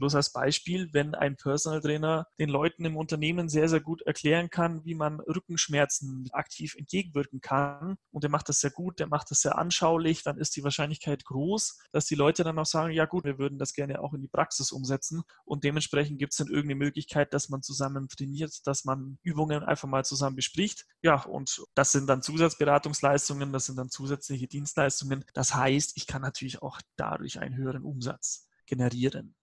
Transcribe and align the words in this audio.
Bloß 0.00 0.14
als 0.14 0.32
Beispiel, 0.32 0.88
wenn 0.92 1.14
ein 1.14 1.36
Personal 1.36 1.82
Trainer 1.82 2.26
den 2.38 2.48
Leuten 2.48 2.86
im 2.86 2.96
Unternehmen 2.96 3.50
sehr, 3.50 3.68
sehr 3.68 3.80
gut 3.80 4.00
erklären 4.02 4.48
kann, 4.48 4.82
wie 4.86 4.94
man 4.94 5.20
Rückenschmerzen 5.20 6.30
aktiv 6.32 6.74
entgegenwirken 6.74 7.42
kann 7.42 7.96
und 8.10 8.24
der 8.24 8.30
macht 8.30 8.48
das 8.48 8.60
sehr 8.60 8.70
gut, 8.70 8.98
der 8.98 9.08
macht 9.08 9.30
das 9.30 9.42
sehr 9.42 9.58
anschaulich, 9.58 10.22
dann 10.22 10.38
ist 10.38 10.56
die 10.56 10.64
Wahrscheinlichkeit 10.64 11.26
groß, 11.26 11.78
dass 11.92 12.06
die 12.06 12.14
Leute 12.14 12.44
dann 12.44 12.58
auch 12.58 12.64
sagen, 12.64 12.94
ja 12.94 13.04
gut, 13.04 13.24
wir 13.24 13.38
würden 13.38 13.58
das 13.58 13.74
gerne 13.74 14.00
auch 14.00 14.14
in 14.14 14.22
die 14.22 14.28
Praxis 14.28 14.72
umsetzen 14.72 15.22
und 15.44 15.64
dementsprechend 15.64 16.18
gibt 16.18 16.32
es 16.32 16.38
dann 16.38 16.48
irgendeine 16.48 16.76
Möglichkeit, 16.76 17.34
dass 17.34 17.50
man 17.50 17.62
zusammen 17.62 18.08
trainiert, 18.08 18.66
dass 18.66 18.86
man 18.86 19.18
Übungen 19.22 19.62
einfach 19.62 19.86
mal 19.86 20.06
zusammen 20.06 20.36
bespricht. 20.36 20.86
Ja, 21.02 21.22
und 21.24 21.62
das 21.74 21.92
sind 21.92 22.06
dann 22.06 22.22
Zusatzberatungsleistungen, 22.22 23.52
das 23.52 23.66
sind 23.66 23.76
dann 23.76 23.90
zusätzliche 23.90 24.48
Dienstleistungen. 24.48 25.26
Das 25.34 25.54
heißt, 25.54 25.92
ich 25.96 26.06
kann 26.06 26.22
natürlich 26.22 26.62
auch 26.62 26.80
dadurch 26.96 27.38
einen 27.38 27.56
höheren 27.56 27.84
Umsatz 27.84 28.48
generieren. 28.64 29.34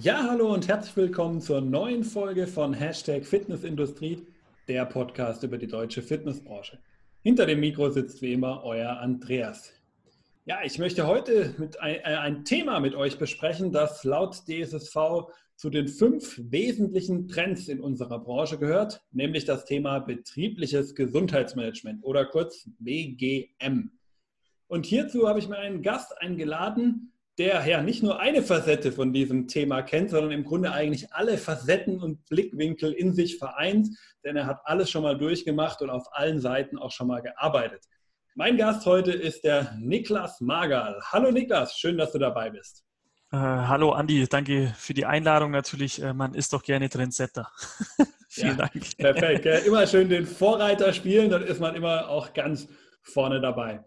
Ja, 0.00 0.26
hallo 0.28 0.52
und 0.52 0.66
herzlich 0.66 0.96
willkommen 0.96 1.40
zur 1.40 1.60
neuen 1.60 2.02
Folge 2.02 2.48
von 2.48 2.74
Hashtag 2.74 3.24
Fitnessindustrie, 3.24 4.26
der 4.66 4.86
Podcast 4.86 5.44
über 5.44 5.56
die 5.56 5.68
deutsche 5.68 6.02
Fitnessbranche. 6.02 6.80
Hinter 7.22 7.46
dem 7.46 7.60
Mikro 7.60 7.88
sitzt 7.90 8.20
wie 8.20 8.32
immer 8.32 8.64
euer 8.64 8.98
Andreas. 8.98 9.72
Ja, 10.46 10.58
ich 10.64 10.80
möchte 10.80 11.06
heute 11.06 11.54
ein, 11.78 11.94
äh, 11.94 12.16
ein 12.16 12.44
Thema 12.44 12.80
mit 12.80 12.96
euch 12.96 13.18
besprechen, 13.18 13.70
das 13.70 14.02
laut 14.02 14.42
DSSV 14.48 15.30
zu 15.54 15.70
den 15.70 15.86
fünf 15.86 16.40
wesentlichen 16.42 17.28
Trends 17.28 17.68
in 17.68 17.78
unserer 17.78 18.18
Branche 18.18 18.58
gehört, 18.58 19.00
nämlich 19.12 19.44
das 19.44 19.64
Thema 19.64 20.00
betriebliches 20.00 20.96
Gesundheitsmanagement 20.96 22.02
oder 22.02 22.24
kurz 22.26 22.68
BGM. 22.80 23.92
Und 24.66 24.86
hierzu 24.86 25.28
habe 25.28 25.38
ich 25.38 25.48
mir 25.48 25.58
einen 25.58 25.82
Gast 25.82 26.18
eingeladen, 26.18 27.12
der 27.38 27.66
ja 27.66 27.82
nicht 27.82 28.02
nur 28.02 28.20
eine 28.20 28.42
Facette 28.42 28.92
von 28.92 29.12
diesem 29.12 29.48
Thema 29.48 29.82
kennt, 29.82 30.10
sondern 30.10 30.30
im 30.30 30.44
Grunde 30.44 30.72
eigentlich 30.72 31.12
alle 31.12 31.36
Facetten 31.36 32.00
und 32.00 32.24
Blickwinkel 32.26 32.92
in 32.92 33.12
sich 33.12 33.38
vereint, 33.38 33.88
denn 34.24 34.36
er 34.36 34.46
hat 34.46 34.60
alles 34.64 34.90
schon 34.90 35.02
mal 35.02 35.18
durchgemacht 35.18 35.82
und 35.82 35.90
auf 35.90 36.06
allen 36.12 36.40
Seiten 36.40 36.78
auch 36.78 36.92
schon 36.92 37.08
mal 37.08 37.22
gearbeitet. 37.22 37.84
Mein 38.36 38.56
Gast 38.56 38.86
heute 38.86 39.12
ist 39.12 39.44
der 39.44 39.76
Niklas 39.78 40.40
Magal. 40.40 41.00
Hallo 41.12 41.30
Niklas, 41.30 41.78
schön, 41.78 41.98
dass 41.98 42.12
du 42.12 42.18
dabei 42.18 42.50
bist. 42.50 42.84
Äh, 43.32 43.36
hallo 43.36 43.90
Andi, 43.90 44.26
danke 44.28 44.72
für 44.76 44.94
die 44.94 45.06
Einladung 45.06 45.50
natürlich. 45.50 46.00
Äh, 46.00 46.12
man 46.12 46.34
ist 46.34 46.52
doch 46.52 46.62
gerne 46.62 46.88
Trendsetter. 46.88 47.50
Vielen 48.28 48.58
ja, 48.58 48.68
Dank. 48.68 48.96
Perfekt. 48.96 49.44
Ja, 49.44 49.58
immer 49.58 49.86
schön 49.86 50.08
den 50.08 50.26
Vorreiter 50.26 50.92
spielen, 50.92 51.30
dann 51.30 51.42
ist 51.42 51.60
man 51.60 51.74
immer 51.74 52.08
auch 52.08 52.32
ganz 52.32 52.68
vorne 53.02 53.40
dabei. 53.40 53.84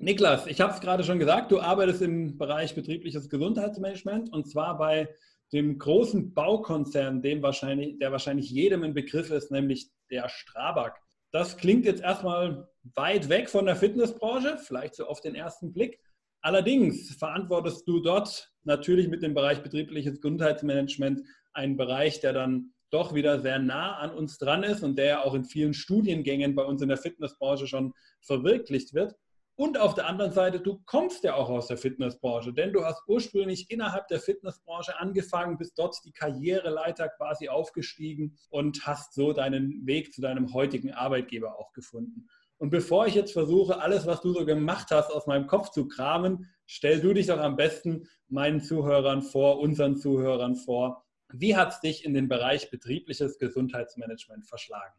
Niklas, 0.00 0.46
ich 0.46 0.60
habe 0.60 0.72
es 0.72 0.80
gerade 0.80 1.02
schon 1.02 1.18
gesagt, 1.18 1.50
du 1.50 1.60
arbeitest 1.60 2.02
im 2.02 2.38
Bereich 2.38 2.72
betriebliches 2.76 3.28
Gesundheitsmanagement 3.28 4.32
und 4.32 4.48
zwar 4.48 4.78
bei 4.78 5.08
dem 5.52 5.76
großen 5.76 6.34
Baukonzern, 6.34 7.20
dem 7.20 7.42
wahrscheinlich, 7.42 7.98
der 7.98 8.12
wahrscheinlich 8.12 8.48
jedem 8.48 8.84
ein 8.84 8.94
Begriff 8.94 9.30
ist, 9.32 9.50
nämlich 9.50 9.90
der 10.08 10.28
Strabag. 10.28 11.00
Das 11.32 11.56
klingt 11.56 11.84
jetzt 11.84 12.00
erstmal 12.00 12.68
weit 12.94 13.28
weg 13.28 13.50
von 13.50 13.66
der 13.66 13.74
Fitnessbranche, 13.74 14.58
vielleicht 14.58 14.94
so 14.94 15.06
auf 15.06 15.20
den 15.20 15.34
ersten 15.34 15.72
Blick. 15.72 15.98
Allerdings 16.42 17.16
verantwortest 17.16 17.88
du 17.88 17.98
dort 17.98 18.52
natürlich 18.62 19.08
mit 19.08 19.24
dem 19.24 19.34
Bereich 19.34 19.64
betriebliches 19.64 20.20
Gesundheitsmanagement 20.20 21.22
einen 21.52 21.76
Bereich, 21.76 22.20
der 22.20 22.32
dann 22.32 22.72
doch 22.90 23.14
wieder 23.14 23.40
sehr 23.40 23.58
nah 23.58 23.96
an 23.96 24.12
uns 24.12 24.38
dran 24.38 24.62
ist 24.62 24.84
und 24.84 24.96
der 24.96 25.06
ja 25.06 25.24
auch 25.24 25.34
in 25.34 25.44
vielen 25.44 25.74
Studiengängen 25.74 26.54
bei 26.54 26.62
uns 26.62 26.82
in 26.82 26.88
der 26.88 26.98
Fitnessbranche 26.98 27.66
schon 27.66 27.94
verwirklicht 28.20 28.94
wird. 28.94 29.16
Und 29.60 29.76
auf 29.76 29.94
der 29.94 30.06
anderen 30.06 30.30
Seite, 30.30 30.60
du 30.60 30.80
kommst 30.86 31.24
ja 31.24 31.34
auch 31.34 31.48
aus 31.50 31.66
der 31.66 31.76
Fitnessbranche, 31.76 32.52
denn 32.52 32.72
du 32.72 32.84
hast 32.84 33.02
ursprünglich 33.08 33.72
innerhalb 33.72 34.06
der 34.06 34.20
Fitnessbranche 34.20 34.96
angefangen, 35.00 35.58
bist 35.58 35.76
dort 35.76 35.96
die 36.04 36.12
Karriereleiter 36.12 37.08
quasi 37.08 37.48
aufgestiegen 37.48 38.38
und 38.50 38.86
hast 38.86 39.14
so 39.14 39.32
deinen 39.32 39.84
Weg 39.84 40.14
zu 40.14 40.20
deinem 40.20 40.54
heutigen 40.54 40.92
Arbeitgeber 40.92 41.58
auch 41.58 41.72
gefunden. 41.72 42.28
Und 42.58 42.70
bevor 42.70 43.08
ich 43.08 43.16
jetzt 43.16 43.32
versuche, 43.32 43.80
alles, 43.80 44.06
was 44.06 44.20
du 44.20 44.32
so 44.32 44.46
gemacht 44.46 44.92
hast, 44.92 45.10
aus 45.10 45.26
meinem 45.26 45.48
Kopf 45.48 45.70
zu 45.70 45.88
kramen, 45.88 46.48
stell 46.64 47.00
du 47.00 47.12
dich 47.12 47.26
doch 47.26 47.38
am 47.38 47.56
besten 47.56 48.06
meinen 48.28 48.60
Zuhörern 48.60 49.22
vor, 49.22 49.58
unseren 49.58 49.96
Zuhörern 49.96 50.54
vor. 50.54 51.04
Wie 51.32 51.56
hat 51.56 51.72
es 51.72 51.80
dich 51.80 52.04
in 52.04 52.14
den 52.14 52.28
Bereich 52.28 52.70
betriebliches 52.70 53.40
Gesundheitsmanagement 53.40 54.46
verschlagen? 54.46 54.94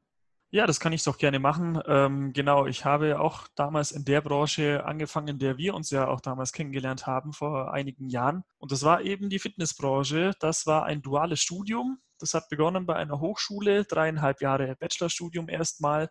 Ja, 0.51 0.65
das 0.65 0.79
kann 0.79 0.93
ich 0.93 1.03
doch 1.03 1.19
gerne 1.19 1.37
machen. 1.37 1.79
Ähm, 1.85 2.33
genau, 2.33 2.65
ich 2.65 2.83
habe 2.83 3.19
auch 3.19 3.47
damals 3.55 3.91
in 3.91 4.03
der 4.03 4.21
Branche 4.21 4.83
angefangen, 4.83 5.27
in 5.27 5.39
der 5.39 5.59
wir 5.59 5.75
uns 5.75 5.91
ja 5.91 6.07
auch 6.07 6.21
damals 6.21 6.53
kennengelernt 6.53 7.05
haben, 7.05 7.33
vor 7.33 7.71
einigen 7.71 8.09
Jahren. 8.09 8.43
Und 8.57 8.71
das 8.71 8.81
war 8.81 9.01
eben 9.01 9.29
die 9.29 9.37
Fitnessbranche. 9.37 10.31
Das 10.39 10.65
war 10.65 10.85
ein 10.85 11.03
duales 11.03 11.39
Studium. 11.39 11.99
Das 12.17 12.33
hat 12.33 12.49
begonnen 12.49 12.87
bei 12.87 12.95
einer 12.95 13.19
Hochschule, 13.19 13.85
dreieinhalb 13.85 14.41
Jahre 14.41 14.75
Bachelorstudium 14.75 15.49
erstmal. 15.49 16.09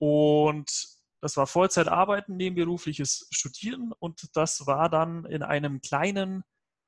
Und 0.00 0.88
das 1.20 1.36
war 1.36 1.46
Vollzeitarbeiten, 1.46 2.36
nebenberufliches 2.36 3.28
Studieren. 3.30 3.92
Und 4.00 4.28
das 4.34 4.66
war 4.66 4.88
dann 4.88 5.24
in 5.24 5.44
einem 5.44 5.80
kleinen, 5.80 6.42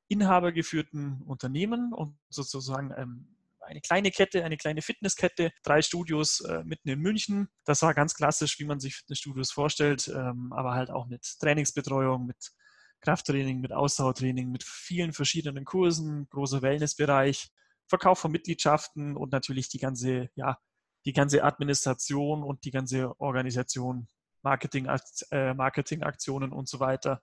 inhabergeführten 0.09 1.23
Unternehmen 1.23 1.93
und 1.93 2.19
sozusagen 2.31 2.93
einem 2.93 3.34
eine 3.67 3.81
kleine 3.81 4.11
Kette, 4.11 4.45
eine 4.45 4.57
kleine 4.57 4.83
Fitnesskette, 4.83 5.53
drei 5.63 5.83
Studios 5.83 6.41
äh, 6.41 6.63
mitten 6.65 6.89
in 6.89 7.01
München. 7.01 7.49
Das 7.65 7.83
war 7.83 7.95
ganz 7.95 8.15
klassisch, 8.15 8.59
wie 8.59 8.65
man 8.65 8.81
sich 8.81 8.97
Fitnessstudios 8.97 9.51
vorstellt, 9.51 10.09
ähm, 10.09 10.53
aber 10.53 10.75
halt 10.75 10.91
auch 10.91 11.07
mit 11.07 11.23
Trainingsbetreuung, 11.41 12.27
mit 12.27 12.53
Krafttraining, 13.01 13.61
mit 13.61 13.73
Ausdauertraining, 13.73 14.51
mit 14.51 14.65
vielen 14.65 15.13
verschiedenen 15.13 15.65
Kursen, 15.65 16.27
großer 16.31 16.63
Wellnessbereich, 16.63 17.51
Verkauf 17.87 18.19
von 18.19 18.33
Mitgliedschaften 18.33 19.17
und 19.17 19.33
natürlich 19.33 19.69
die 19.69 19.79
ganze, 19.79 20.31
ja, 20.35 20.59
die 21.05 21.13
ganze 21.13 21.45
Administration 21.45 22.43
und 22.43 22.65
die 22.65 22.71
ganze 22.71 23.19
Organisation, 23.21 24.09
Marketing, 24.43 24.89
äh, 25.31 25.55
Marketingaktionen 25.55 26.53
und 26.53 26.69
so 26.69 26.81
weiter 26.81 27.23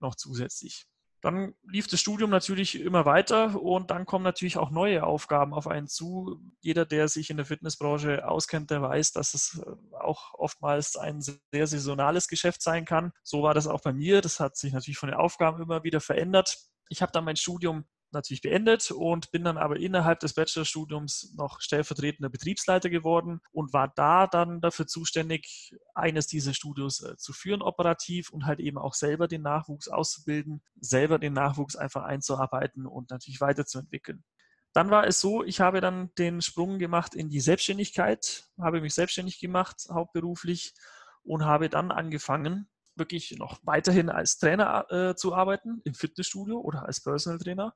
noch 0.00 0.14
zusätzlich. 0.14 0.86
Dann 1.20 1.54
lief 1.66 1.86
das 1.88 2.00
Studium 2.00 2.30
natürlich 2.30 2.80
immer 2.80 3.04
weiter 3.04 3.60
und 3.60 3.90
dann 3.90 4.06
kommen 4.06 4.24
natürlich 4.24 4.58
auch 4.58 4.70
neue 4.70 5.04
Aufgaben 5.04 5.54
auf 5.54 5.66
einen 5.66 5.88
zu. 5.88 6.40
Jeder, 6.60 6.84
der 6.84 7.08
sich 7.08 7.30
in 7.30 7.36
der 7.36 7.46
Fitnessbranche 7.46 8.28
auskennt, 8.28 8.70
der 8.70 8.82
weiß, 8.82 9.12
dass 9.12 9.34
es 9.34 9.62
äh, 9.64 9.96
auch 9.98 10.34
oftmals 10.34 10.96
ein 10.96 11.20
sehr 11.20 11.66
saisonales 11.66 12.28
Geschäft 12.28 12.62
sein 12.62 12.84
kann. 12.84 13.12
So 13.22 13.42
war 13.42 13.54
das 13.54 13.66
auch 13.66 13.80
bei 13.80 13.92
mir. 13.92 14.20
Das 14.20 14.40
hat 14.40 14.56
sich 14.56 14.72
natürlich 14.72 14.98
von 14.98 15.08
den 15.08 15.18
Aufgaben 15.18 15.62
immer 15.62 15.84
wieder 15.84 16.00
verändert. 16.00 16.56
Ich 16.88 17.02
habe 17.02 17.12
dann 17.12 17.24
mein 17.24 17.36
Studium 17.36 17.84
natürlich 18.16 18.40
beendet 18.40 18.90
und 18.90 19.30
bin 19.30 19.44
dann 19.44 19.56
aber 19.56 19.76
innerhalb 19.76 20.20
des 20.20 20.34
Bachelorstudiums 20.34 21.34
noch 21.36 21.60
stellvertretender 21.60 22.28
Betriebsleiter 22.28 22.90
geworden 22.90 23.40
und 23.52 23.72
war 23.72 23.92
da 23.94 24.26
dann 24.26 24.60
dafür 24.60 24.86
zuständig, 24.86 25.74
eines 25.94 26.26
dieser 26.26 26.54
Studios 26.54 27.02
äh, 27.02 27.16
zu 27.16 27.32
führen 27.32 27.62
operativ 27.62 28.30
und 28.30 28.46
halt 28.46 28.60
eben 28.60 28.78
auch 28.78 28.94
selber 28.94 29.28
den 29.28 29.42
Nachwuchs 29.42 29.88
auszubilden, 29.88 30.62
selber 30.80 31.18
den 31.18 31.32
Nachwuchs 31.32 31.76
einfach 31.76 32.02
einzuarbeiten 32.02 32.86
und 32.86 33.10
natürlich 33.10 33.40
weiterzuentwickeln. 33.40 34.24
Dann 34.72 34.90
war 34.90 35.06
es 35.06 35.20
so, 35.20 35.42
ich 35.42 35.60
habe 35.60 35.80
dann 35.80 36.10
den 36.18 36.42
Sprung 36.42 36.78
gemacht 36.78 37.14
in 37.14 37.30
die 37.30 37.40
Selbstständigkeit, 37.40 38.44
habe 38.60 38.80
mich 38.80 38.94
selbstständig 38.94 39.38
gemacht, 39.40 39.86
hauptberuflich 39.90 40.74
und 41.22 41.44
habe 41.44 41.70
dann 41.70 41.90
angefangen, 41.90 42.68
wirklich 42.96 43.36
noch 43.38 43.58
weiterhin 43.62 44.10
als 44.10 44.38
Trainer 44.38 44.86
äh, 44.90 45.14
zu 45.14 45.34
arbeiten 45.34 45.80
im 45.84 45.94
Fitnessstudio 45.94 46.58
oder 46.58 46.86
als 46.86 47.02
Personal 47.02 47.38
Trainer 47.38 47.74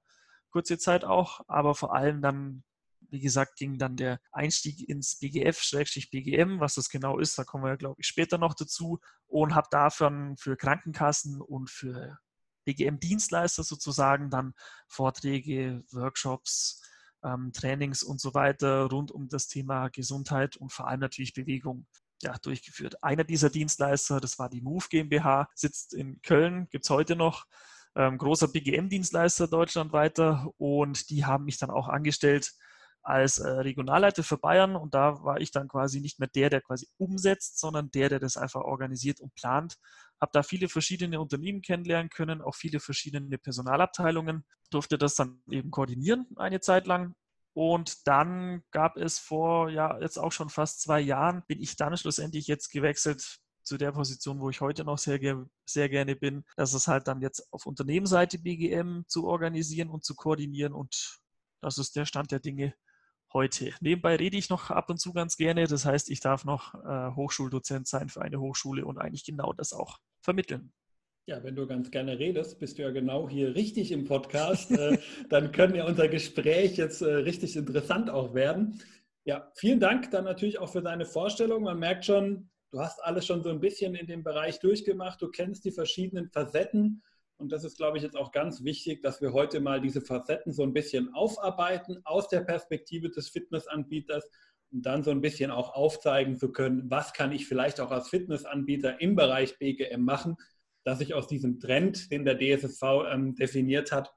kurze 0.50 0.78
Zeit 0.78 1.04
auch, 1.04 1.40
aber 1.48 1.74
vor 1.74 1.94
allem 1.94 2.22
dann, 2.22 2.62
wie 3.10 3.20
gesagt, 3.20 3.56
ging 3.56 3.78
dann 3.78 3.96
der 3.96 4.20
Einstieg 4.32 4.88
ins 4.88 5.18
BGF-BGM, 5.18 6.60
was 6.60 6.74
das 6.74 6.88
genau 6.88 7.18
ist, 7.18 7.38
da 7.38 7.44
kommen 7.44 7.64
wir, 7.64 7.76
glaube 7.76 8.00
ich, 8.00 8.06
später 8.06 8.38
noch 8.38 8.54
dazu 8.54 9.00
und 9.26 9.54
habe 9.54 9.68
dafür 9.70 10.34
für 10.38 10.56
Krankenkassen 10.56 11.40
und 11.40 11.70
für 11.70 12.18
BGM-Dienstleister 12.64 13.64
sozusagen 13.64 14.30
dann 14.30 14.54
Vorträge, 14.86 15.82
Workshops, 15.90 16.82
ähm, 17.22 17.52
Trainings 17.52 18.02
und 18.02 18.20
so 18.20 18.34
weiter 18.34 18.84
rund 18.84 19.10
um 19.10 19.28
das 19.28 19.48
Thema 19.48 19.88
Gesundheit 19.88 20.56
und 20.56 20.72
vor 20.72 20.88
allem 20.88 21.00
natürlich 21.00 21.34
Bewegung 21.34 21.86
ja, 22.22 22.36
durchgeführt. 22.38 23.02
Einer 23.02 23.24
dieser 23.24 23.50
Dienstleister, 23.50 24.20
das 24.20 24.38
war 24.38 24.48
die 24.50 24.60
Move 24.60 24.86
GmbH, 24.90 25.48
sitzt 25.54 25.94
in 25.94 26.20
Köln, 26.22 26.68
gibt 26.70 26.84
es 26.84 26.90
heute 26.90 27.16
noch 27.16 27.46
ähm, 27.96 28.18
großer 28.18 28.48
BGM-Dienstleister 28.48 29.48
deutschlandweiter 29.48 30.50
und 30.58 31.10
die 31.10 31.24
haben 31.24 31.44
mich 31.44 31.58
dann 31.58 31.70
auch 31.70 31.88
angestellt 31.88 32.52
als 33.02 33.38
äh, 33.38 33.48
Regionalleiter 33.48 34.22
für 34.22 34.38
Bayern. 34.38 34.76
Und 34.76 34.94
da 34.94 35.22
war 35.24 35.40
ich 35.40 35.50
dann 35.50 35.68
quasi 35.68 36.00
nicht 36.00 36.18
mehr 36.18 36.28
der, 36.28 36.50
der 36.50 36.60
quasi 36.60 36.88
umsetzt, 36.98 37.58
sondern 37.58 37.90
der, 37.90 38.08
der 38.08 38.20
das 38.20 38.36
einfach 38.36 38.60
organisiert 38.60 39.20
und 39.20 39.34
plant. 39.34 39.76
Habe 40.20 40.30
da 40.32 40.42
viele 40.42 40.68
verschiedene 40.68 41.20
Unternehmen 41.20 41.62
kennenlernen 41.62 42.10
können, 42.10 42.42
auch 42.42 42.54
viele 42.54 42.80
verschiedene 42.80 43.38
Personalabteilungen, 43.38 44.44
durfte 44.70 44.98
das 44.98 45.14
dann 45.14 45.42
eben 45.50 45.70
koordinieren 45.70 46.26
eine 46.36 46.60
Zeit 46.60 46.86
lang. 46.86 47.14
Und 47.52 48.06
dann 48.06 48.62
gab 48.70 48.96
es 48.96 49.18
vor, 49.18 49.70
ja, 49.70 49.98
jetzt 50.00 50.18
auch 50.18 50.30
schon 50.30 50.50
fast 50.50 50.82
zwei 50.82 51.00
Jahren, 51.00 51.42
bin 51.48 51.60
ich 51.60 51.76
dann 51.76 51.96
schlussendlich 51.96 52.46
jetzt 52.46 52.70
gewechselt 52.70 53.40
zu 53.70 53.78
der 53.78 53.92
Position, 53.92 54.40
wo 54.40 54.50
ich 54.50 54.60
heute 54.60 54.82
noch 54.82 54.98
sehr, 54.98 55.46
sehr 55.64 55.88
gerne 55.88 56.16
bin, 56.16 56.42
dass 56.56 56.74
es 56.74 56.88
halt 56.88 57.06
dann 57.06 57.22
jetzt 57.22 57.46
auf 57.52 57.66
Unternehmensseite 57.66 58.40
BGM 58.40 59.04
zu 59.06 59.28
organisieren 59.28 59.90
und 59.90 60.04
zu 60.04 60.16
koordinieren 60.16 60.72
und 60.72 61.20
das 61.60 61.78
ist 61.78 61.94
der 61.94 62.04
Stand 62.04 62.32
der 62.32 62.40
Dinge 62.40 62.74
heute. 63.32 63.72
Nebenbei 63.80 64.16
rede 64.16 64.36
ich 64.36 64.50
noch 64.50 64.70
ab 64.70 64.90
und 64.90 64.98
zu 64.98 65.12
ganz 65.12 65.36
gerne. 65.36 65.68
Das 65.68 65.84
heißt, 65.84 66.10
ich 66.10 66.18
darf 66.18 66.44
noch 66.44 66.74
äh, 66.74 67.14
Hochschuldozent 67.14 67.86
sein 67.86 68.08
für 68.08 68.22
eine 68.22 68.40
Hochschule 68.40 68.84
und 68.84 68.98
eigentlich 68.98 69.24
genau 69.24 69.52
das 69.52 69.72
auch 69.72 69.98
vermitteln. 70.20 70.72
Ja, 71.26 71.44
wenn 71.44 71.54
du 71.54 71.68
ganz 71.68 71.92
gerne 71.92 72.18
redest, 72.18 72.58
bist 72.58 72.76
du 72.76 72.82
ja 72.82 72.90
genau 72.90 73.28
hier 73.28 73.54
richtig 73.54 73.92
im 73.92 74.04
Podcast. 74.04 74.72
äh, 74.72 74.98
dann 75.28 75.52
können 75.52 75.76
ja 75.76 75.86
unser 75.86 76.08
Gespräch 76.08 76.76
jetzt 76.76 77.02
äh, 77.02 77.12
richtig 77.12 77.54
interessant 77.54 78.10
auch 78.10 78.34
werden. 78.34 78.80
Ja, 79.24 79.52
vielen 79.54 79.78
Dank 79.78 80.10
dann 80.10 80.24
natürlich 80.24 80.58
auch 80.58 80.72
für 80.72 80.82
deine 80.82 81.06
Vorstellung. 81.06 81.62
Man 81.62 81.78
merkt 81.78 82.06
schon, 82.06 82.50
du 82.70 82.80
hast 82.80 83.02
alles 83.02 83.26
schon 83.26 83.42
so 83.42 83.50
ein 83.50 83.60
bisschen 83.60 83.94
in 83.94 84.06
dem 84.06 84.22
Bereich 84.22 84.60
durchgemacht. 84.60 85.20
Du 85.20 85.28
kennst 85.28 85.64
die 85.64 85.72
verschiedenen 85.72 86.28
Facetten 86.28 87.02
und 87.36 87.52
das 87.52 87.64
ist, 87.64 87.78
glaube 87.78 87.96
ich, 87.96 88.02
jetzt 88.02 88.16
auch 88.16 88.32
ganz 88.32 88.64
wichtig, 88.64 89.02
dass 89.02 89.22
wir 89.22 89.32
heute 89.32 89.60
mal 89.60 89.80
diese 89.80 90.02
Facetten 90.02 90.52
so 90.52 90.62
ein 90.62 90.74
bisschen 90.74 91.14
aufarbeiten 91.14 92.00
aus 92.04 92.28
der 92.28 92.40
Perspektive 92.40 93.10
des 93.10 93.30
Fitnessanbieters 93.30 94.28
und 94.70 94.84
dann 94.84 95.02
so 95.02 95.10
ein 95.10 95.20
bisschen 95.20 95.50
auch 95.50 95.74
aufzeigen 95.74 96.36
zu 96.36 96.52
können, 96.52 96.90
was 96.90 97.12
kann 97.12 97.32
ich 97.32 97.46
vielleicht 97.46 97.80
auch 97.80 97.90
als 97.90 98.08
Fitnessanbieter 98.08 99.00
im 99.00 99.16
Bereich 99.16 99.58
BGM 99.58 100.02
machen, 100.02 100.36
dass 100.84 101.00
ich 101.00 101.14
aus 101.14 101.26
diesem 101.26 101.58
Trend, 101.58 102.10
den 102.10 102.24
der 102.24 102.38
DSSV 102.38 102.82
ähm, 103.10 103.34
definiert 103.34 103.90
hat, 103.90 104.14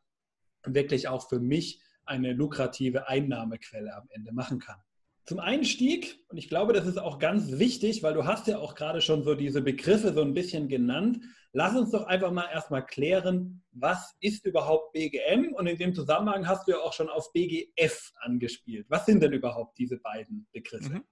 wirklich 0.65 1.07
auch 1.07 1.27
für 1.27 1.39
mich 1.39 1.81
eine 2.05 2.33
lukrative 2.33 3.07
Einnahmequelle 3.07 3.95
am 3.95 4.07
Ende 4.09 4.33
machen 4.33 4.59
kann. 4.59 4.81
Zum 5.25 5.39
Einstieg, 5.39 6.19
und 6.29 6.37
ich 6.37 6.49
glaube, 6.49 6.73
das 6.73 6.85
ist 6.85 6.97
auch 6.97 7.17
ganz 7.17 7.51
wichtig, 7.53 8.03
weil 8.03 8.13
du 8.13 8.25
hast 8.25 8.47
ja 8.47 8.59
auch 8.59 8.75
gerade 8.75 9.01
schon 9.01 9.23
so 9.23 9.35
diese 9.35 9.61
Begriffe 9.61 10.13
so 10.13 10.21
ein 10.21 10.33
bisschen 10.33 10.67
genannt, 10.67 11.19
Lass 11.55 11.75
uns 11.75 11.91
doch 11.91 12.07
einfach 12.07 12.31
mal 12.31 12.49
erstmal 12.51 12.83
klären, 12.83 13.63
was 13.71 14.15
ist 14.19 14.43
überhaupt 14.43 14.91
BGM? 14.93 15.53
Und 15.53 15.67
in 15.67 15.77
dem 15.77 15.93
Zusammenhang 15.93 16.47
hast 16.47 16.67
du 16.67 16.71
ja 16.71 16.79
auch 16.79 16.93
schon 16.93 17.09
auf 17.09 17.31
BGF 17.31 18.11
angespielt. 18.15 18.87
Was 18.89 19.05
sind 19.05 19.21
denn 19.21 19.33
überhaupt 19.33 19.77
diese 19.77 19.97
beiden 19.97 20.47
Begriffe? 20.51 20.93
Mhm. 20.93 21.03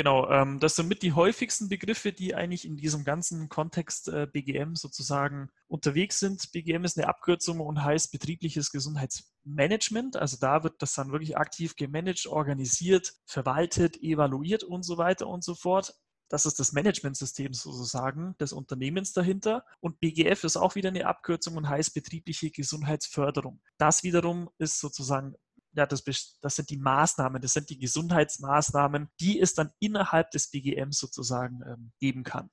Genau, 0.00 0.30
ähm, 0.30 0.58
das 0.60 0.76
sind 0.76 0.88
mit 0.88 1.02
die 1.02 1.12
häufigsten 1.12 1.68
Begriffe, 1.68 2.10
die 2.10 2.34
eigentlich 2.34 2.64
in 2.64 2.78
diesem 2.78 3.04
ganzen 3.04 3.50
Kontext 3.50 4.08
äh, 4.08 4.26
BGM 4.32 4.74
sozusagen 4.74 5.50
unterwegs 5.68 6.18
sind. 6.18 6.52
BGM 6.52 6.84
ist 6.84 6.96
eine 6.96 7.06
Abkürzung 7.06 7.60
und 7.60 7.84
heißt 7.84 8.10
betriebliches 8.10 8.72
Gesundheitsmanagement. 8.72 10.16
Also 10.16 10.38
da 10.40 10.64
wird 10.64 10.80
das 10.80 10.94
dann 10.94 11.12
wirklich 11.12 11.36
aktiv 11.36 11.76
gemanagt, 11.76 12.26
organisiert, 12.26 13.12
verwaltet, 13.26 14.02
evaluiert 14.02 14.64
und 14.64 14.84
so 14.84 14.96
weiter 14.96 15.26
und 15.26 15.44
so 15.44 15.54
fort. 15.54 15.94
Das 16.30 16.46
ist 16.46 16.58
das 16.58 16.72
Managementsystem 16.72 17.52
sozusagen 17.52 18.36
des 18.38 18.54
Unternehmens 18.54 19.12
dahinter. 19.12 19.66
Und 19.80 20.00
BGF 20.00 20.44
ist 20.44 20.56
auch 20.56 20.76
wieder 20.76 20.88
eine 20.88 21.04
Abkürzung 21.04 21.58
und 21.58 21.68
heißt 21.68 21.92
betriebliche 21.92 22.50
Gesundheitsförderung. 22.50 23.60
Das 23.76 24.02
wiederum 24.02 24.48
ist 24.56 24.80
sozusagen 24.80 25.34
ja, 25.72 25.86
das, 25.86 26.02
das, 26.04 26.56
sind 26.56 26.70
die 26.70 26.76
Maßnahmen, 26.76 27.40
das 27.40 27.52
sind 27.52 27.70
die 27.70 27.78
Gesundheitsmaßnahmen, 27.78 29.08
die 29.20 29.40
es 29.40 29.54
dann 29.54 29.70
innerhalb 29.78 30.30
des 30.30 30.50
BGM 30.50 30.92
sozusagen 30.92 31.60
ähm, 31.66 31.92
geben 32.00 32.24
kann. 32.24 32.50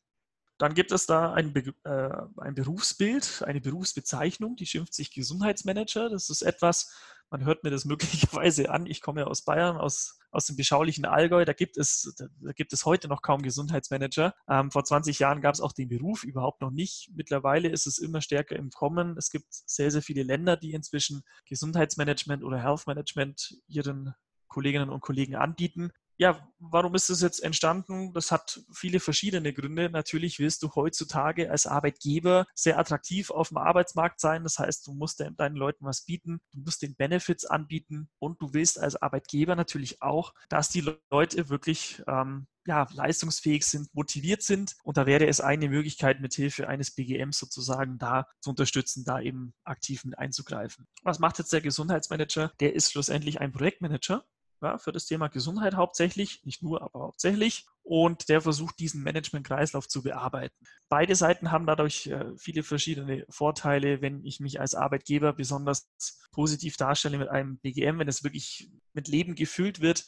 Dann 0.58 0.74
gibt 0.74 0.92
es 0.92 1.06
da 1.06 1.34
ein, 1.34 1.54
Be 1.54 1.74
äh, 1.84 2.42
ein 2.42 2.56
Berufsbild, 2.56 3.44
eine 3.46 3.62
Berufsbezeichnung, 3.62 4.56
die 4.56 4.66
schimpft 4.66 4.94
sich 4.94 5.12
Gesundheitsmanager. 5.12 6.10
Das 6.10 6.30
ist 6.30 6.42
etwas, 6.42 6.92
man 7.30 7.46
hört 7.46 7.64
mir 7.64 7.70
das 7.70 7.86
möglicherweise 7.86 8.70
an. 8.70 8.86
Ich 8.86 9.02
komme 9.02 9.22
ja 9.22 9.28
aus 9.28 9.44
Bayern, 9.44 9.78
aus, 9.78 10.20
aus 10.32 10.46
dem 10.46 10.56
beschaulichen 10.56 11.06
Allgäu. 11.06 11.46
Da 11.46 11.54
gibt 11.54 11.78
es, 11.78 12.14
da 12.18 12.52
gibt 12.54 12.74
es 12.74 12.86
heute 12.86 13.08
noch 13.08 13.22
kaum 13.22 13.42
Gesundheitsmanager. 13.42 14.34
Ähm, 14.50 14.72
vor 14.72 14.84
20 14.84 15.20
Jahren 15.20 15.42
gab 15.42 15.54
es 15.54 15.62
auch 15.62 15.74
den 15.74 15.90
Beruf 15.90 16.24
überhaupt 16.24 16.62
noch 16.62 16.72
nicht. 16.72 17.12
Mittlerweile 17.16 17.70
ist 17.70 17.88
es 17.88 17.98
immer 17.98 18.22
stärker 18.22 18.56
im 18.56 18.70
Kommen. 18.70 19.16
Es 19.18 19.30
gibt 19.30 19.48
sehr, 19.50 19.92
sehr 19.92 20.02
viele 20.02 20.24
Länder, 20.24 20.58
die 20.58 20.74
inzwischen 20.74 21.24
Gesundheitsmanagement 21.46 22.44
oder 22.44 22.62
Health 22.62 22.88
Management 22.88 23.56
ihren 23.68 24.14
Kolleginnen 24.48 24.90
und 24.90 25.02
Kollegen 25.02 25.36
anbieten 25.36 25.92
ja, 26.18 26.48
warum 26.60 26.96
ist 26.96 27.10
das 27.10 27.22
jetzt 27.22 27.44
entstanden? 27.44 28.12
Das 28.14 28.32
hat 28.32 28.62
viele 28.74 29.00
verschiedene 29.00 29.54
Gründe. 29.54 29.90
Natürlich 29.90 30.40
willst 30.40 30.64
du 30.64 30.72
heutzutage 30.74 31.52
als 31.52 31.68
Arbeitgeber 31.68 32.48
sehr 32.56 32.80
attraktiv 32.80 33.30
auf 33.30 33.50
dem 33.50 33.58
Arbeitsmarkt 33.58 34.20
sein. 34.20 34.44
Das 34.44 34.58
heißt, 34.58 34.88
du 34.88 34.94
musst 34.94 35.20
deinen 35.20 35.56
Leuten 35.56 35.86
was 35.86 36.06
bieten, 36.06 36.40
du 36.54 36.62
musst 36.62 36.82
den 36.82 36.96
Benefits 36.96 37.46
anbieten 37.46 38.10
und 38.20 38.42
du 38.42 38.54
willst 38.54 38.80
als 38.80 38.96
Arbeitgeber 38.96 39.56
natürlich 39.56 40.02
auch, 40.02 40.34
dass 40.50 40.70
die 40.70 40.98
Leute 41.12 41.50
wirklich 41.50 42.02
ähm, 42.08 42.48
ja, 42.66 42.88
leistungsfähig 42.92 43.64
sind, 43.66 43.94
motiviert 43.94 44.42
sind. 44.42 44.76
Und 44.84 44.98
da 44.98 45.06
wäre 45.06 45.28
es 45.28 45.40
eine 45.40 45.70
Möglichkeit, 45.70 46.20
mit 46.20 46.34
Hilfe 46.34 46.68
eines 46.68 46.92
BGMs 46.92 47.38
sozusagen 47.38 47.98
da 47.98 48.28
zu 48.42 48.50
unterstützen, 48.50 49.06
da 49.06 49.22
eben 49.22 49.54
aktiv 49.64 50.04
mit 50.04 50.18
einzugreifen. 50.18 50.88
Was 51.04 51.20
macht 51.20 51.38
jetzt 51.38 51.54
der 51.54 51.62
Gesundheitsmanager? 51.62 52.52
Der 52.60 52.74
ist 52.74 52.92
schlussendlich 52.92 53.40
ein 53.40 53.52
Projektmanager 53.52 54.26
ja, 54.62 54.78
für 54.78 54.92
das 54.92 55.06
Thema 55.06 55.28
Gesundheit 55.28 55.76
hauptsächlich, 55.76 56.44
nicht 56.44 56.64
nur, 56.64 56.82
aber 56.82 57.00
hauptsächlich. 57.00 57.66
Und 57.84 58.28
der 58.30 58.42
versucht, 58.42 58.80
diesen 58.80 59.04
Management-Kreislauf 59.04 59.88
zu 59.88 60.04
bearbeiten. 60.04 60.56
Beide 60.90 61.16
Seiten 61.16 61.52
haben 61.52 61.66
dadurch 61.66 62.08
äh, 62.08 62.26
viele 62.38 62.64
verschiedene 62.64 63.26
Vorteile, 63.30 64.02
wenn 64.02 64.26
ich 64.26 64.40
mich 64.40 64.60
als 64.60 64.76
Arbeitgeber 64.76 65.34
besonders 65.34 65.90
positiv 66.32 66.76
darstelle 66.78 67.18
mit 67.18 67.30
einem 67.30 67.60
BGM, 67.60 68.00
wenn 68.00 68.08
es 68.08 68.24
wirklich 68.24 68.70
mit 68.94 69.08
Leben 69.08 69.36
gefüllt 69.36 69.80
wird, 69.80 70.06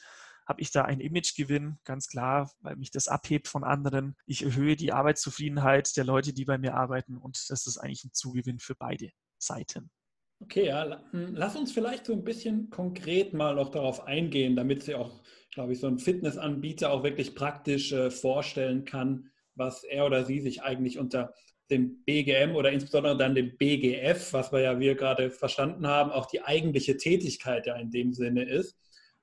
habe 0.50 0.62
ich 0.62 0.72
da 0.72 0.84
einen 0.84 1.00
Imagegewinn, 1.00 1.78
ganz 1.86 2.08
klar, 2.08 2.52
weil 2.62 2.76
mich 2.76 2.90
das 2.90 3.08
abhebt 3.08 3.48
von 3.48 3.64
anderen. 3.64 4.18
Ich 4.26 4.44
erhöhe 4.44 4.76
die 4.76 4.92
Arbeitszufriedenheit 4.92 5.96
der 5.96 6.04
Leute, 6.04 6.34
die 6.34 6.44
bei 6.44 6.58
mir 6.58 6.74
arbeiten 6.74 7.18
und 7.18 7.50
das 7.50 7.68
ist 7.68 7.78
eigentlich 7.78 8.04
ein 8.06 8.14
Zugewinn 8.14 8.60
für 8.60 8.74
beide 8.74 9.12
Seiten. 9.38 9.92
Okay, 10.42 10.68
ja, 10.68 11.04
hm, 11.12 11.36
lass 11.36 11.56
uns 11.56 11.72
vielleicht 11.72 12.06
so 12.06 12.14
ein 12.14 12.24
bisschen 12.24 12.70
konkret 12.70 13.34
mal 13.34 13.56
noch 13.56 13.70
darauf 13.70 14.08
eingehen, 14.08 14.56
damit 14.56 14.84
sie 14.84 14.96
auch, 14.96 15.22
glaube 15.54 15.74
ich, 15.74 15.80
so 15.80 15.88
ein 15.88 16.00
Fitnessanbieter 16.00 16.92
auch 16.92 17.04
wirklich 17.04 17.36
praktisch 17.36 17.92
äh, 17.92 18.10
vorstellen 18.10 18.86
kann, 18.86 19.30
was 19.56 19.84
er 19.84 20.06
oder 20.06 20.24
sie 20.24 20.40
sich 20.40 20.64
eigentlich 20.64 20.98
unter 20.98 21.34
dem 21.70 22.04
BGM 22.06 22.56
oder 22.56 22.72
insbesondere 22.72 23.18
dann 23.18 23.36
dem 23.36 23.58
BGF, 23.58 24.34
was 24.34 24.52
wir 24.52 24.62
ja 24.62 24.80
wir 24.80 24.96
gerade 24.96 25.30
verstanden 25.30 25.86
haben, 25.86 26.10
auch 26.10 26.26
die 26.26 26.42
eigentliche 26.42 26.98
Tätigkeit 26.98 27.68
ja 27.68 27.76
in 27.76 27.92
dem 27.92 28.14
Sinne 28.14 28.44
ist, 28.44 28.78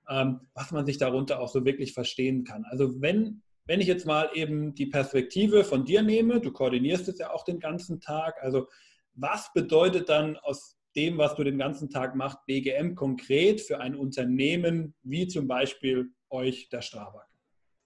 ähm, 0.09 0.41
was 0.55 0.71
man 0.71 0.87
sich 0.87 0.99
darunter 0.99 1.41
auch 1.41 1.49
so 1.49 1.65
wirklich 1.65 1.93
verstehen 1.93 2.45
kann. 2.45 2.65
Also 2.69 3.01
wenn, 3.01 3.43
wenn 3.65 3.81
ich 3.81 3.89
jetzt 3.89 4.07
mal 4.07 4.31
eben 4.35 4.75
die 4.75 4.87
Perspektive 4.87 5.65
von 5.65 5.87
dir 5.87 6.03
nehme, 6.03 6.41
du 6.41 6.53
koordinierst 6.53 7.09
es 7.09 7.19
ja 7.19 7.33
auch 7.33 7.45
den 7.45 7.59
ganzen 7.59 8.01
Tag, 8.01 8.37
also 8.43 8.69
was 9.15 9.53
bedeutet 9.55 10.11
dann 10.11 10.37
aus 10.37 10.76
dem, 10.97 11.19
was 11.19 11.35
du 11.35 11.45
den 11.45 11.59
ganzen 11.59 11.91
Tag 11.91 12.15
machst, 12.17 12.39
BGM 12.47 12.95
konkret 12.95 13.61
für 13.61 13.81
ein 13.81 13.95
Unternehmen 13.95 14.95
wie 15.03 15.29
zum 15.29 15.47
Beispiel 15.47 16.11
euch, 16.31 16.69
der 16.71 16.83
Strabag? 16.83 17.27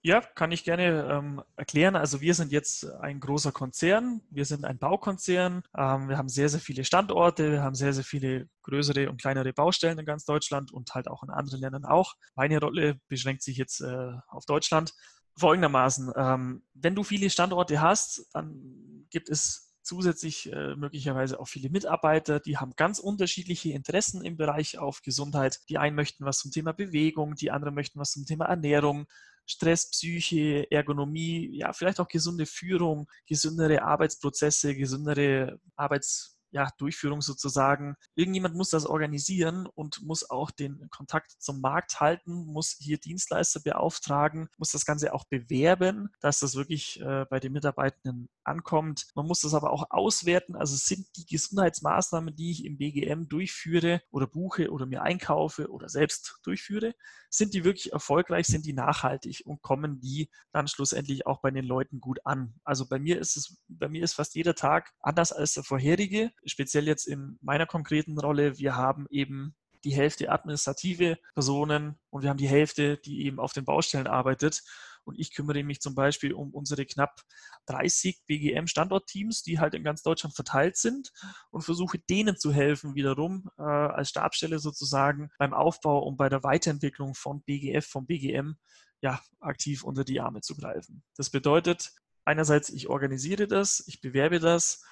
Ja, 0.02 0.22
kann 0.22 0.50
ich 0.50 0.64
gerne 0.64 1.06
ähm, 1.10 1.42
erklären. 1.56 1.94
Also 1.94 2.22
wir 2.22 2.32
sind 2.34 2.52
jetzt 2.52 2.86
ein 2.86 3.20
großer 3.20 3.52
Konzern. 3.52 4.22
Wir 4.30 4.46
sind 4.46 4.64
ein 4.64 4.78
Baukonzern. 4.78 5.62
Ähm, 5.76 6.08
wir 6.08 6.16
haben 6.16 6.30
sehr, 6.30 6.48
sehr 6.48 6.60
viele 6.60 6.84
Standorte. 6.84 7.52
Wir 7.52 7.62
haben 7.62 7.74
sehr, 7.74 7.92
sehr 7.92 8.04
viele 8.04 8.48
größere 8.62 9.10
und 9.10 9.20
kleinere 9.20 9.52
Baustellen 9.52 9.98
in 9.98 10.06
ganz 10.06 10.24
Deutschland 10.24 10.72
und 10.72 10.94
halt 10.94 11.06
auch 11.06 11.22
in 11.22 11.28
anderen 11.28 11.60
Ländern 11.60 11.84
auch. 11.84 12.14
Meine 12.34 12.60
Rolle 12.60 12.98
beschränkt 13.08 13.42
sich 13.42 13.58
jetzt 13.58 13.82
äh, 13.82 14.12
auf 14.28 14.46
Deutschland. 14.46 14.94
Folgendermaßen, 15.38 16.12
ähm, 16.16 16.62
wenn 16.72 16.94
du 16.94 17.02
viele 17.02 17.28
Standorte 17.28 17.82
hast, 17.82 18.26
dann 18.32 19.06
gibt 19.10 19.28
es 19.28 19.69
zusätzlich 19.90 20.52
äh, 20.52 20.76
möglicherweise 20.76 21.40
auch 21.40 21.48
viele 21.48 21.68
Mitarbeiter, 21.68 22.38
die 22.38 22.58
haben 22.58 22.74
ganz 22.76 23.00
unterschiedliche 23.00 23.72
Interessen 23.72 24.22
im 24.22 24.36
Bereich 24.36 24.78
auf 24.78 25.02
Gesundheit. 25.02 25.58
Die 25.68 25.78
einen 25.78 25.96
möchten 25.96 26.24
was 26.24 26.38
zum 26.38 26.52
Thema 26.52 26.70
Bewegung, 26.72 27.34
die 27.34 27.50
anderen 27.50 27.74
möchten 27.74 27.98
was 27.98 28.12
zum 28.12 28.24
Thema 28.24 28.44
Ernährung, 28.44 29.06
Stress, 29.46 29.90
Psyche, 29.90 30.70
Ergonomie, 30.70 31.50
ja, 31.56 31.72
vielleicht 31.72 31.98
auch 31.98 32.06
gesunde 32.06 32.46
Führung, 32.46 33.08
gesündere 33.26 33.82
Arbeitsprozesse, 33.82 34.76
gesündere 34.76 35.58
Arbeits 35.74 36.40
ja, 36.52 36.68
Durchführung 36.78 37.22
sozusagen. 37.22 37.96
Irgendjemand 38.14 38.54
muss 38.54 38.70
das 38.70 38.86
organisieren 38.86 39.66
und 39.66 40.02
muss 40.02 40.28
auch 40.28 40.50
den 40.50 40.88
Kontakt 40.90 41.32
zum 41.38 41.60
Markt 41.60 42.00
halten, 42.00 42.46
muss 42.46 42.76
hier 42.78 42.98
Dienstleister 42.98 43.60
beauftragen, 43.60 44.48
muss 44.58 44.72
das 44.72 44.84
Ganze 44.84 45.14
auch 45.14 45.24
bewerben, 45.24 46.10
dass 46.20 46.40
das 46.40 46.54
wirklich 46.54 47.00
äh, 47.00 47.24
bei 47.30 47.40
den 47.40 47.52
Mitarbeitenden 47.52 48.28
ankommt. 48.50 49.06
Man 49.14 49.26
muss 49.26 49.40
das 49.40 49.54
aber 49.54 49.72
auch 49.72 49.86
auswerten. 49.90 50.56
Also 50.56 50.76
sind 50.76 51.06
die 51.16 51.24
Gesundheitsmaßnahmen, 51.24 52.34
die 52.36 52.50
ich 52.50 52.64
im 52.64 52.76
BGM 52.76 53.28
durchführe 53.28 54.02
oder 54.10 54.26
buche 54.26 54.70
oder 54.70 54.86
mir 54.86 55.02
einkaufe 55.02 55.70
oder 55.70 55.88
selbst 55.88 56.40
durchführe, 56.42 56.94
sind 57.30 57.54
die 57.54 57.64
wirklich 57.64 57.92
erfolgreich, 57.92 58.46
sind 58.46 58.66
die 58.66 58.72
nachhaltig 58.72 59.42
und 59.44 59.62
kommen 59.62 60.00
die 60.00 60.28
dann 60.52 60.68
schlussendlich 60.68 61.26
auch 61.26 61.40
bei 61.40 61.50
den 61.50 61.64
Leuten 61.64 62.00
gut 62.00 62.18
an. 62.26 62.54
Also 62.64 62.88
bei 62.88 62.98
mir 62.98 63.18
ist 63.18 63.36
es, 63.36 63.58
bei 63.68 63.88
mir 63.88 64.02
ist 64.02 64.14
fast 64.14 64.34
jeder 64.34 64.54
Tag 64.54 64.90
anders 65.00 65.32
als 65.32 65.54
der 65.54 65.64
vorherige 65.64 66.32
speziell 66.44 66.86
jetzt 66.86 67.06
in 67.06 67.38
meiner 67.40 67.66
konkreten 67.66 68.18
Rolle, 68.18 68.58
wir 68.58 68.76
haben 68.76 69.06
eben 69.10 69.54
die 69.84 69.94
Hälfte 69.94 70.30
administrative 70.30 71.18
Personen 71.34 71.98
und 72.10 72.22
wir 72.22 72.28
haben 72.28 72.36
die 72.36 72.48
Hälfte, 72.48 72.98
die 72.98 73.24
eben 73.24 73.40
auf 73.40 73.52
den 73.52 73.64
Baustellen 73.64 74.06
arbeitet. 74.06 74.62
Und 75.10 75.18
ich 75.18 75.34
kümmere 75.34 75.64
mich 75.64 75.80
zum 75.80 75.96
Beispiel 75.96 76.32
um 76.32 76.54
unsere 76.54 76.86
knapp 76.86 77.20
30 77.66 78.22
BGM-Standortteams, 78.26 79.42
die 79.42 79.58
halt 79.58 79.74
in 79.74 79.82
ganz 79.82 80.02
Deutschland 80.04 80.36
verteilt 80.36 80.76
sind 80.76 81.10
und 81.50 81.62
versuche 81.62 81.98
denen 81.98 82.36
zu 82.36 82.52
helfen, 82.52 82.94
wiederum 82.94 83.50
äh, 83.58 83.62
als 83.62 84.10
Stabstelle 84.10 84.60
sozusagen 84.60 85.30
beim 85.36 85.52
Aufbau 85.52 85.98
und 85.98 86.16
bei 86.16 86.28
der 86.28 86.44
Weiterentwicklung 86.44 87.16
von 87.16 87.42
BGF, 87.42 87.84
vom 87.84 88.06
BGM, 88.06 88.54
ja, 89.00 89.20
aktiv 89.40 89.82
unter 89.82 90.04
die 90.04 90.20
Arme 90.20 90.42
zu 90.42 90.54
greifen. 90.54 91.02
Das 91.16 91.28
bedeutet, 91.30 91.92
einerseits, 92.24 92.68
ich 92.70 92.86
organisiere 92.88 93.48
das, 93.48 93.82
ich 93.88 94.00
bewerbe 94.00 94.38
das 94.38 94.84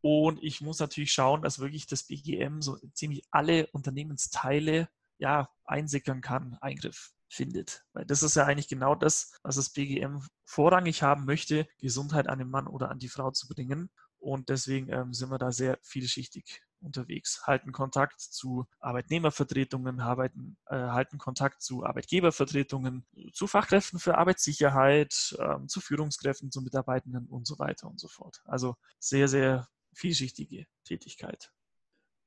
und 0.00 0.42
ich 0.42 0.60
muss 0.60 0.80
natürlich 0.80 1.12
schauen, 1.12 1.42
dass 1.42 1.60
wirklich 1.60 1.86
das 1.86 2.08
BGM 2.08 2.60
so 2.60 2.76
ziemlich 2.92 3.22
alle 3.30 3.68
Unternehmensteile 3.68 4.88
ja, 5.18 5.48
einsickern 5.64 6.22
kann, 6.22 6.58
Eingriff 6.60 7.12
findet. 7.30 7.84
Weil 7.92 8.04
das 8.04 8.22
ist 8.22 8.34
ja 8.34 8.44
eigentlich 8.44 8.68
genau 8.68 8.94
das, 8.94 9.32
was 9.42 9.56
das 9.56 9.70
BGM 9.70 10.20
vorrangig 10.44 11.02
haben 11.02 11.24
möchte, 11.24 11.66
Gesundheit 11.78 12.28
an 12.28 12.38
den 12.38 12.50
Mann 12.50 12.66
oder 12.66 12.90
an 12.90 12.98
die 12.98 13.08
Frau 13.08 13.30
zu 13.30 13.48
bringen. 13.48 13.90
Und 14.18 14.50
deswegen 14.50 14.90
ähm, 14.90 15.14
sind 15.14 15.30
wir 15.30 15.38
da 15.38 15.50
sehr 15.50 15.78
vielschichtig 15.82 16.60
unterwegs, 16.80 17.46
halten 17.46 17.72
Kontakt 17.72 18.20
zu 18.20 18.66
Arbeitnehmervertretungen, 18.80 20.00
arbeiten, 20.00 20.56
äh, 20.66 20.76
halten 20.76 21.18
Kontakt 21.18 21.62
zu 21.62 21.84
Arbeitgebervertretungen, 21.84 23.06
zu 23.32 23.46
Fachkräften 23.46 23.98
für 23.98 24.18
Arbeitssicherheit, 24.18 25.36
ähm, 25.38 25.68
zu 25.68 25.80
Führungskräften, 25.80 26.50
zu 26.50 26.62
Mitarbeitenden 26.62 27.26
und 27.26 27.46
so 27.46 27.58
weiter 27.58 27.86
und 27.88 28.00
so 28.00 28.08
fort. 28.08 28.40
Also 28.44 28.76
sehr, 28.98 29.28
sehr 29.28 29.68
vielschichtige 29.94 30.66
Tätigkeit. 30.84 31.50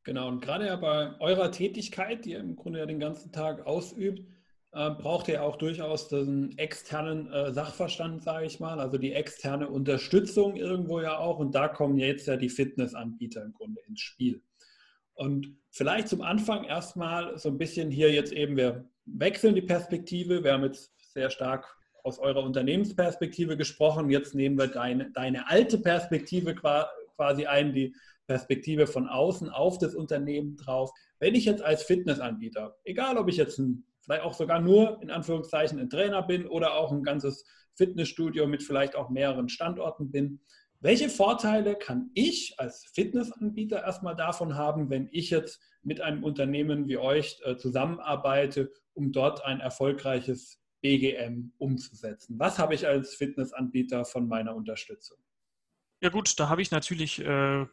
Genau, 0.04 0.28
und 0.28 0.42
gerade 0.42 0.68
ja 0.68 0.76
bei 0.76 1.20
eurer 1.20 1.52
Tätigkeit, 1.52 2.26
die 2.26 2.32
ihr 2.32 2.40
im 2.40 2.56
Grunde 2.56 2.80
ja 2.80 2.86
den 2.86 3.00
ganzen 3.00 3.32
Tag 3.32 3.66
ausübt, 3.66 4.28
äh, 4.74 4.90
braucht 4.90 5.28
ihr 5.28 5.44
auch 5.44 5.56
durchaus 5.56 6.08
diesen 6.08 6.58
externen 6.58 7.32
äh, 7.32 7.54
Sachverstand, 7.54 8.24
sage 8.24 8.46
ich 8.46 8.60
mal, 8.60 8.80
also 8.80 8.98
die 8.98 9.14
externe 9.14 9.70
Unterstützung 9.70 10.56
irgendwo 10.56 11.00
ja 11.00 11.18
auch. 11.18 11.40
Und 11.40 11.54
da 11.54 11.68
kommen 11.68 11.98
jetzt 11.98 12.28
ja 12.28 12.38
die 12.38 12.50
Fitnessanbieter 12.50 13.44
im 13.44 13.54
Grunde 13.54 13.82
ins 13.88 14.02
Spiel. 14.02 14.42
Und 15.14 15.56
vielleicht 15.70 16.08
zum 16.08 16.22
Anfang 16.22 16.64
erstmal 16.64 17.38
so 17.38 17.50
ein 17.50 17.58
bisschen 17.58 17.92
hier 17.92 18.12
jetzt 18.12 18.34
eben, 18.34 18.58
wir 18.58 18.90
wechseln 19.06 19.54
die 19.54 19.62
Perspektive. 19.62 20.44
Wir 20.44 20.54
haben 20.54 20.64
jetzt 20.64 20.92
sehr 21.14 21.30
stark 21.30 21.78
aus 22.04 22.18
eurer 22.18 22.44
Unternehmensperspektive 22.44 23.56
gesprochen. 23.58 24.10
Jetzt 24.10 24.34
nehmen 24.34 24.58
wir 24.58 24.68
deine, 24.68 25.12
deine 25.12 25.50
alte 25.50 25.78
Perspektive 25.78 26.56
quasi 26.56 27.46
ein, 27.46 27.74
die 27.74 27.96
Perspektive 28.28 28.88
von 28.88 29.08
außen 29.08 29.50
auf 29.50 29.78
das 29.78 29.94
Unternehmen 29.94 30.56
drauf. 30.58 30.92
Wenn 31.20 31.36
ich 31.36 31.46
jetzt 31.46 31.62
als 31.62 31.84
Fitnessanbieter, 31.84 32.76
egal 32.84 33.18
ob 33.18 33.30
ich 33.30 33.38
jetzt 33.38 33.60
ein, 33.60 33.86
vielleicht 34.04 34.24
auch 34.24 34.34
sogar 34.34 34.60
nur 34.60 35.02
in 35.02 35.10
Anführungszeichen 35.10 35.80
ein 35.80 35.90
Trainer 35.90 36.22
bin 36.22 36.46
oder 36.48 36.76
auch 36.76 36.92
ein 36.92 37.04
ganzes 37.04 37.46
Fitnessstudio 37.76 38.48
mit 38.48 38.64
vielleicht 38.64 38.96
auch 38.96 39.10
mehreren 39.10 39.50
Standorten 39.50 40.12
bin, 40.12 40.42
welche 40.80 41.10
Vorteile 41.10 41.76
kann 41.76 42.12
ich 42.14 42.56
als 42.58 42.86
Fitnessanbieter 42.94 43.82
erstmal 43.82 44.18
davon 44.18 44.56
haben, 44.56 44.90
wenn 44.90 45.08
ich 45.14 45.30
jetzt 45.30 45.62
mit 45.82 46.02
einem 46.02 46.26
Unternehmen 46.26 46.88
wie 46.88 46.98
euch 46.98 47.40
äh, 47.46 47.56
zusammenarbeite, 47.56 48.70
um 48.94 49.14
dort 49.14 49.46
ein 49.46 49.62
erfolgreiches 49.62 50.62
BGM 50.82 51.54
umzusetzen? 51.58 52.38
Was 52.38 52.60
habe 52.60 52.76
ich 52.76 52.86
als 52.86 53.16
Fitnessanbieter 53.16 54.04
von 54.04 54.28
meiner 54.28 54.54
Unterstützung? 54.56 55.18
Ja 56.02 56.10
gut, 56.10 56.38
da 56.38 56.50
habe 56.50 56.62
ich 56.62 56.70
natürlich 56.72 57.20
äh, 57.20 57.66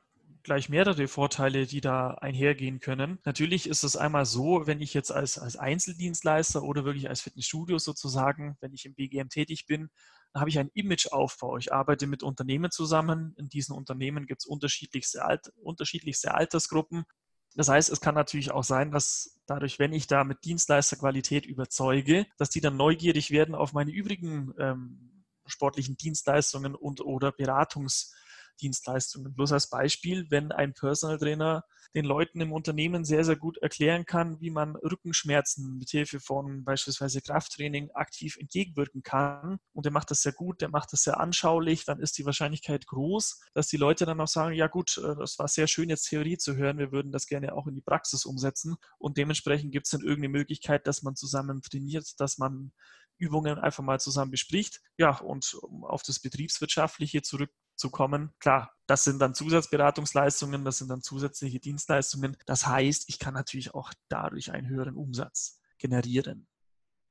gleich 0.42 0.68
mehrere 0.68 1.08
Vorteile, 1.08 1.66
die 1.66 1.80
da 1.80 2.10
einhergehen 2.14 2.80
können. 2.80 3.18
Natürlich 3.24 3.68
ist 3.68 3.82
es 3.82 3.96
einmal 3.96 4.24
so, 4.24 4.66
wenn 4.66 4.80
ich 4.80 4.94
jetzt 4.94 5.12
als, 5.12 5.38
als 5.38 5.56
Einzeldienstleister 5.56 6.62
oder 6.62 6.84
wirklich 6.84 7.08
als 7.08 7.20
Fitnessstudio 7.20 7.78
sozusagen, 7.78 8.56
wenn 8.60 8.72
ich 8.72 8.84
im 8.84 8.94
BGM 8.94 9.28
tätig 9.28 9.66
bin, 9.66 9.90
dann 10.32 10.40
habe 10.40 10.50
ich 10.50 10.58
einen 10.58 10.70
Imageaufbau. 10.74 11.56
Ich 11.56 11.72
arbeite 11.72 12.06
mit 12.06 12.22
Unternehmen 12.22 12.70
zusammen. 12.70 13.34
In 13.36 13.48
diesen 13.48 13.74
Unternehmen 13.74 14.26
gibt 14.26 14.42
es 14.42 14.46
unterschiedlichste, 14.46 15.24
Alt 15.24 15.52
unterschiedlichste 15.56 16.34
Altersgruppen. 16.34 17.04
Das 17.56 17.68
heißt, 17.68 17.90
es 17.90 18.00
kann 18.00 18.14
natürlich 18.14 18.52
auch 18.52 18.62
sein, 18.62 18.92
dass 18.92 19.40
dadurch, 19.46 19.78
wenn 19.78 19.92
ich 19.92 20.06
da 20.06 20.22
mit 20.22 20.44
Dienstleisterqualität 20.44 21.46
überzeuge, 21.46 22.26
dass 22.38 22.50
die 22.50 22.60
dann 22.60 22.76
neugierig 22.76 23.30
werden 23.30 23.54
auf 23.54 23.72
meine 23.72 23.90
übrigen 23.90 24.54
ähm, 24.58 25.24
sportlichen 25.46 25.96
Dienstleistungen 25.96 26.74
und 26.74 27.00
oder 27.00 27.30
Beratungs- 27.30 28.12
Dienstleistungen. 28.60 29.34
Bloß 29.34 29.52
als 29.52 29.68
Beispiel, 29.68 30.26
wenn 30.30 30.52
ein 30.52 30.74
Personal 30.74 31.18
Trainer 31.18 31.64
den 31.94 32.04
Leuten 32.04 32.40
im 32.40 32.52
Unternehmen 32.52 33.04
sehr, 33.04 33.24
sehr 33.24 33.36
gut 33.36 33.58
erklären 33.58 34.04
kann, 34.04 34.40
wie 34.40 34.50
man 34.50 34.76
Rückenschmerzen 34.76 35.78
mit 35.78 35.90
Hilfe 35.90 36.20
von 36.20 36.64
beispielsweise 36.64 37.20
Krafttraining 37.20 37.90
aktiv 37.92 38.36
entgegenwirken 38.36 39.02
kann 39.02 39.58
und 39.72 39.86
der 39.86 39.92
macht 39.92 40.10
das 40.10 40.22
sehr 40.22 40.32
gut, 40.32 40.60
der 40.60 40.68
macht 40.68 40.92
das 40.92 41.02
sehr 41.02 41.18
anschaulich, 41.18 41.84
dann 41.84 42.00
ist 42.00 42.16
die 42.18 42.24
Wahrscheinlichkeit 42.24 42.86
groß, 42.86 43.40
dass 43.54 43.66
die 43.68 43.76
Leute 43.76 44.06
dann 44.06 44.20
auch 44.20 44.28
sagen, 44.28 44.54
ja 44.54 44.68
gut, 44.68 44.98
äh, 44.98 45.16
das 45.16 45.38
war 45.38 45.48
sehr 45.48 45.66
schön 45.66 45.88
jetzt 45.88 46.08
Theorie 46.08 46.38
zu 46.38 46.56
hören, 46.56 46.78
wir 46.78 46.92
würden 46.92 47.10
das 47.10 47.26
gerne 47.26 47.54
auch 47.54 47.66
in 47.66 47.74
die 47.74 47.82
Praxis 47.82 48.24
umsetzen 48.24 48.76
und 48.98 49.16
dementsprechend 49.16 49.72
gibt 49.72 49.86
es 49.86 49.90
dann 49.90 50.02
irgendeine 50.02 50.28
Möglichkeit, 50.28 50.86
dass 50.86 51.02
man 51.02 51.16
zusammen 51.16 51.60
trainiert, 51.62 52.20
dass 52.20 52.38
man 52.38 52.72
Übungen 53.20 53.58
einfach 53.58 53.84
mal 53.84 54.00
zusammen 54.00 54.30
bespricht. 54.30 54.80
Ja, 54.96 55.18
und 55.18 55.54
um 55.54 55.84
auf 55.84 56.02
das 56.02 56.20
Betriebswirtschaftliche 56.20 57.22
zurück 57.22 57.50
zu 57.80 57.90
kommen. 57.90 58.30
Klar, 58.38 58.72
das 58.86 59.04
sind 59.04 59.20
dann 59.20 59.34
Zusatzberatungsleistungen, 59.34 60.64
das 60.64 60.78
sind 60.78 60.90
dann 60.90 61.02
zusätzliche 61.02 61.58
Dienstleistungen. 61.58 62.36
Das 62.46 62.66
heißt, 62.66 63.08
ich 63.08 63.18
kann 63.18 63.34
natürlich 63.34 63.74
auch 63.74 63.92
dadurch 64.08 64.52
einen 64.52 64.68
höheren 64.68 64.94
Umsatz 64.94 65.60
generieren. 65.78 66.46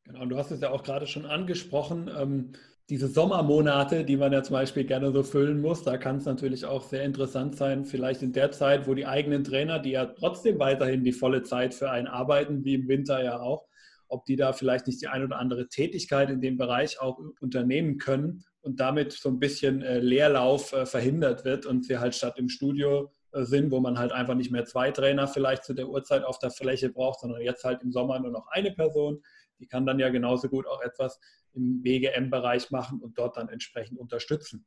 Genau, 0.05 0.21
und 0.21 0.29
du 0.29 0.37
hast 0.37 0.51
es 0.51 0.61
ja 0.61 0.69
auch 0.69 0.83
gerade 0.83 1.07
schon 1.07 1.25
angesprochen. 1.25 2.09
Ähm, 2.15 2.53
diese 2.89 3.07
Sommermonate, 3.07 4.03
die 4.03 4.17
man 4.17 4.33
ja 4.33 4.41
zum 4.41 4.53
Beispiel 4.53 4.83
gerne 4.83 5.11
so 5.11 5.21
füllen 5.21 5.61
muss, 5.61 5.83
da 5.83 5.97
kann 5.97 6.17
es 6.17 6.25
natürlich 6.25 6.65
auch 6.65 6.83
sehr 6.83 7.03
interessant 7.03 7.55
sein, 7.55 7.85
vielleicht 7.85 8.23
in 8.23 8.33
der 8.33 8.51
Zeit, 8.51 8.87
wo 8.87 8.93
die 8.95 9.05
eigenen 9.05 9.43
Trainer, 9.43 9.79
die 9.79 9.91
ja 9.91 10.05
trotzdem 10.05 10.57
weiterhin 10.57 11.03
die 11.03 11.11
volle 11.11 11.43
Zeit 11.43 11.73
für 11.73 11.91
einen 11.91 12.07
arbeiten, 12.07 12.63
wie 12.63 12.75
im 12.75 12.87
Winter 12.87 13.23
ja 13.23 13.39
auch, 13.39 13.67
ob 14.07 14.25
die 14.25 14.35
da 14.35 14.53
vielleicht 14.53 14.87
nicht 14.87 15.01
die 15.01 15.07
ein 15.07 15.23
oder 15.23 15.37
andere 15.37 15.67
Tätigkeit 15.67 16.31
in 16.31 16.41
dem 16.41 16.57
Bereich 16.57 16.99
auch 16.99 17.19
unternehmen 17.41 17.99
können 17.99 18.43
und 18.61 18.79
damit 18.79 19.13
so 19.13 19.29
ein 19.29 19.39
bisschen 19.39 19.81
äh, 19.81 19.99
Leerlauf 19.99 20.73
äh, 20.73 20.85
verhindert 20.85 21.45
wird 21.45 21.65
und 21.65 21.85
sie 21.85 21.97
halt 21.97 22.15
statt 22.15 22.37
im 22.37 22.49
Studio 22.49 23.11
äh, 23.31 23.43
sind, 23.43 23.71
wo 23.71 23.79
man 23.79 23.97
halt 23.97 24.11
einfach 24.11 24.35
nicht 24.35 24.51
mehr 24.51 24.65
zwei 24.65 24.91
Trainer 24.91 25.27
vielleicht 25.27 25.63
zu 25.63 25.73
der 25.73 25.87
Uhrzeit 25.87 26.23
auf 26.23 26.39
der 26.39 26.51
Fläche 26.51 26.89
braucht, 26.89 27.21
sondern 27.21 27.41
jetzt 27.41 27.63
halt 27.63 27.81
im 27.83 27.91
Sommer 27.91 28.19
nur 28.19 28.31
noch 28.31 28.47
eine 28.47 28.71
Person. 28.71 29.21
Die 29.59 29.67
kann 29.67 29.85
dann 29.85 29.99
ja 29.99 30.09
genauso 30.09 30.49
gut 30.49 30.67
auch 30.67 30.81
etwas 30.81 31.19
im 31.53 31.81
BGM-Bereich 31.81 32.71
machen 32.71 32.99
und 32.99 33.17
dort 33.17 33.37
dann 33.37 33.49
entsprechend 33.49 33.99
unterstützen. 33.99 34.65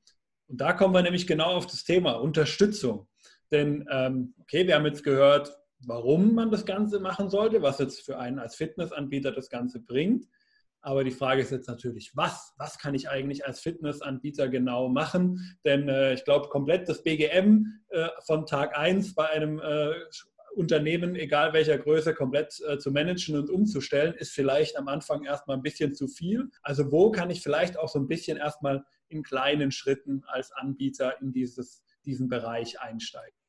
Und 0.49 0.61
da 0.61 0.73
kommen 0.73 0.95
wir 0.95 1.03
nämlich 1.03 1.27
genau 1.27 1.53
auf 1.53 1.67
das 1.67 1.85
Thema 1.85 2.13
Unterstützung. 2.13 3.09
Denn, 3.51 3.87
ähm, 3.91 4.35
okay, 4.41 4.67
wir 4.67 4.75
haben 4.75 4.87
jetzt 4.87 5.05
gehört, 5.05 5.57
warum 5.87 6.35
man 6.35 6.51
das 6.51 6.65
Ganze 6.65 7.01
machen 7.01 7.31
sollte, 7.31 7.63
was 7.63 7.79
jetzt 7.79 8.03
für 8.03 8.19
einen 8.19 8.39
als 8.39 8.57
Fitnessanbieter 8.57 9.33
das 9.33 9.49
Ganze 9.49 9.81
bringt. 9.81 10.27
Aber 10.83 11.05
die 11.05 11.13
Frage 11.13 11.43
ist 11.43 11.53
jetzt 11.53 11.69
natürlich, 11.69 12.11
was? 12.17 12.55
Was 12.59 12.77
kann 12.79 12.95
ich 12.95 13.09
eigentlich 13.09 13.47
als 13.47 13.61
Fitnessanbieter 13.61 14.49
genau 14.49 14.89
machen? 14.89 15.57
Denn 15.65 15.89
äh, 15.89 16.15
ich 16.15 16.25
glaube, 16.25 16.49
komplett 16.49 16.89
das 16.89 17.05
BGM 17.05 17.67
äh, 17.91 18.09
von 18.27 18.47
Tag 18.47 18.77
1 18.77 19.15
bei 19.15 19.29
einem 19.29 19.61
äh, 19.61 19.93
Unternehmen, 20.57 21.15
egal 21.15 21.53
welcher 21.53 21.79
Größe, 21.79 22.15
komplett 22.15 22.61
äh, 22.69 22.79
zu 22.79 22.91
managen 22.91 23.37
und 23.37 23.49
umzustellen, 23.49 24.15
ist 24.15 24.33
vielleicht 24.33 24.77
am 24.77 24.89
Anfang 24.89 25.25
erstmal 25.25 25.57
ein 25.57 25.63
bisschen 25.63 25.95
zu 25.95 26.09
viel. 26.09 26.51
Also 26.63 26.91
wo 26.91 27.13
kann 27.13 27.31
ich 27.31 27.43
vielleicht 27.43 27.79
auch 27.79 27.89
so 27.89 28.01
ein 28.01 28.09
bisschen 28.09 28.37
erstmal 28.37 28.85
in 29.09 29.23
kleinen 29.23 29.71
Schritten 29.71 30.25
als 30.27 30.51
Anbieter 30.53 31.21
in 31.23 31.33
dieses, 31.33 31.85
diesen 32.05 32.29
Bereich 32.29 32.81
einsteigen? 32.81 33.42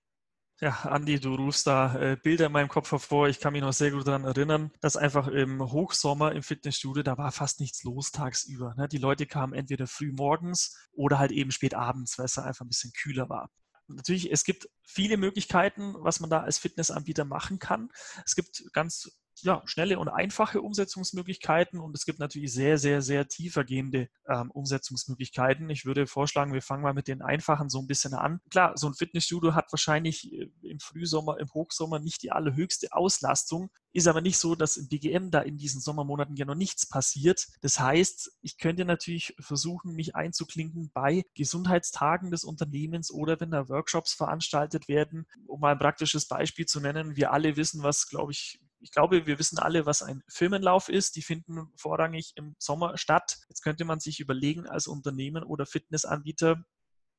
Ja, 0.63 0.72
Andi, 0.84 1.20
du 1.20 1.36
rufst 1.36 1.67
da 1.67 1.93
äh, 1.96 2.15
Bilder 2.15 2.46
in 2.46 2.53
meinem 2.53 2.70
Kopf 2.70 2.89
hervor. 2.93 3.27
Ich 3.27 3.41
kann 3.41 3.51
mich 3.51 3.62
noch 3.62 3.74
sehr 3.74 3.91
gut 3.91 4.08
daran 4.08 4.24
erinnern, 4.24 4.72
dass 4.79 4.96
einfach 4.96 5.27
im 5.27 5.60
Hochsommer 5.60 6.32
im 6.32 6.41
Fitnessstudio, 6.41 7.03
da 7.03 7.17
war 7.17 7.34
fast 7.34 7.60
nichts 7.60 7.84
los 7.84 8.12
tagsüber. 8.12 8.74
Ne? 8.77 8.88
Die 8.88 8.98
Leute 8.98 9.25
kamen 9.25 9.51
entweder 9.51 9.88
früh 9.88 10.13
morgens 10.13 10.74
oder 10.93 11.20
halt 11.20 11.34
eben 11.34 11.51
spät 11.51 11.74
abends, 11.74 12.17
weil 12.17 12.27
es 12.27 12.36
da 12.36 12.43
einfach 12.43 12.63
ein 12.63 12.70
bisschen 12.70 12.93
kühler 12.93 13.27
war. 13.27 13.50
Natürlich, 13.89 14.32
es 14.32 14.46
gibt 14.46 14.70
viele 14.84 15.17
Möglichkeiten, 15.17 15.96
was 15.98 16.22
man 16.22 16.29
da 16.29 16.39
als 16.39 16.60
Fitnessanbieter 16.60 17.25
machen 17.25 17.60
kann. 17.60 17.89
Es 18.25 18.34
gibt 18.34 18.63
ganz 18.72 19.12
ja, 19.41 19.61
schnelle 19.65 19.99
und 19.99 20.09
einfache 20.09 20.61
Umsetzungsmöglichkeiten 20.61 21.79
und 21.79 21.95
es 21.95 22.05
gibt 22.05 22.19
natürlich 22.19 22.53
sehr, 22.53 22.77
sehr, 22.77 23.01
sehr 23.01 23.27
tiefergehende 23.27 24.09
ähm, 24.27 24.51
Umsetzungsmöglichkeiten. 24.51 25.69
Ich 25.69 25.85
würde 25.85 26.07
vorschlagen, 26.07 26.53
wir 26.53 26.61
fangen 26.61 26.83
mal 26.83 26.93
mit 26.93 27.07
den 27.07 27.21
einfachen 27.21 27.69
so 27.69 27.79
ein 27.79 27.87
bisschen 27.87 28.13
an. 28.13 28.39
Klar, 28.49 28.77
so 28.77 28.87
ein 28.87 28.93
Fitnessstudio 28.93 29.55
hat 29.55 29.71
wahrscheinlich 29.71 30.31
äh, 30.31 30.49
im 30.61 30.79
Frühsommer, 30.79 31.39
im 31.39 31.53
Hochsommer 31.53 31.99
nicht 31.99 32.23
die 32.23 32.31
allerhöchste 32.31 32.93
Auslastung, 32.93 33.69
ist 33.93 34.07
aber 34.07 34.21
nicht 34.21 34.37
so, 34.37 34.55
dass 34.55 34.77
im 34.77 34.87
BGM 34.87 35.29
da 35.29 35.41
in 35.41 35.57
diesen 35.57 35.79
Sommermonaten 35.81 36.35
ja 36.35 36.45
noch 36.45 36.55
nichts 36.55 36.87
passiert. 36.87 37.47
Das 37.61 37.79
heißt, 37.79 38.37
ich 38.41 38.57
könnte 38.57 38.85
natürlich 38.85 39.35
versuchen, 39.39 39.93
mich 39.93 40.15
einzuklinken 40.15 40.91
bei 40.93 41.23
Gesundheitstagen 41.35 42.31
des 42.31 42.43
Unternehmens 42.43 43.11
oder 43.11 43.39
wenn 43.39 43.51
da 43.51 43.69
Workshops 43.69 44.13
veranstaltet 44.13 44.87
werden. 44.87 45.25
Um 45.47 45.59
mal 45.59 45.73
ein 45.73 45.79
praktisches 45.79 46.27
Beispiel 46.27 46.65
zu 46.65 46.79
nennen, 46.79 47.15
wir 47.15 47.31
alle 47.31 47.55
wissen, 47.55 47.83
was, 47.83 48.07
glaube 48.07 48.31
ich, 48.31 48.59
ich 48.83 48.91
glaube, 48.91 49.25
wir 49.25 49.39
wissen 49.39 49.57
alle, 49.57 49.85
was 49.85 50.03
ein 50.03 50.23
Firmenlauf 50.27 50.89
ist. 50.89 51.15
Die 51.15 51.21
finden 51.21 51.71
vorrangig 51.75 52.33
im 52.35 52.55
Sommer 52.59 52.97
statt. 52.97 53.39
Jetzt 53.49 53.63
könnte 53.63 53.85
man 53.85 53.99
sich 53.99 54.19
überlegen 54.19 54.67
als 54.67 54.87
Unternehmen 54.87 55.43
oder 55.43 55.65
Fitnessanbieter, 55.65 56.63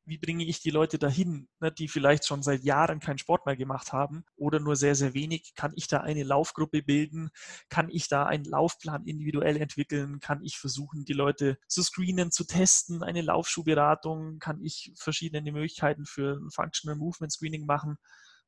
wie 0.06 0.18
bringe 0.18 0.44
ich 0.44 0.60
die 0.60 0.70
Leute 0.70 0.98
dahin, 0.98 1.48
ne, 1.60 1.72
die 1.72 1.88
vielleicht 1.88 2.26
schon 2.26 2.42
seit 2.42 2.62
Jahren 2.62 3.00
keinen 3.00 3.18
Sport 3.18 3.46
mehr 3.46 3.56
gemacht 3.56 3.92
haben 3.92 4.24
oder 4.36 4.60
nur 4.60 4.76
sehr, 4.76 4.94
sehr 4.94 5.14
wenig? 5.14 5.54
Kann 5.54 5.72
ich 5.76 5.88
da 5.88 6.00
eine 6.00 6.22
Laufgruppe 6.22 6.82
bilden? 6.82 7.30
Kann 7.68 7.88
ich 7.90 8.08
da 8.08 8.26
einen 8.26 8.44
Laufplan 8.44 9.06
individuell 9.06 9.56
entwickeln? 9.56 10.20
Kann 10.20 10.42
ich 10.42 10.58
versuchen, 10.58 11.04
die 11.04 11.14
Leute 11.14 11.58
zu 11.68 11.82
screenen, 11.82 12.30
zu 12.30 12.44
testen? 12.44 13.02
Eine 13.02 13.22
Laufschuhberatung? 13.22 14.38
Kann 14.38 14.60
ich 14.62 14.92
verschiedene 14.96 15.52
Möglichkeiten 15.52 16.04
für 16.04 16.36
ein 16.36 16.50
Functional 16.50 16.98
Movement 16.98 17.32
Screening 17.32 17.64
machen? 17.64 17.96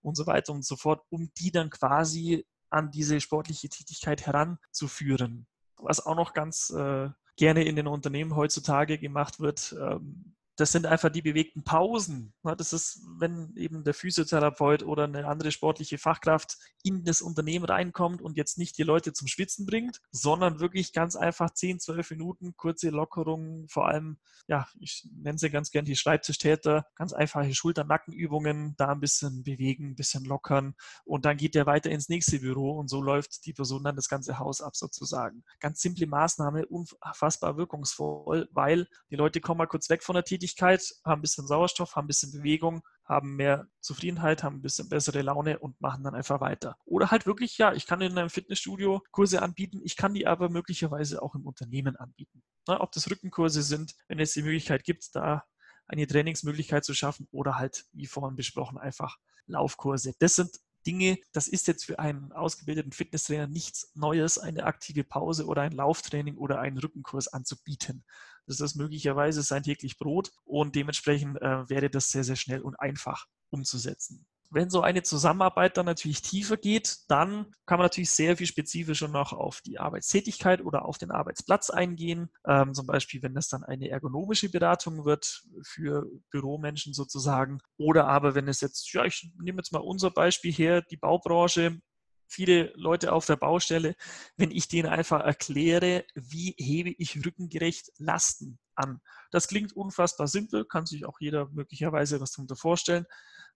Und 0.03 0.17
so 0.17 0.27
weiter 0.27 0.53
und 0.53 0.65
so 0.65 0.77
fort, 0.77 1.03
um 1.09 1.33
die 1.39 1.51
dann 1.51 1.71
quasi 1.71 2.47
an 2.77 2.91
diese 2.91 3.21
sportliche 3.21 3.69
Tätigkeit 3.69 4.27
heranzuführen. 4.27 5.47
Was 5.79 6.05
auch 6.05 6.15
noch 6.15 6.35
ganz 6.35 6.71
äh, 6.71 7.09
gerne 7.37 7.65
in 7.65 7.77
den 7.77 7.87
Unternehmen 7.87 8.37
heutzutage 8.37 8.99
gemacht 8.99 9.41
wird, 9.41 9.75
ähm, 9.81 10.36
das 10.57 10.73
sind 10.73 10.87
einfach 10.87 11.11
die 11.11 11.23
bewegten 11.23 11.65
Pausen. 11.65 12.35
Das 12.43 12.73
ist, 12.73 13.03
wenn 13.19 13.55
eben 13.57 13.85
der 13.85 13.95
Physiotherapeut 13.95 14.83
oder 14.83 15.05
eine 15.05 15.27
andere 15.27 15.53
sportliche 15.53 15.99
Fachkraft 15.99 16.57
in 16.83 17.05
das 17.05 17.21
Unternehmen 17.21 17.65
reinkommt 17.65 18.23
und 18.23 18.37
jetzt 18.37 18.57
nicht 18.57 18.79
die 18.79 18.83
Leute 18.83 19.13
zum 19.13 19.29
Schwitzen 19.29 19.67
bringt, 19.67 20.01
sondern 20.13 20.61
wirklich 20.61 20.93
ganz 20.93 21.15
einfach 21.15 21.51
10, 21.51 21.81
12 21.81 22.11
Minuten, 22.13 22.57
kurze 22.57 22.91
Lockerungen, 22.91 23.69
vor 23.69 23.87
allem, 23.89 24.19
ja, 24.47 24.67
ich 24.81 25.07
nenne 25.13 25.39
sie 25.39 25.51
ganz 25.51 25.71
gern 25.71 25.85
die 25.85 25.97
Schreibtischtäter, 25.97 26.87
ganz 26.95 27.13
einfache 27.13 27.55
Schulter-Nackenübungen, 27.55 28.75
da 28.77 28.89
ein 28.89 29.01
bisschen 29.01 29.43
bewegen, 29.43 29.91
ein 29.91 29.97
bisschen 29.97 30.25
lockern 30.25 30.75
und 31.05 31.25
dann 31.25 31.37
geht 31.37 31.55
der 31.55 31.67
weiter 31.67 31.91
ins 31.91 32.09
nächste 32.09 32.39
Büro 32.39 32.79
und 32.79 32.89
so 32.89 33.03
läuft 33.03 33.45
die 33.45 33.53
Person 33.53 33.85
dann 33.85 33.97
das 33.97 34.09
ganze 34.09 34.39
Haus 34.39 34.61
ab 34.61 34.77
sozusagen. 34.77 35.45
Ganz 35.61 35.81
simple 35.81 36.07
Maßnahme, 36.07 36.67
unfassbar 36.67 37.57
wirkungsvoll, 37.57 38.49
weil 38.53 38.89
die 39.11 39.17
Leute 39.17 39.41
kommen 39.41 39.59
mal 39.59 39.67
kurz 39.67 39.91
weg 39.91 40.03
von 40.03 40.15
der 40.15 40.25
Tätigkeit, 40.25 40.46
Tätigkeit, 40.47 40.95
haben 41.05 41.19
ein 41.19 41.23
bisschen 41.23 41.47
Sauerstoff, 41.47 41.97
haben 41.97 42.05
ein 42.05 42.09
bisschen 42.09 42.33
Bewegung, 42.33 42.83
haben 43.05 43.37
mehr 43.37 43.67
Zufriedenheit, 43.81 44.43
haben 44.43 44.57
ein 44.57 44.63
bisschen 44.63 44.89
bessere 44.89 45.23
Laune 45.23 45.59
und 45.59 45.81
machen 45.81 46.05
dann 46.05 46.15
einfach 46.15 46.41
weiter. 46.41 46.77
Oder 46.85 47.11
halt 47.11 47.27
wirklich, 47.27 47.59
ja, 47.59 47.73
ich 47.73 47.87
kann 47.87 48.01
in 48.01 48.17
einem 48.17 48.31
Fitnessstudio 48.31 49.03
Kurse 49.11 49.43
anbieten, 49.43 49.81
ich 49.85 49.97
kann 49.97 50.15
die 50.15 50.27
aber 50.27 50.49
möglicherweise 50.49 51.23
auch 51.23 51.35
im 51.35 51.47
Unternehmen 51.47 51.97
anbieten. 51.97 52.43
Na, 52.67 52.81
ob 52.81 52.93
das 52.93 53.11
Rückenkurse 53.11 53.63
sind, 53.63 53.95
wenn 54.09 54.19
es 54.19 54.33
die 54.33 54.43
Möglichkeit 54.43 54.85
gibt, 54.85 55.15
da 55.15 55.45
eine 55.87 56.07
Trainingsmöglichkeit 56.07 56.85
zu 56.85 56.95
schaffen 56.95 57.29
oder 57.31 57.57
halt, 57.57 57.85
wie 57.93 58.07
vorhin 58.07 58.37
besprochen, 58.37 58.79
einfach 58.79 59.17
Laufkurse. 59.47 60.15
Das 60.19 60.35
sind 60.35 60.51
Dinge, 60.87 61.19
das 61.33 61.49
ist 61.49 61.67
jetzt 61.67 61.85
für 61.85 61.99
einen 61.99 62.33
ausgebildeten 62.33 62.93
Fitnesstrainer 62.93 63.47
nichts 63.47 63.91
Neues, 63.95 64.39
eine 64.39 64.65
aktive 64.65 65.05
Pause 65.05 65.47
oder 65.47 65.63
ein 65.63 65.73
Lauftraining 65.73 66.37
oder 66.37 66.61
einen 66.61 66.79
Rückenkurs 66.79 67.29
anzubieten. 67.29 68.05
Das 68.47 68.61
ist 68.61 68.77
möglicherweise 68.77 69.43
sein 69.43 69.65
täglich 69.65 69.99
Brot 69.99 70.31
und 70.45 70.77
dementsprechend 70.77 71.41
äh, 71.43 71.69
wäre 71.69 71.91
das 71.91 72.11
sehr, 72.11 72.25
sehr 72.25 72.37
schnell 72.37 72.63
und 72.63 72.79
einfach 72.79 73.27
umzusetzen. 73.51 74.27
Wenn 74.51 74.71
so 74.71 74.81
eine 74.81 75.03
Zusammenarbeit 75.03 75.77
dann 75.77 75.87
natürlich 75.87 76.23
tiefer 76.23 76.57
geht, 76.57 76.99
dann 77.09 77.47
kann 77.67 77.79
man 77.79 77.87
natürlich 77.87 78.11
sehr 78.11 78.37
viel 78.37 78.47
spezifischer 78.47 79.09
noch 79.09 79.33
auf 79.33 79.61
die 79.61 79.79
Arbeitstätigkeit 79.79 80.65
oder 80.65 80.85
auf 80.85 80.99
den 80.99 81.11
Arbeitsplatz 81.11 81.71
eingehen. 81.71 82.31
Ähm, 82.47 82.75
zum 82.75 82.87
Beispiel, 82.87 83.23
wenn 83.23 83.35
das 83.35 83.49
dann 83.49 83.65
eine 83.65 83.89
ergonomische 83.89 84.51
Beratung 84.51 85.05
wird 85.05 85.45
für 85.63 86.07
Büromenschen 86.31 86.95
sozusagen. 86.95 87.59
Oder 87.77 88.07
aber 88.07 88.35
wenn 88.35 88.49
es 88.49 88.61
jetzt, 88.61 88.93
ja, 88.93 89.05
ich 89.05 89.31
nehme 89.41 89.59
jetzt 89.59 89.73
mal 89.73 89.81
unser 89.81 90.11
Beispiel 90.11 90.53
her, 90.53 90.83
die 90.83 90.97
Baubranche, 90.97 91.81
viele 92.29 92.73
Leute 92.75 93.13
auf 93.13 93.27
der 93.27 93.37
Baustelle, 93.37 93.95
wenn 94.37 94.51
ich 94.51 94.69
denen 94.69 94.89
einfach 94.89 95.21
erkläre, 95.21 96.05
wie 96.15 96.55
hebe 96.59 96.95
ich 96.99 97.25
rückengerecht 97.25 97.93
Lasten 97.99 98.59
an. 98.75 99.01
Das 99.31 99.49
klingt 99.49 99.73
unfassbar 99.73 100.27
simpel, 100.27 100.65
kann 100.65 100.87
sich 100.87 101.07
auch 101.07 101.21
jeder 101.21 101.49
möglicherweise 101.51 102.21
was 102.21 102.33
darunter 102.33 102.57
vorstellen 102.57 103.07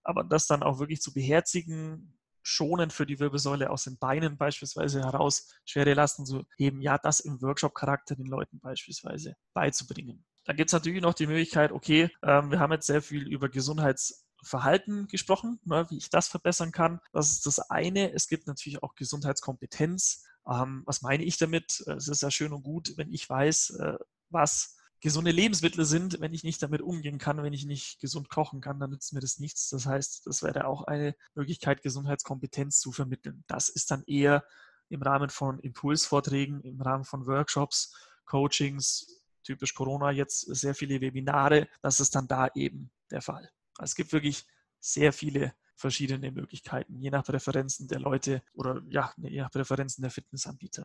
aber 0.02 0.25
das 0.25 0.47
dann 0.47 0.62
auch 0.62 0.78
wirklich 0.78 1.00
zu 1.00 1.12
beherzigen, 1.12 2.16
schonend 2.42 2.92
für 2.92 3.07
die 3.07 3.21
Wirbelsäule 3.21 3.71
aus 3.71 3.85
den 3.85 3.99
Beinen 3.99 4.37
beispielsweise 4.37 5.00
heraus 5.00 5.52
schwere 5.64 5.95
Lasten 5.95 6.25
zu 6.25 6.45
heben, 6.57 6.80
ja, 6.80 6.99
das 6.99 7.21
im 7.21 7.40
Workshop-Charakter 7.42 8.16
den 8.16 8.26
Leuten 8.26 8.61
beispielsweise 8.61 9.36
beizubringen. 9.54 10.25
Dann 10.45 10.56
gibt 10.56 10.71
es 10.71 10.73
natürlich 10.73 11.02
noch 11.02 11.15
die 11.15 11.26
Möglichkeit, 11.26 11.71
okay, 11.73 12.10
ähm, 12.23 12.50
wir 12.50 12.58
haben 12.58 12.73
jetzt 12.73 12.86
sehr 12.86 13.02
viel 13.02 13.28
über 13.28 13.49
Gesundheitsverhalten 13.49 15.06
gesprochen, 15.06 15.60
ne, 15.65 15.86
wie 15.91 15.99
ich 15.99 16.10
das 16.10 16.28
verbessern 16.28 16.73
kann. 16.73 17.00
Das 17.13 17.30
ist 17.30 17.47
das 17.47 17.58
eine. 17.71 18.13
Es 18.13 18.26
gibt 18.26 18.47
natürlich 18.47 18.82
auch 18.82 18.95
Gesundheitskompetenz. 18.95 20.25
Ähm, 20.50 20.82
was 20.86 21.02
meine 21.02 21.25
ich 21.25 21.36
damit? 21.36 21.84
Es 21.86 22.08
ist 22.08 22.23
ja 22.23 22.30
schön 22.30 22.52
und 22.52 22.63
gut, 22.63 22.95
wenn 22.97 23.13
ich 23.13 23.28
weiß, 23.28 23.71
äh, 23.80 23.99
was 24.30 24.76
gesunde 25.00 25.30
Lebensmittel 25.30 25.84
sind, 25.84 26.21
wenn 26.21 26.34
ich 26.34 26.45
nicht 26.45 26.63
damit 26.63 26.82
umgehen 26.82 27.19
kann, 27.19 27.43
wenn 27.43 27.52
ich 27.52 27.65
nicht 27.65 28.00
gesund 28.00 28.28
kochen 28.28 28.60
kann, 28.60 28.78
dann 28.78 28.91
nützt 28.91 29.13
mir 29.13 29.21
das 29.21 29.39
nichts. 29.39 29.71
Das 29.71 29.86
heißt, 29.86 30.26
das 30.26 30.43
wäre 30.43 30.67
auch 30.67 30.84
eine 30.84 31.15
Möglichkeit, 31.34 31.82
Gesundheitskompetenz 31.82 32.80
zu 32.80 32.93
vermitteln. 32.93 33.45
Das 33.47 33.69
ist 33.69 33.91
dann 33.91 34.04
eher 34.06 34.45
im 34.89 35.02
Rahmen 35.02 35.30
von 35.30 35.58
Impulsvorträgen, 35.60 36.60
im 36.63 36.80
Rahmen 36.80 37.04
von 37.04 37.26
Workshops, 37.26 37.95
Coachings, 38.25 39.25
typisch 39.43 39.75
Corona 39.75 40.10
jetzt 40.10 40.41
sehr 40.41 40.75
viele 40.75 41.00
Webinare. 41.00 41.69
Das 41.80 42.00
ist 42.00 42.15
dann 42.15 42.28
da 42.28 42.49
eben 42.54 42.91
der 43.10 43.23
Fall. 43.23 43.50
Also 43.78 43.93
es 43.93 43.95
gibt 43.95 44.13
wirklich 44.13 44.45
sehr 44.80 45.13
viele 45.13 45.54
verschiedene 45.76 46.30
Möglichkeiten, 46.30 47.00
je 47.00 47.10
nach 47.10 47.25
Präferenzen 47.25 47.89
der 47.89 48.00
Leute 48.00 48.43
oder 48.52 48.82
ja, 48.89 49.13
je 49.17 49.41
nach 49.41 49.50
Präferenzen 49.50 50.02
der 50.02 50.10
Fitnessanbieter. 50.10 50.84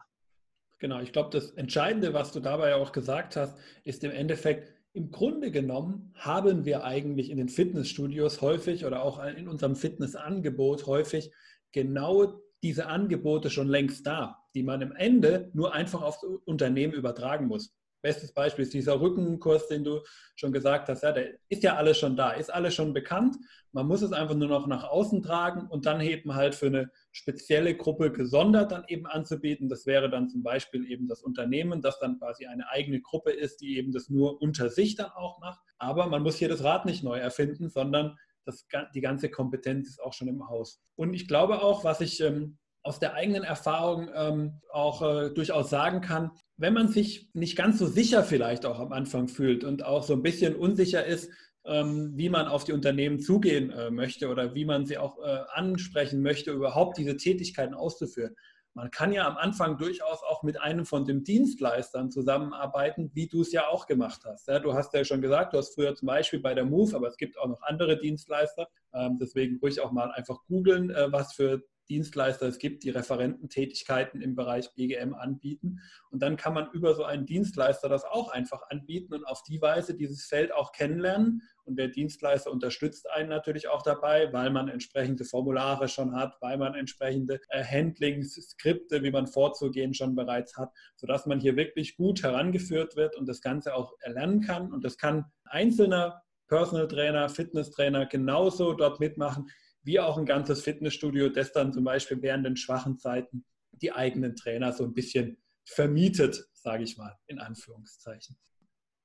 Genau, 0.80 1.00
ich 1.00 1.14
glaube, 1.14 1.30
das 1.32 1.52
Entscheidende, 1.52 2.14
was 2.14 2.32
du 2.32 2.40
dabei 2.40 2.76
auch 2.76 2.92
gesagt 2.92 3.36
hast, 3.36 3.58
ist 3.84 4.04
im 4.04 4.12
Endeffekt, 4.12 4.74
im 4.94 5.12
Grunde 5.12 5.52
genommen 5.52 6.12
haben 6.16 6.66
wir 6.66 6.84
eigentlich 6.84 7.30
in 7.30 7.38
den 7.38 7.50
Fitnessstudios 7.50 8.42
häufig 8.42 8.86
oder 8.86 9.04
auch 9.04 9.24
in 9.24 9.48
unserem 9.48 9.76
Fitnessangebot 9.76 10.86
häufig 10.86 11.32
genau 11.72 12.42
diese 12.64 12.88
Angebote 12.88 13.50
schon 13.50 13.68
längst 13.68 14.08
da, 14.08 14.40
die 14.54 14.64
man 14.64 14.82
im 14.82 14.94
Ende 14.94 15.52
nur 15.54 15.74
einfach 15.74 16.02
aufs 16.02 16.24
Unternehmen 16.24 16.94
übertragen 16.94 17.48
muss. 17.48 17.76
Bestes 18.06 18.32
Beispiel 18.32 18.66
ist 18.66 18.74
dieser 18.76 19.02
Rückenkurs, 19.02 19.68
den 19.68 19.84
du 19.84 20.02
schon 20.36 20.52
gesagt 20.52 20.90
hast. 20.90 21.02
Ja, 21.02 21.12
der 21.12 21.40
ist 21.50 21.64
ja 21.64 21.76
alles 21.76 21.98
schon 21.98 22.16
da, 22.16 22.30
ist 22.30 22.54
alles 22.54 22.76
schon 22.76 22.94
bekannt. 22.94 23.36
Man 23.72 23.88
muss 23.88 24.04
es 24.04 24.12
einfach 24.12 24.36
nur 24.36 24.48
noch 24.48 24.68
nach 24.68 24.84
außen 24.84 25.24
tragen 25.24 25.68
und 25.68 25.88
dann 25.88 26.02
eben 26.02 26.36
halt 26.36 26.54
für 26.54 26.68
eine 26.68 26.92
spezielle 27.12 27.76
Gruppe 27.76 28.12
gesondert 28.12 28.72
dann 28.72 28.84
eben 28.90 29.08
anzubieten. 29.08 29.70
Das 29.70 29.88
wäre 29.88 30.08
dann 30.08 30.30
zum 30.30 30.44
Beispiel 30.44 30.86
eben 30.86 31.08
das 31.08 31.24
Unternehmen, 31.24 31.82
das 31.82 31.98
dann 31.98 32.20
quasi 32.20 32.46
eine 32.46 32.70
eigene 32.70 33.02
Gruppe 33.02 33.32
ist, 33.32 33.60
die 33.62 33.76
eben 33.76 33.92
das 33.92 34.08
nur 34.08 34.40
unter 34.40 34.70
sich 34.70 34.94
dann 34.94 35.10
auch 35.10 35.40
macht. 35.40 35.60
Aber 35.80 36.06
man 36.06 36.22
muss 36.22 36.36
hier 36.36 36.50
das 36.50 36.64
Rad 36.64 36.86
nicht 36.86 37.04
neu 37.04 37.18
erfinden, 37.18 37.70
sondern 37.70 38.20
das, 38.46 38.68
die 38.94 39.02
ganze 39.02 39.32
Kompetenz 39.32 39.90
ist 39.90 40.00
auch 40.00 40.14
schon 40.14 40.28
im 40.28 40.48
Haus. 40.48 40.80
Und 40.96 41.16
ich 41.16 41.28
glaube 41.28 41.64
auch, 41.64 41.84
was 41.84 42.02
ich 42.02 42.22
ähm, 42.22 42.60
aus 42.86 43.00
der 43.00 43.16
eigenen 43.16 43.44
Erfahrung 43.44 44.10
ähm, 44.14 44.62
auch 44.72 45.02
äh, 45.02 45.32
durchaus 45.32 45.72
sagen 45.72 46.02
kann, 46.02 46.30
wenn 46.58 46.74
man 46.74 46.88
sich 46.88 47.30
nicht 47.34 47.56
ganz 47.56 47.80
so 47.80 47.88
sicher 47.88 48.24
vielleicht 48.24 48.66
auch 48.66 48.80
am 48.80 48.94
Anfang 48.94 49.28
fühlt 49.28 49.64
und 49.64 49.84
auch 49.84 50.04
so 50.04 50.14
ein 50.14 50.24
bisschen 50.24 50.56
unsicher 50.56 51.06
ist, 51.06 51.30
ähm, 51.66 52.14
wie 52.16 52.30
man 52.30 52.48
auf 52.48 52.64
die 52.64 52.74
Unternehmen 52.74 53.20
zugehen 53.20 53.72
äh, 53.72 53.92
möchte 53.92 54.30
oder 54.30 54.56
wie 54.56 54.66
man 54.66 54.86
sie 54.86 54.98
auch 54.98 55.18
äh, 55.20 55.40
ansprechen 55.54 56.22
möchte, 56.22 56.52
überhaupt 56.52 56.98
diese 56.98 57.18
Tätigkeiten 57.18 57.74
auszuführen. 57.74 58.36
Man 58.76 58.92
kann 58.92 59.14
ja 59.14 59.26
am 59.26 59.38
Anfang 59.38 59.78
durchaus 59.78 60.20
auch 60.30 60.44
mit 60.44 60.60
einem 60.60 60.86
von 60.86 61.06
den 61.06 61.24
Dienstleistern 61.24 62.12
zusammenarbeiten, 62.12 63.10
wie 63.14 63.28
du 63.28 63.42
es 63.42 63.54
ja 63.54 63.70
auch 63.70 63.88
gemacht 63.88 64.24
hast. 64.26 64.50
Du 64.50 64.74
hast 64.74 64.94
ja 64.94 65.06
schon 65.06 65.22
gesagt, 65.22 65.54
du 65.54 65.58
hast 65.58 65.76
früher 65.76 65.96
zum 65.96 66.08
Beispiel 66.08 66.42
bei 66.42 66.54
der 66.54 66.66
Move, 66.66 66.94
aber 66.94 67.08
es 67.08 67.16
gibt 67.16 67.40
auch 67.40 67.48
noch 67.48 67.62
andere 67.62 67.98
Dienstleister. 67.98 68.68
Ähm, 68.94 69.18
deswegen 69.18 69.60
ruhig 69.60 69.80
auch 69.80 69.94
mal 69.94 70.12
einfach 70.12 70.44
googeln, 70.48 70.90
äh, 70.90 71.10
was 71.10 71.34
für 71.34 71.64
Dienstleister 71.90 72.48
es 72.48 72.60
gibt, 72.60 72.84
die 72.84 72.90
Referententätigkeiten 72.90 74.22
im 74.22 74.36
Bereich 74.36 74.74
BGM 74.74 75.14
anbieten. 75.14 75.80
Und 76.10 76.22
dann 76.22 76.38
kann 76.38 76.54
man 76.54 76.70
über 76.72 76.94
so 76.96 77.04
einen 77.04 77.26
Dienstleister 77.26 77.90
das 77.90 78.04
auch 78.04 78.30
einfach 78.32 78.62
anbieten 78.70 79.14
und 79.14 79.26
auf 79.26 79.44
die 79.44 79.62
Weise 79.62 79.96
dieses 79.96 80.26
Feld 80.26 80.54
auch 80.54 80.72
kennenlernen. 80.72 81.42
Und 81.64 81.78
der 81.78 81.88
Dienstleister 81.88 82.52
unterstützt 82.52 83.10
einen 83.10 83.30
natürlich 83.30 83.68
auch 83.68 83.82
dabei, 83.82 84.32
weil 84.34 84.52
man 84.52 84.68
entsprechende 84.68 85.26
Formulare 85.26 85.88
schon 85.88 86.16
hat, 86.16 86.38
weil 86.42 86.58
man 86.58 86.76
entsprechende 86.76 87.40
äh, 87.50 87.64
Handlingsskripte, 87.64 89.04
wie 89.04 89.12
man 89.12 89.28
vorzugehen, 89.28 89.94
schon 89.94 90.16
bereits 90.16 90.58
hat, 90.58 90.72
sodass 90.96 91.26
man 91.26 91.40
hier 91.40 91.56
wirklich 91.56 91.98
gut 91.98 92.24
herangeführt 92.24 92.96
wird 92.96 93.16
und 93.16 93.28
das 93.28 93.42
Ganze 93.42 93.76
auch 93.76 93.94
erlernen 94.02 94.42
kann. 94.42 94.72
Und 94.72 94.84
das 94.84 94.98
kann 94.98 95.26
einzelner 95.46 96.22
Personal 96.48 96.88
Trainer, 96.88 97.30
Fitness 97.30 97.72
Trainer 97.72 98.06
genauso 98.06 98.74
dort 98.74 99.00
mitmachen, 99.00 99.50
wie 99.86 100.00
auch 100.00 100.18
ein 100.18 100.26
ganzes 100.26 100.64
Fitnessstudio, 100.64 101.30
das 101.30 101.54
dann 101.54 101.72
zum 101.72 101.84
Beispiel 101.84 102.22
während 102.22 102.46
den 102.46 102.58
schwachen 102.58 102.98
Zeiten 102.98 103.46
die 103.72 103.92
eigenen 103.92 104.36
Trainer 104.36 104.74
so 104.74 104.84
ein 104.84 104.94
bisschen 104.94 105.38
vermietet, 105.66 106.48
sage 106.54 106.84
ich 106.84 106.98
mal, 106.98 107.16
in 107.28 107.40
Anführungszeichen. 107.40 108.38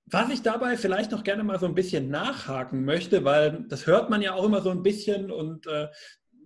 Was 0.07 0.31
ich 0.31 0.43
dabei 0.43 0.77
vielleicht 0.77 1.13
noch 1.13 1.23
gerne 1.23 1.45
mal 1.45 1.59
so 1.59 1.67
ein 1.67 1.75
bisschen 1.75 2.11
nachhaken 2.11 2.85
möchte, 2.85 3.25
weil 3.25 3.65
das 3.69 3.87
hört 3.87 4.11
man 4.11 4.23
ja 4.23 4.35
auch 4.35 4.45
immer 4.45 4.61
so 4.61 4.71
ein 4.71 4.83
bisschen 4.83 5.31
und 5.31 5.67
äh, 5.67 5.89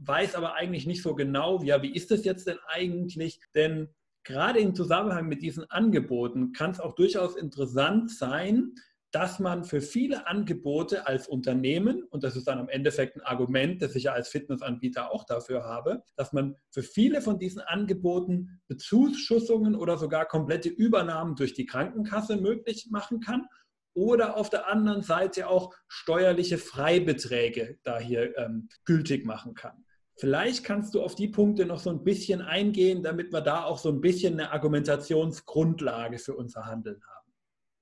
weiß 0.01 0.35
aber 0.35 0.55
eigentlich 0.55 0.87
nicht 0.87 1.03
so 1.03 1.14
genau, 1.14 1.62
ja, 1.62 1.81
wie 1.83 1.94
ist 1.94 2.11
das 2.11 2.25
jetzt 2.25 2.47
denn 2.47 2.59
eigentlich? 2.66 3.40
Denn 3.55 3.88
gerade 4.25 4.59
im 4.59 4.75
Zusammenhang 4.75 5.29
mit 5.29 5.42
diesen 5.42 5.70
Angeboten 5.70 6.53
kann 6.53 6.73
es 6.73 6.81
auch 6.81 6.94
durchaus 6.94 7.37
interessant 7.37 8.11
sein, 8.11 8.75
dass 9.14 9.38
man 9.38 9.62
für 9.62 9.81
viele 9.81 10.27
Angebote 10.27 11.07
als 11.07 11.29
Unternehmen, 11.29 12.03
und 12.03 12.24
das 12.24 12.35
ist 12.35 12.48
dann 12.48 12.59
am 12.59 12.68
Endeffekt 12.68 13.14
ein 13.14 13.20
Argument, 13.20 13.81
das 13.81 13.94
ich 13.94 14.05
ja 14.05 14.12
als 14.12 14.29
Fitnessanbieter 14.29 15.12
auch 15.12 15.22
dafür 15.22 15.62
habe, 15.62 16.03
dass 16.16 16.33
man 16.33 16.57
für 16.70 16.83
viele 16.83 17.22
von 17.22 17.38
diesen 17.38 17.61
Angeboten 17.61 18.61
Bezuschussungen 18.66 19.77
oder 19.77 19.98
sogar 19.98 20.27
komplette 20.27 20.68
Übernahmen 20.68 21.37
durch 21.37 21.55
die 21.55 21.64
Krankenkasse 21.64 22.38
möglich 22.38 22.88
machen 22.90 23.20
kann 23.20 23.46
oder 23.94 24.37
auf 24.37 24.50
der 24.50 24.66
anderen 24.66 25.03
Seite 25.03 25.48
auch 25.48 25.72
steuerliche 25.87 26.59
Freibeträge 26.59 27.79
da 27.85 28.00
hier 28.00 28.37
ähm, 28.37 28.68
gültig 28.85 29.24
machen 29.24 29.55
kann. 29.55 29.85
Vielleicht 30.16 30.64
kannst 30.64 30.92
du 30.92 31.03
auf 31.03 31.14
die 31.14 31.29
Punkte 31.29 31.66
noch 31.66 31.79
so 31.79 31.90
ein 31.90 32.03
bisschen 32.03 32.42
eingehen, 32.42 33.05
damit 33.05 33.33
wir 33.33 33.42
da 33.42 33.62
auch 33.62 33.79
so 33.79 33.90
ein 33.90 34.00
bisschen 34.00 34.35
eine 34.35 34.50
Argumentationsgrundlage 34.50 36.18
für 36.18 36.35
unser 36.35 36.66
Handeln 36.66 37.00
haben. 37.07 37.13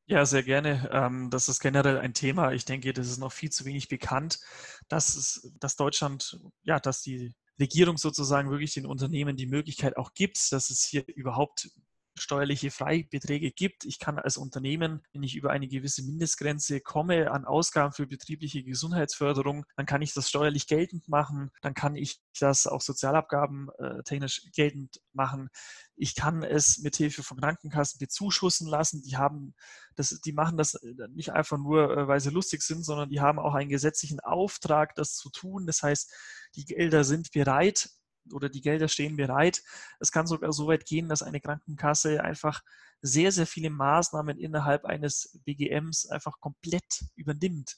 Ja, 0.07 0.27
sehr 0.27 0.43
gerne. 0.43 0.88
Ähm, 0.93 1.31
das 1.31 1.49
ist 1.49 1.61
generell 1.61 1.99
ein 1.99 2.12
Thema. 2.12 2.53
Ich 2.53 2.65
denke, 2.65 2.93
das 2.93 3.09
ist 3.09 3.19
noch 3.19 3.33
viel 3.33 3.51
zu 3.51 3.65
wenig 3.65 3.88
bekannt, 3.88 4.41
dass, 4.88 5.15
es, 5.15 5.51
dass 5.61 5.77
Deutschland, 5.77 6.38
ja, 6.65 6.81
dass 6.81 7.03
die 7.03 7.35
Regierung 7.61 7.97
sozusagen 7.99 8.51
wirklich 8.51 8.75
den 8.75 8.87
Unternehmen 8.87 9.37
die 9.37 9.47
Möglichkeit 9.47 9.97
auch 9.97 10.12
gibt, 10.15 10.51
dass 10.53 10.71
es 10.71 10.83
hier 10.85 11.05
überhaupt 11.07 11.71
steuerliche 12.14 12.70
Freibeträge 12.70 13.51
gibt. 13.51 13.85
Ich 13.85 13.98
kann 13.98 14.18
als 14.18 14.37
Unternehmen, 14.37 15.03
wenn 15.12 15.22
ich 15.22 15.35
über 15.35 15.51
eine 15.51 15.68
gewisse 15.68 16.03
Mindestgrenze 16.03 16.81
komme 16.81 17.31
an 17.31 17.44
Ausgaben 17.44 17.92
für 17.92 18.07
betriebliche 18.07 18.62
Gesundheitsförderung, 18.62 19.64
dann 19.77 19.87
kann 19.87 20.03
ich 20.03 20.12
das 20.12 20.29
steuerlich 20.29 20.66
geltend 20.66 21.09
machen, 21.09 21.51
dann 21.62 21.75
kann 21.75 21.94
ich 21.94 22.20
das 22.38 22.66
auch 22.66 22.81
Sozialabgaben 22.81 23.70
äh, 23.79 24.03
technisch 24.03 24.42
geltend 24.55 25.01
machen. 25.12 25.48
Ich 25.96 26.14
kann 26.14 26.42
es 26.42 26.79
mit 26.79 26.96
Hilfe 26.96 27.22
von 27.22 27.40
Krankenkassen 27.40 27.98
bezuschussen 27.98 28.66
lassen. 28.66 29.03
Die 29.03 29.16
haben 29.16 29.55
das, 29.96 30.20
die 30.20 30.33
machen 30.33 30.57
das 30.57 30.75
äh, 30.75 30.94
nicht 31.11 31.31
einfach 31.31 31.59
nur, 31.59 31.96
äh, 31.96 32.09
weil 32.09 32.20
sie 32.20 32.31
lustig 32.31 32.62
sind, 32.62 32.85
sondern 32.85 33.09
die 33.09 33.20
haben 33.20 33.38
auch 33.38 33.55
einen 33.55 33.70
gesetzlichen 33.70 34.20
Auftrag, 34.20 34.94
das 34.94 35.14
zu 35.14 35.31
tun. 35.31 35.66
Das 35.66 35.83
heißt, 35.83 36.12
die 36.57 36.64
Gelder 36.64 37.05
sind 37.05 37.33
bereit, 37.33 37.90
oder 38.33 38.49
die 38.49 38.61
Gelder 38.61 38.89
stehen 38.89 39.17
bereit. 39.17 39.63
Es 39.99 40.13
kann 40.13 40.27
sogar 40.27 40.53
so 40.53 40.67
weit 40.69 40.85
gehen, 40.87 41.09
dass 41.09 41.23
eine 41.23 41.41
Krankenkasse 41.41 42.23
einfach 42.23 42.63
sehr, 43.01 43.33
sehr 43.33 43.47
viele 43.47 43.71
Maßnahmen 43.71 44.39
innerhalb 44.39 44.85
eines 44.85 45.41
BGMs 45.45 46.07
einfach 46.07 46.41
komplett 46.41 47.05
übernimmt. 47.17 47.77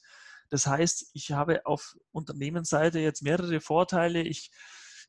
Das 0.49 0.67
heißt, 0.67 1.11
ich 1.13 1.31
habe 1.31 1.65
auf 1.65 1.97
Unternehmensseite 2.11 2.99
jetzt 2.99 3.23
mehrere 3.23 3.59
Vorteile. 3.59 4.21
Ich 4.21 4.51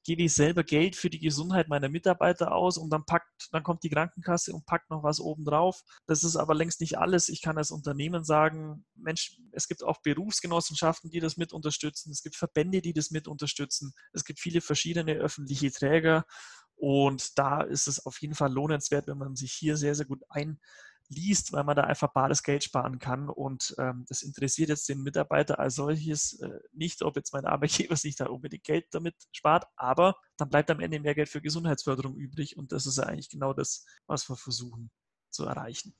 gebe 0.06 0.22
ich 0.22 0.34
selber 0.34 0.62
Geld 0.62 0.94
für 0.94 1.10
die 1.10 1.18
Gesundheit 1.18 1.68
meiner 1.68 1.88
Mitarbeiter 1.88 2.52
aus 2.52 2.78
und 2.78 2.90
dann 2.90 3.04
packt, 3.04 3.48
dann 3.50 3.64
kommt 3.64 3.82
die 3.82 3.90
Krankenkasse 3.90 4.52
und 4.52 4.64
packt 4.64 4.88
noch 4.88 5.02
was 5.02 5.18
oben 5.18 5.44
drauf. 5.44 5.82
Das 6.06 6.22
ist 6.22 6.36
aber 6.36 6.54
längst 6.54 6.80
nicht 6.80 6.96
alles. 6.96 7.28
Ich 7.28 7.42
kann 7.42 7.58
als 7.58 7.72
Unternehmen 7.72 8.24
sagen, 8.24 8.86
Mensch, 8.94 9.40
es 9.50 9.66
gibt 9.66 9.82
auch 9.82 10.00
Berufsgenossenschaften, 10.02 11.10
die 11.10 11.18
das 11.18 11.36
mit 11.36 11.52
unterstützen. 11.52 12.12
Es 12.12 12.22
gibt 12.22 12.36
Verbände, 12.36 12.80
die 12.80 12.92
das 12.92 13.10
mit 13.10 13.26
unterstützen. 13.26 13.92
Es 14.12 14.24
gibt 14.24 14.38
viele 14.38 14.60
verschiedene 14.60 15.14
öffentliche 15.14 15.72
Träger. 15.72 16.24
Und 16.76 17.36
da 17.36 17.62
ist 17.62 17.88
es 17.88 18.06
auf 18.06 18.20
jeden 18.20 18.34
Fall 18.34 18.52
lohnenswert, 18.52 19.08
wenn 19.08 19.18
man 19.18 19.34
sich 19.34 19.52
hier 19.52 19.76
sehr, 19.76 19.96
sehr 19.96 20.06
gut 20.06 20.22
ein, 20.28 20.60
liest, 21.08 21.52
weil 21.52 21.64
man 21.64 21.76
da 21.76 21.84
einfach 21.84 22.12
bares 22.12 22.42
Geld 22.42 22.64
sparen 22.64 22.98
kann. 22.98 23.28
Und 23.28 23.74
ähm, 23.78 24.04
das 24.08 24.22
interessiert 24.22 24.68
jetzt 24.68 24.88
den 24.88 25.02
Mitarbeiter 25.02 25.58
als 25.58 25.76
solches 25.76 26.40
äh, 26.40 26.58
nicht, 26.72 27.02
ob 27.02 27.16
jetzt 27.16 27.32
mein 27.32 27.44
Arbeitgeber 27.44 27.96
sich 27.96 28.16
da 28.16 28.26
unbedingt 28.26 28.64
Geld 28.64 28.86
damit 28.90 29.14
spart, 29.32 29.64
aber 29.76 30.16
dann 30.36 30.48
bleibt 30.48 30.70
am 30.70 30.80
Ende 30.80 31.00
mehr 31.00 31.14
Geld 31.14 31.28
für 31.28 31.40
Gesundheitsförderung 31.40 32.16
übrig. 32.16 32.56
Und 32.56 32.72
das 32.72 32.86
ist 32.86 32.98
ja 32.98 33.04
eigentlich 33.04 33.30
genau 33.30 33.52
das, 33.52 33.84
was 34.06 34.28
wir 34.28 34.36
versuchen 34.36 34.90
zu 35.30 35.44
erreichen. 35.44 35.94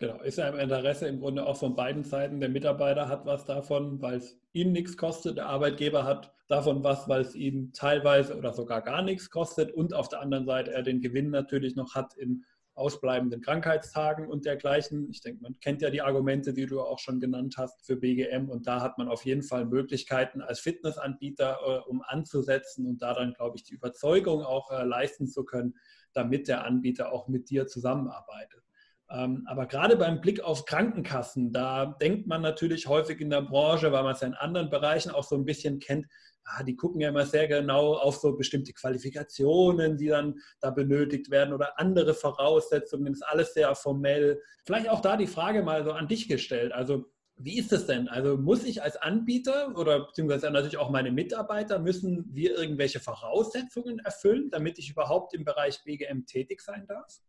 Genau, 0.00 0.18
ist 0.22 0.38
ja 0.38 0.48
im 0.48 0.58
Interesse 0.58 1.06
im 1.08 1.20
Grunde 1.20 1.44
auch 1.44 1.58
von 1.58 1.76
beiden 1.76 2.04
Seiten. 2.04 2.40
Der 2.40 2.48
Mitarbeiter 2.48 3.08
hat 3.08 3.26
was 3.26 3.44
davon, 3.44 4.00
weil 4.00 4.16
es 4.16 4.40
ihm 4.52 4.72
nichts 4.72 4.96
kostet. 4.96 5.36
Der 5.36 5.46
Arbeitgeber 5.46 6.04
hat 6.04 6.32
davon 6.48 6.82
was, 6.82 7.06
weil 7.06 7.20
es 7.20 7.34
ihm 7.34 7.74
teilweise 7.74 8.34
oder 8.34 8.54
sogar 8.54 8.80
gar 8.80 9.02
nichts 9.02 9.28
kostet. 9.28 9.70
Und 9.72 9.92
auf 9.92 10.08
der 10.08 10.22
anderen 10.22 10.46
Seite 10.46 10.72
er 10.72 10.82
den 10.82 11.02
Gewinn 11.02 11.28
natürlich 11.28 11.76
noch 11.76 11.94
hat 11.94 12.14
in 12.14 12.46
ausbleibenden 12.80 13.42
Krankheitstagen 13.42 14.26
und 14.26 14.46
dergleichen. 14.46 15.10
Ich 15.10 15.20
denke, 15.20 15.42
man 15.42 15.60
kennt 15.60 15.82
ja 15.82 15.90
die 15.90 16.00
Argumente, 16.00 16.54
die 16.54 16.64
du 16.64 16.80
auch 16.80 16.98
schon 16.98 17.20
genannt 17.20 17.56
hast 17.58 17.84
für 17.84 17.96
BGM 17.96 18.48
und 18.48 18.66
da 18.66 18.80
hat 18.80 18.96
man 18.96 19.08
auf 19.08 19.26
jeden 19.26 19.42
Fall 19.42 19.66
Möglichkeiten 19.66 20.40
als 20.40 20.60
Fitnessanbieter, 20.60 21.58
äh, 21.62 21.90
um 21.90 22.00
anzusetzen 22.00 22.86
und 22.86 23.02
da 23.02 23.12
dann, 23.12 23.34
glaube 23.34 23.58
ich, 23.58 23.64
die 23.64 23.74
Überzeugung 23.74 24.42
auch 24.42 24.70
äh, 24.70 24.82
leisten 24.82 25.28
zu 25.28 25.44
können, 25.44 25.74
damit 26.14 26.48
der 26.48 26.64
Anbieter 26.64 27.12
auch 27.12 27.28
mit 27.28 27.50
dir 27.50 27.66
zusammenarbeitet. 27.66 28.64
Ähm, 29.12 29.44
aber 29.46 29.66
gerade 29.66 29.96
beim 29.96 30.20
Blick 30.20 30.40
auf 30.40 30.64
Krankenkassen, 30.64 31.52
da 31.52 31.86
denkt 32.00 32.28
man 32.28 32.42
natürlich 32.42 32.86
häufig 32.86 33.20
in 33.20 33.30
der 33.30 33.42
Branche, 33.42 33.90
weil 33.90 34.04
man 34.04 34.14
es 34.14 34.20
ja 34.20 34.28
in 34.28 34.34
anderen 34.34 34.70
Bereichen 34.70 35.10
auch 35.10 35.24
so 35.24 35.34
ein 35.34 35.44
bisschen 35.44 35.80
kennt, 35.80 36.06
ah, 36.44 36.62
die 36.62 36.76
gucken 36.76 37.00
ja 37.00 37.08
immer 37.08 37.26
sehr 37.26 37.48
genau 37.48 37.94
auf 37.94 38.16
so 38.16 38.36
bestimmte 38.36 38.72
Qualifikationen, 38.72 39.96
die 39.96 40.08
dann 40.08 40.38
da 40.60 40.70
benötigt 40.70 41.30
werden 41.30 41.52
oder 41.52 41.78
andere 41.78 42.14
Voraussetzungen. 42.14 43.06
Das 43.06 43.16
ist 43.16 43.28
alles 43.28 43.54
sehr 43.54 43.74
formell. 43.74 44.40
Vielleicht 44.64 44.88
auch 44.88 45.00
da 45.00 45.16
die 45.16 45.26
Frage 45.26 45.62
mal 45.62 45.84
so 45.84 45.92
an 45.92 46.06
dich 46.06 46.28
gestellt. 46.28 46.72
Also 46.72 47.06
wie 47.42 47.58
ist 47.58 47.72
das 47.72 47.86
denn? 47.86 48.06
Also 48.08 48.36
muss 48.36 48.64
ich 48.64 48.82
als 48.82 48.96
Anbieter 48.96 49.74
oder 49.76 50.06
beziehungsweise 50.06 50.50
natürlich 50.50 50.76
auch 50.76 50.90
meine 50.90 51.10
Mitarbeiter, 51.10 51.78
müssen 51.78 52.26
wir 52.30 52.56
irgendwelche 52.56 53.00
Voraussetzungen 53.00 53.98
erfüllen, 54.00 54.50
damit 54.50 54.78
ich 54.78 54.90
überhaupt 54.90 55.34
im 55.34 55.44
Bereich 55.44 55.82
BGM 55.84 56.26
tätig 56.26 56.60
sein 56.60 56.86
darf? 56.86 57.20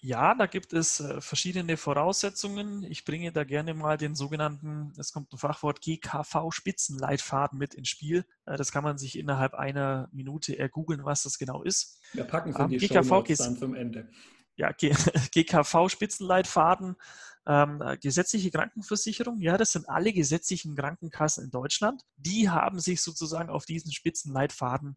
Ja, 0.00 0.36
da 0.36 0.46
gibt 0.46 0.72
es 0.72 1.00
äh, 1.00 1.20
verschiedene 1.20 1.76
Voraussetzungen. 1.76 2.84
Ich 2.84 3.04
bringe 3.04 3.32
da 3.32 3.42
gerne 3.42 3.74
mal 3.74 3.96
den 3.96 4.14
sogenannten, 4.14 4.92
es 4.96 5.12
kommt 5.12 5.32
ein 5.32 5.38
Fachwort 5.38 5.80
GKV-Spitzenleitfaden 5.80 7.58
mit 7.58 7.74
ins 7.74 7.88
Spiel. 7.88 8.24
Äh, 8.46 8.56
das 8.56 8.70
kann 8.70 8.84
man 8.84 8.96
sich 8.96 9.18
innerhalb 9.18 9.54
einer 9.54 10.08
Minute 10.12 10.56
ergoogeln, 10.56 11.04
was 11.04 11.24
das 11.24 11.36
genau 11.36 11.64
ist. 11.64 12.00
Wir 12.12 12.22
packen 12.22 12.50
es 12.50 12.58
in 12.58 12.68
die 12.68 12.78
GKV 12.78 13.24
dann 13.36 13.56
zum 13.56 13.74
Ende. 13.74 14.08
Ja, 14.54 14.70
GKV-Spitzenleitfaden, 14.70 16.94
ähm, 17.46 17.82
gesetzliche 18.00 18.52
Krankenversicherung. 18.52 19.40
Ja, 19.40 19.56
das 19.56 19.72
sind 19.72 19.88
alle 19.88 20.12
gesetzlichen 20.12 20.76
Krankenkassen 20.76 21.42
in 21.44 21.50
Deutschland. 21.50 22.04
Die 22.16 22.50
haben 22.50 22.78
sich 22.78 23.02
sozusagen 23.02 23.50
auf 23.50 23.64
diesen 23.64 23.90
Spitzenleitfaden 23.90 24.96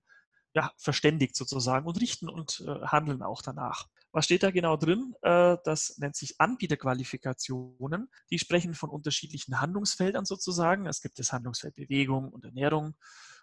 ja, 0.54 0.72
verständigt 0.78 1.36
sozusagen 1.36 1.88
und 1.88 2.00
richten 2.00 2.30
und 2.30 2.64
äh, 2.68 2.86
handeln 2.86 3.24
auch 3.24 3.42
danach. 3.42 3.88
Was 4.12 4.26
steht 4.26 4.44
da 4.44 4.52
genau 4.52 4.76
drin? 4.78 5.16
Äh, 5.22 5.58
das 5.64 5.98
nennt 5.98 6.16
sich 6.16 6.40
Anbieterqualifikationen. 6.40 8.10
Die 8.30 8.40
sprechen 8.40 8.74
von 8.74 8.90
unterschiedlichen 8.90 9.62
Handlungsfeldern 9.62 10.26
sozusagen. 10.26 10.86
Es 10.86 11.02
gibt 11.02 11.18
das 11.20 11.32
Handlungsfeld 11.32 11.76
Bewegung 11.76 12.30
und 12.30 12.44
Ernährung 12.44 12.96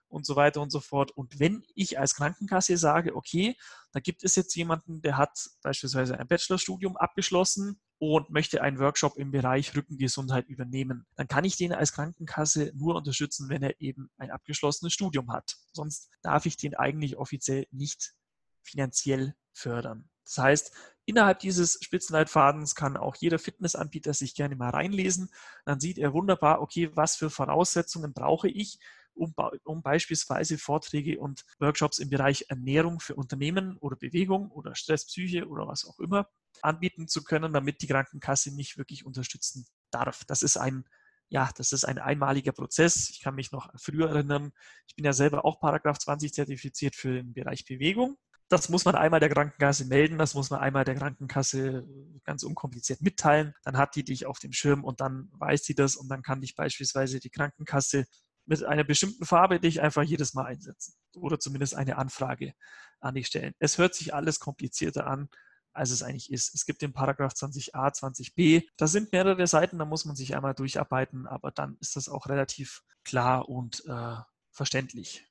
und 0.08 0.26
so 0.26 0.36
weiter 0.36 0.60
und 0.60 0.70
so 0.70 0.80
fort. 0.80 1.10
Und 1.10 1.38
wenn 1.38 1.62
ich 1.74 1.98
als 1.98 2.14
Krankenkasse 2.14 2.76
sage, 2.76 3.14
okay, 3.14 3.56
da 3.92 4.00
gibt 4.00 4.24
es 4.24 4.36
jetzt 4.36 4.54
jemanden, 4.56 5.02
der 5.02 5.16
hat 5.16 5.50
beispielsweise 5.62 6.18
ein 6.18 6.26
Bachelorstudium 6.26 6.96
abgeschlossen 6.96 7.80
und 7.98 8.30
möchte 8.30 8.62
einen 8.62 8.78
Workshop 8.78 9.16
im 9.16 9.30
Bereich 9.30 9.76
Rückengesundheit 9.76 10.48
übernehmen, 10.48 11.06
dann 11.16 11.28
kann 11.28 11.44
ich 11.44 11.56
den 11.56 11.72
als 11.72 11.92
Krankenkasse 11.92 12.72
nur 12.74 12.94
unterstützen, 12.94 13.48
wenn 13.48 13.62
er 13.62 13.80
eben 13.80 14.10
ein 14.18 14.30
abgeschlossenes 14.30 14.92
Studium 14.92 15.32
hat. 15.32 15.56
Sonst 15.72 16.10
darf 16.22 16.46
ich 16.46 16.56
den 16.56 16.74
eigentlich 16.74 17.16
offiziell 17.16 17.66
nicht 17.70 18.14
finanziell 18.62 19.34
fördern. 19.52 20.08
Das 20.28 20.44
heißt, 20.44 20.72
innerhalb 21.06 21.38
dieses 21.38 21.78
Spitzenleitfadens 21.80 22.74
kann 22.74 22.98
auch 22.98 23.16
jeder 23.16 23.38
Fitnessanbieter 23.38 24.12
sich 24.12 24.34
gerne 24.34 24.56
mal 24.56 24.70
reinlesen. 24.70 25.30
Dann 25.64 25.80
sieht 25.80 25.96
er 25.96 26.12
wunderbar, 26.12 26.60
okay, 26.60 26.90
was 26.94 27.16
für 27.16 27.30
Voraussetzungen 27.30 28.12
brauche 28.12 28.48
ich, 28.48 28.78
um, 29.14 29.34
um, 29.64 29.82
beispielsweise 29.82 30.58
Vorträge 30.58 31.18
und 31.18 31.44
Workshops 31.58 31.98
im 31.98 32.10
Bereich 32.10 32.44
Ernährung 32.50 33.00
für 33.00 33.14
Unternehmen 33.14 33.78
oder 33.78 33.96
Bewegung 33.96 34.50
oder 34.50 34.74
Stresspsyche 34.74 35.48
oder 35.48 35.66
was 35.66 35.86
auch 35.86 35.98
immer 35.98 36.28
anbieten 36.60 37.08
zu 37.08 37.24
können, 37.24 37.52
damit 37.52 37.80
die 37.80 37.88
Krankenkasse 37.88 38.52
mich 38.52 38.76
wirklich 38.76 39.06
unterstützen 39.06 39.66
darf. 39.90 40.24
Das 40.26 40.42
ist 40.42 40.56
ein 40.58 40.84
ja, 41.30 41.50
das 41.56 41.72
ist 41.72 41.84
ein 41.84 41.98
einmaliger 41.98 42.52
Prozess. 42.52 43.10
Ich 43.10 43.20
kann 43.20 43.34
mich 43.34 43.52
noch 43.52 43.68
früher 43.76 44.08
erinnern, 44.08 44.52
ich 44.86 44.94
bin 44.94 45.04
ja 45.04 45.12
selber 45.12 45.44
auch 45.44 45.60
Paragraph 45.60 45.98
20 45.98 46.32
zertifiziert 46.32 46.96
für 46.96 47.12
den 47.12 47.34
Bereich 47.34 47.66
Bewegung 47.66 48.16
das 48.48 48.68
muss 48.68 48.84
man 48.84 48.94
einmal 48.94 49.20
der 49.20 49.28
Krankenkasse 49.28 49.84
melden, 49.84 50.18
das 50.18 50.34
muss 50.34 50.50
man 50.50 50.60
einmal 50.60 50.84
der 50.84 50.94
Krankenkasse 50.94 51.86
ganz 52.24 52.42
unkompliziert 52.42 53.02
mitteilen. 53.02 53.54
Dann 53.62 53.76
hat 53.76 53.94
die 53.94 54.04
dich 54.04 54.26
auf 54.26 54.38
dem 54.38 54.52
Schirm 54.52 54.84
und 54.84 55.00
dann 55.00 55.28
weiß 55.32 55.64
sie 55.64 55.74
das 55.74 55.96
und 55.96 56.08
dann 56.08 56.22
kann 56.22 56.40
dich 56.40 56.54
beispielsweise 56.54 57.20
die 57.20 57.30
Krankenkasse 57.30 58.06
mit 58.46 58.64
einer 58.64 58.84
bestimmten 58.84 59.26
Farbe 59.26 59.60
dich 59.60 59.82
einfach 59.82 60.02
jedes 60.02 60.32
Mal 60.32 60.46
einsetzen 60.46 60.94
oder 61.14 61.38
zumindest 61.38 61.74
eine 61.74 61.98
Anfrage 61.98 62.54
an 63.00 63.14
dich 63.14 63.26
stellen. 63.26 63.54
Es 63.58 63.76
hört 63.76 63.94
sich 63.94 64.14
alles 64.14 64.40
komplizierter 64.40 65.06
an, 65.06 65.28
als 65.74 65.90
es 65.90 66.02
eigentlich 66.02 66.32
ist. 66.32 66.54
Es 66.54 66.64
gibt 66.64 66.80
den 66.80 66.94
Paragraph 66.94 67.34
20a, 67.34 67.94
20b. 67.94 68.66
Da 68.78 68.86
sind 68.86 69.12
mehrere 69.12 69.46
Seiten, 69.46 69.78
da 69.78 69.84
muss 69.84 70.06
man 70.06 70.16
sich 70.16 70.34
einmal 70.34 70.54
durcharbeiten, 70.54 71.26
aber 71.26 71.50
dann 71.50 71.76
ist 71.80 71.96
das 71.96 72.08
auch 72.08 72.26
relativ 72.26 72.82
klar 73.04 73.48
und 73.48 73.84
äh, 73.86 74.16
verständlich. 74.50 75.27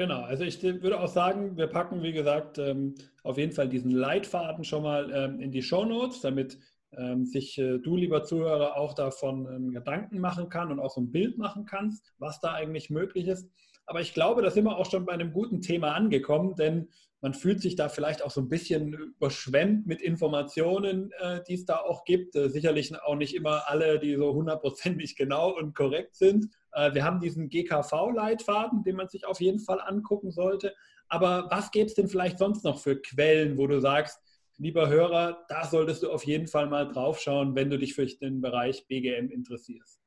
Genau, 0.00 0.22
also 0.22 0.44
ich 0.44 0.62
würde 0.62 0.98
auch 0.98 1.08
sagen, 1.08 1.58
wir 1.58 1.66
packen, 1.66 2.02
wie 2.02 2.14
gesagt, 2.14 2.56
ähm, 2.56 2.94
auf 3.22 3.36
jeden 3.36 3.52
Fall 3.52 3.68
diesen 3.68 3.90
Leitfaden 3.90 4.64
schon 4.64 4.82
mal 4.82 5.10
ähm, 5.12 5.40
in 5.40 5.50
die 5.50 5.60
Show 5.60 5.84
Notes, 5.84 6.22
damit 6.22 6.58
ähm, 6.96 7.26
sich 7.26 7.58
äh, 7.58 7.76
du, 7.76 7.98
lieber 7.98 8.24
Zuhörer, 8.24 8.78
auch 8.78 8.94
davon 8.94 9.74
Gedanken 9.74 10.18
machen 10.18 10.48
kann 10.48 10.72
und 10.72 10.80
auch 10.80 10.88
so 10.88 11.02
ein 11.02 11.12
Bild 11.12 11.36
machen 11.36 11.66
kannst, 11.66 12.14
was 12.16 12.40
da 12.40 12.54
eigentlich 12.54 12.88
möglich 12.88 13.26
ist. 13.26 13.50
Aber 13.84 14.00
ich 14.00 14.14
glaube, 14.14 14.40
da 14.40 14.48
sind 14.48 14.64
wir 14.64 14.78
auch 14.78 14.90
schon 14.90 15.04
bei 15.04 15.12
einem 15.12 15.34
guten 15.34 15.60
Thema 15.60 15.92
angekommen, 15.92 16.54
denn 16.56 16.88
man 17.20 17.34
fühlt 17.34 17.60
sich 17.60 17.76
da 17.76 17.88
vielleicht 17.88 18.24
auch 18.24 18.30
so 18.30 18.40
ein 18.40 18.48
bisschen 18.48 18.92
überschwemmt 18.92 19.86
mit 19.86 20.00
Informationen, 20.00 21.12
äh, 21.18 21.40
die 21.46 21.54
es 21.54 21.66
da 21.66 21.76
auch 21.76 22.04
gibt. 22.04 22.34
Äh, 22.34 22.48
sicherlich 22.48 22.94
auch 23.02 23.16
nicht 23.16 23.34
immer 23.34 23.68
alle, 23.68 23.98
die 23.98 24.16
so 24.16 24.32
hundertprozentig 24.32 25.16
genau 25.16 25.50
und 25.50 25.74
korrekt 25.74 26.16
sind. 26.16 26.48
Äh, 26.72 26.94
wir 26.94 27.04
haben 27.04 27.20
diesen 27.20 27.48
GKV-Leitfaden, 27.48 28.82
den 28.84 28.96
man 28.96 29.08
sich 29.08 29.26
auf 29.26 29.40
jeden 29.40 29.60
Fall 29.60 29.80
angucken 29.80 30.30
sollte. 30.30 30.74
Aber 31.08 31.48
was 31.50 31.70
gäbe 31.70 31.86
es 31.86 31.94
denn 31.94 32.08
vielleicht 32.08 32.38
sonst 32.38 32.64
noch 32.64 32.78
für 32.78 33.00
Quellen, 33.00 33.58
wo 33.58 33.66
du 33.66 33.80
sagst, 33.80 34.18
lieber 34.56 34.88
Hörer, 34.88 35.44
da 35.48 35.66
solltest 35.66 36.02
du 36.02 36.10
auf 36.10 36.24
jeden 36.24 36.46
Fall 36.46 36.68
mal 36.68 36.86
draufschauen, 36.86 37.54
wenn 37.54 37.70
du 37.70 37.78
dich 37.78 37.94
für 37.94 38.06
den 38.06 38.40
Bereich 38.40 38.86
BGM 38.86 39.30
interessierst? 39.30 39.99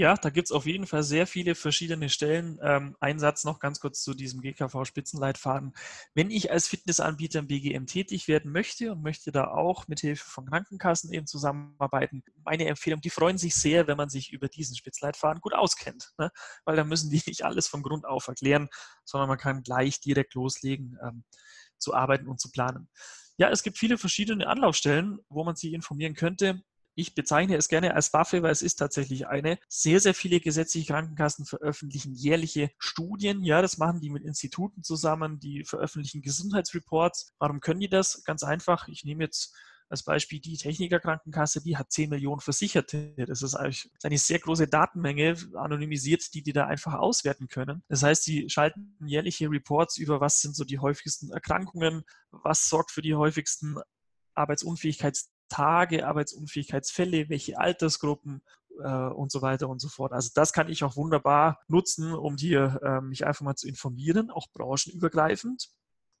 Ja, 0.00 0.14
da 0.14 0.30
gibt 0.30 0.46
es 0.46 0.52
auf 0.52 0.64
jeden 0.64 0.86
Fall 0.86 1.02
sehr 1.02 1.26
viele 1.26 1.56
verschiedene 1.56 2.08
Stellen. 2.08 2.60
Ähm, 2.62 2.96
ein 3.00 3.18
Satz 3.18 3.42
noch 3.42 3.58
ganz 3.58 3.80
kurz 3.80 4.00
zu 4.00 4.14
diesem 4.14 4.40
GKV-Spitzenleitfaden. 4.42 5.74
Wenn 6.14 6.30
ich 6.30 6.52
als 6.52 6.68
Fitnessanbieter 6.68 7.40
im 7.40 7.48
BGM 7.48 7.86
tätig 7.86 8.28
werden 8.28 8.52
möchte 8.52 8.92
und 8.92 9.02
möchte 9.02 9.32
da 9.32 9.48
auch 9.48 9.88
mit 9.88 9.98
Hilfe 9.98 10.24
von 10.24 10.46
Krankenkassen 10.46 11.12
eben 11.12 11.26
zusammenarbeiten, 11.26 12.22
meine 12.44 12.66
Empfehlung, 12.68 13.00
die 13.00 13.10
freuen 13.10 13.38
sich 13.38 13.56
sehr, 13.56 13.88
wenn 13.88 13.96
man 13.96 14.08
sich 14.08 14.32
über 14.32 14.46
diesen 14.46 14.76
Spitzenleitfaden 14.76 15.40
gut 15.40 15.54
auskennt. 15.54 16.12
Ne? 16.16 16.30
Weil 16.64 16.76
da 16.76 16.84
müssen 16.84 17.10
die 17.10 17.20
nicht 17.26 17.42
alles 17.44 17.66
von 17.66 17.82
Grund 17.82 18.06
auf 18.06 18.28
erklären, 18.28 18.68
sondern 19.04 19.28
man 19.28 19.38
kann 19.38 19.64
gleich 19.64 20.00
direkt 20.00 20.34
loslegen 20.34 20.96
ähm, 21.02 21.24
zu 21.76 21.92
arbeiten 21.92 22.28
und 22.28 22.40
zu 22.40 22.52
planen. 22.52 22.88
Ja, 23.36 23.50
es 23.50 23.64
gibt 23.64 23.78
viele 23.78 23.98
verschiedene 23.98 24.46
Anlaufstellen, 24.46 25.18
wo 25.28 25.42
man 25.42 25.56
sich 25.56 25.72
informieren 25.72 26.14
könnte. 26.14 26.62
Ich 26.98 27.14
bezeichne 27.14 27.56
es 27.56 27.68
gerne 27.68 27.94
als 27.94 28.12
Waffe, 28.12 28.42
weil 28.42 28.50
es 28.50 28.60
ist 28.60 28.74
tatsächlich 28.74 29.28
eine. 29.28 29.60
Sehr, 29.68 30.00
sehr 30.00 30.14
viele 30.14 30.40
gesetzliche 30.40 30.92
Krankenkassen 30.92 31.44
veröffentlichen 31.44 32.12
jährliche 32.12 32.72
Studien. 32.76 33.44
Ja, 33.44 33.62
das 33.62 33.78
machen 33.78 34.00
die 34.00 34.10
mit 34.10 34.24
Instituten 34.24 34.82
zusammen, 34.82 35.38
die 35.38 35.62
veröffentlichen 35.62 36.22
Gesundheitsreports. 36.22 37.34
Warum 37.38 37.60
können 37.60 37.78
die 37.78 37.88
das? 37.88 38.24
Ganz 38.24 38.42
einfach. 38.42 38.88
Ich 38.88 39.04
nehme 39.04 39.22
jetzt 39.22 39.54
als 39.88 40.02
Beispiel 40.02 40.40
die 40.40 40.56
Technikerkrankenkasse, 40.56 41.62
die 41.62 41.76
hat 41.76 41.92
10 41.92 42.10
Millionen 42.10 42.40
Versicherte. 42.40 43.14
Das 43.28 43.42
ist 43.42 43.54
eigentlich 43.54 43.88
eine 44.02 44.18
sehr 44.18 44.40
große 44.40 44.66
Datenmenge, 44.66 45.36
anonymisiert, 45.54 46.34
die 46.34 46.42
die 46.42 46.52
da 46.52 46.66
einfach 46.66 46.94
auswerten 46.94 47.46
können. 47.46 47.84
Das 47.86 48.02
heißt, 48.02 48.24
sie 48.24 48.50
schalten 48.50 48.98
jährliche 49.06 49.48
Reports 49.48 49.98
über, 49.98 50.20
was 50.20 50.40
sind 50.40 50.56
so 50.56 50.64
die 50.64 50.80
häufigsten 50.80 51.30
Erkrankungen, 51.30 52.02
was 52.32 52.68
sorgt 52.68 52.90
für 52.90 53.02
die 53.02 53.14
häufigsten 53.14 53.76
Arbeitsunfähigkeits 54.34 55.30
Tage, 55.48 56.06
Arbeitsunfähigkeitsfälle, 56.06 57.28
welche 57.28 57.58
Altersgruppen 57.58 58.42
äh, 58.82 59.08
und 59.08 59.32
so 59.32 59.42
weiter 59.42 59.68
und 59.68 59.80
so 59.80 59.88
fort. 59.88 60.12
Also 60.12 60.30
das 60.34 60.52
kann 60.52 60.68
ich 60.68 60.84
auch 60.84 60.96
wunderbar 60.96 61.60
nutzen, 61.68 62.14
um 62.14 62.36
hier 62.36 62.80
äh, 62.82 63.00
mich 63.00 63.26
einfach 63.26 63.42
mal 63.42 63.56
zu 63.56 63.68
informieren, 63.68 64.30
auch 64.30 64.48
branchenübergreifend. 64.52 65.68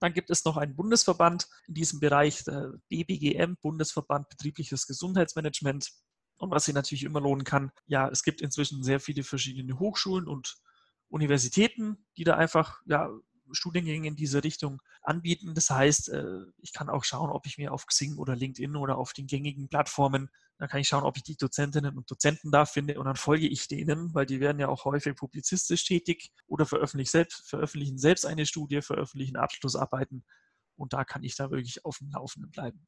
Dann 0.00 0.12
gibt 0.12 0.30
es 0.30 0.44
noch 0.44 0.56
einen 0.56 0.76
Bundesverband 0.76 1.48
in 1.66 1.74
diesem 1.74 2.00
Bereich, 2.00 2.44
der 2.44 2.72
BBGM, 2.88 3.56
Bundesverband 3.60 4.28
Betriebliches 4.28 4.86
Gesundheitsmanagement. 4.86 5.90
Und 6.38 6.52
was 6.52 6.66
sich 6.66 6.74
natürlich 6.74 7.02
immer 7.02 7.20
lohnen 7.20 7.42
kann, 7.42 7.72
ja, 7.86 8.08
es 8.08 8.22
gibt 8.22 8.40
inzwischen 8.40 8.84
sehr 8.84 9.00
viele 9.00 9.24
verschiedene 9.24 9.78
Hochschulen 9.80 10.28
und 10.28 10.56
Universitäten, 11.08 12.06
die 12.16 12.22
da 12.22 12.36
einfach 12.36 12.80
ja, 12.86 13.10
Studiengänge 13.52 14.08
in 14.08 14.16
diese 14.16 14.44
Richtung 14.44 14.80
anbieten. 15.02 15.54
Das 15.54 15.70
heißt, 15.70 16.10
äh, 16.10 16.42
ich 16.58 16.72
kann 16.72 16.88
auch 16.88 17.04
schauen, 17.04 17.30
ob 17.30 17.46
ich 17.46 17.58
mir 17.58 17.72
auf 17.72 17.86
Xing 17.86 18.16
oder 18.16 18.36
LinkedIn 18.36 18.76
oder 18.76 18.98
auf 18.98 19.12
den 19.12 19.26
gängigen 19.26 19.68
Plattformen, 19.68 20.30
dann 20.58 20.68
kann 20.68 20.80
ich 20.80 20.88
schauen, 20.88 21.04
ob 21.04 21.16
ich 21.16 21.22
die 21.22 21.36
Dozentinnen 21.36 21.96
und 21.96 22.10
Dozenten 22.10 22.50
da 22.50 22.66
finde 22.66 22.98
und 22.98 23.06
dann 23.06 23.16
folge 23.16 23.46
ich 23.46 23.68
denen, 23.68 24.12
weil 24.14 24.26
die 24.26 24.40
werden 24.40 24.58
ja 24.58 24.68
auch 24.68 24.84
häufig 24.84 25.14
publizistisch 25.14 25.84
tätig 25.84 26.32
oder 26.46 26.66
veröffentlichen 26.66 27.10
selbst, 27.10 27.48
veröffentlichen 27.48 27.98
selbst 27.98 28.26
eine 28.26 28.44
Studie, 28.44 28.82
veröffentlichen 28.82 29.36
Abschlussarbeiten 29.36 30.24
und 30.76 30.92
da 30.92 31.04
kann 31.04 31.22
ich 31.22 31.36
da 31.36 31.50
wirklich 31.50 31.84
auf 31.84 31.98
dem 31.98 32.10
Laufenden 32.10 32.50
bleiben. 32.50 32.86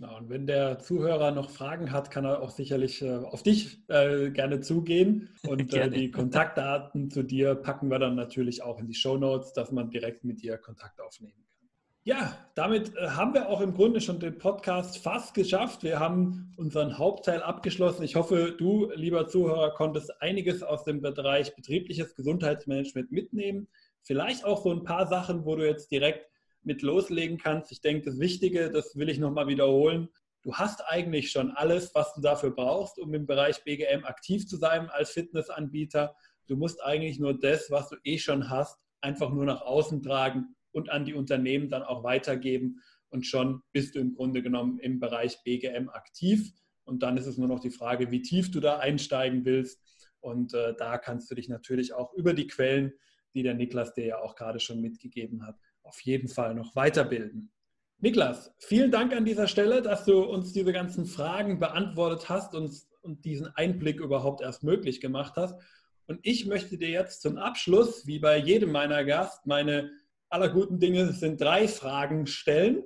Genau, 0.00 0.16
und 0.16 0.30
wenn 0.30 0.46
der 0.46 0.78
Zuhörer 0.78 1.30
noch 1.30 1.50
Fragen 1.50 1.92
hat, 1.92 2.10
kann 2.10 2.24
er 2.24 2.40
auch 2.40 2.48
sicherlich 2.48 3.02
äh, 3.02 3.16
auf 3.16 3.42
dich 3.42 3.86
äh, 3.88 4.30
gerne 4.30 4.60
zugehen. 4.60 5.28
Und 5.46 5.74
äh, 5.74 5.90
die 5.90 6.10
Kontaktdaten 6.10 7.10
zu 7.10 7.22
dir 7.22 7.54
packen 7.54 7.90
wir 7.90 7.98
dann 7.98 8.14
natürlich 8.14 8.62
auch 8.62 8.78
in 8.78 8.86
die 8.86 8.94
Show 8.94 9.18
Notes, 9.18 9.52
dass 9.52 9.72
man 9.72 9.90
direkt 9.90 10.24
mit 10.24 10.40
dir 10.40 10.56
Kontakt 10.56 11.02
aufnehmen 11.02 11.34
kann. 11.34 11.68
Ja, 12.04 12.34
damit 12.54 12.96
äh, 12.96 13.08
haben 13.08 13.34
wir 13.34 13.50
auch 13.50 13.60
im 13.60 13.74
Grunde 13.74 14.00
schon 14.00 14.20
den 14.20 14.38
Podcast 14.38 14.96
fast 14.96 15.34
geschafft. 15.34 15.82
Wir 15.82 16.00
haben 16.00 16.54
unseren 16.56 16.96
Hauptteil 16.96 17.42
abgeschlossen. 17.42 18.02
Ich 18.02 18.16
hoffe, 18.16 18.54
du, 18.56 18.90
lieber 18.94 19.28
Zuhörer, 19.28 19.74
konntest 19.74 20.22
einiges 20.22 20.62
aus 20.62 20.84
dem 20.84 21.02
Bereich 21.02 21.54
betriebliches 21.54 22.14
Gesundheitsmanagement 22.14 23.12
mitnehmen. 23.12 23.68
Vielleicht 24.00 24.46
auch 24.46 24.62
so 24.62 24.70
ein 24.70 24.82
paar 24.82 25.06
Sachen, 25.08 25.44
wo 25.44 25.56
du 25.56 25.66
jetzt 25.66 25.90
direkt 25.90 26.29
mit 26.62 26.82
loslegen 26.82 27.38
kannst. 27.38 27.72
Ich 27.72 27.80
denke, 27.80 28.06
das 28.06 28.18
Wichtige, 28.18 28.70
das 28.70 28.96
will 28.96 29.08
ich 29.08 29.18
nochmal 29.18 29.48
wiederholen, 29.48 30.08
du 30.42 30.54
hast 30.54 30.82
eigentlich 30.86 31.30
schon 31.30 31.50
alles, 31.50 31.94
was 31.94 32.14
du 32.14 32.20
dafür 32.20 32.50
brauchst, 32.50 32.98
um 32.98 33.12
im 33.14 33.26
Bereich 33.26 33.62
BGM 33.64 34.04
aktiv 34.04 34.46
zu 34.46 34.56
sein 34.56 34.88
als 34.90 35.10
Fitnessanbieter. 35.10 36.14
Du 36.46 36.56
musst 36.56 36.82
eigentlich 36.82 37.18
nur 37.18 37.38
das, 37.38 37.70
was 37.70 37.88
du 37.88 37.96
eh 38.04 38.18
schon 38.18 38.50
hast, 38.50 38.78
einfach 39.00 39.30
nur 39.30 39.44
nach 39.44 39.62
außen 39.62 40.02
tragen 40.02 40.54
und 40.72 40.90
an 40.90 41.04
die 41.04 41.14
Unternehmen 41.14 41.68
dann 41.68 41.82
auch 41.82 42.04
weitergeben. 42.04 42.80
Und 43.08 43.26
schon 43.26 43.62
bist 43.72 43.94
du 43.94 44.00
im 44.00 44.14
Grunde 44.14 44.42
genommen 44.42 44.78
im 44.78 45.00
Bereich 45.00 45.42
BGM 45.44 45.88
aktiv. 45.88 46.52
Und 46.84 47.02
dann 47.02 47.16
ist 47.16 47.26
es 47.26 47.38
nur 47.38 47.48
noch 47.48 47.60
die 47.60 47.70
Frage, 47.70 48.10
wie 48.10 48.22
tief 48.22 48.50
du 48.50 48.60
da 48.60 48.78
einsteigen 48.78 49.44
willst. 49.44 49.80
Und 50.20 50.54
äh, 50.54 50.74
da 50.76 50.98
kannst 50.98 51.30
du 51.30 51.34
dich 51.34 51.48
natürlich 51.48 51.92
auch 51.92 52.12
über 52.14 52.34
die 52.34 52.46
Quellen, 52.46 52.92
die 53.34 53.42
der 53.42 53.54
Niklas 53.54 53.94
dir 53.94 54.06
ja 54.06 54.18
auch 54.18 54.34
gerade 54.34 54.60
schon 54.60 54.80
mitgegeben 54.80 55.46
hat, 55.46 55.56
auf 55.90 56.00
jeden 56.02 56.28
Fall 56.28 56.54
noch 56.54 56.76
weiterbilden. 56.76 57.50
Niklas, 57.98 58.54
vielen 58.58 58.92
Dank 58.92 59.12
an 59.12 59.24
dieser 59.24 59.48
Stelle, 59.48 59.82
dass 59.82 60.04
du 60.04 60.22
uns 60.22 60.52
diese 60.52 60.72
ganzen 60.72 61.04
Fragen 61.04 61.58
beantwortet 61.58 62.28
hast 62.28 62.54
und, 62.54 62.72
und 63.02 63.24
diesen 63.24 63.48
Einblick 63.56 64.00
überhaupt 64.00 64.40
erst 64.40 64.62
möglich 64.62 65.00
gemacht 65.00 65.34
hast. 65.36 65.60
Und 66.06 66.20
ich 66.22 66.46
möchte 66.46 66.78
dir 66.78 66.90
jetzt 66.90 67.22
zum 67.22 67.38
Abschluss, 67.38 68.06
wie 68.06 68.20
bei 68.20 68.38
jedem 68.38 68.70
meiner 68.70 69.04
Gast, 69.04 69.46
meine 69.46 69.90
aller 70.28 70.48
guten 70.48 70.78
Dinge 70.78 71.12
sind 71.12 71.40
drei 71.40 71.66
Fragen 71.66 72.26
stellen. 72.26 72.84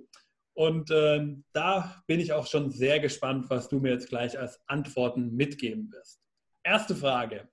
Und 0.55 0.91
äh, 0.91 1.37
da 1.53 2.03
bin 2.07 2.21
ich 2.21 2.33
auch 2.33 2.47
schon 2.47 2.71
sehr 2.71 3.01
gespannt, 3.01 3.51
was 3.51 3.69
du 3.69 3.81
mir 3.81 3.93
jetzt 3.93 4.09
gleich 4.09 4.39
als 4.39 4.61
Antworten 4.67 5.35
mitgeben 5.35 5.93
wirst. 5.93 6.21
Erste 6.63 6.97
Frage. 6.97 7.49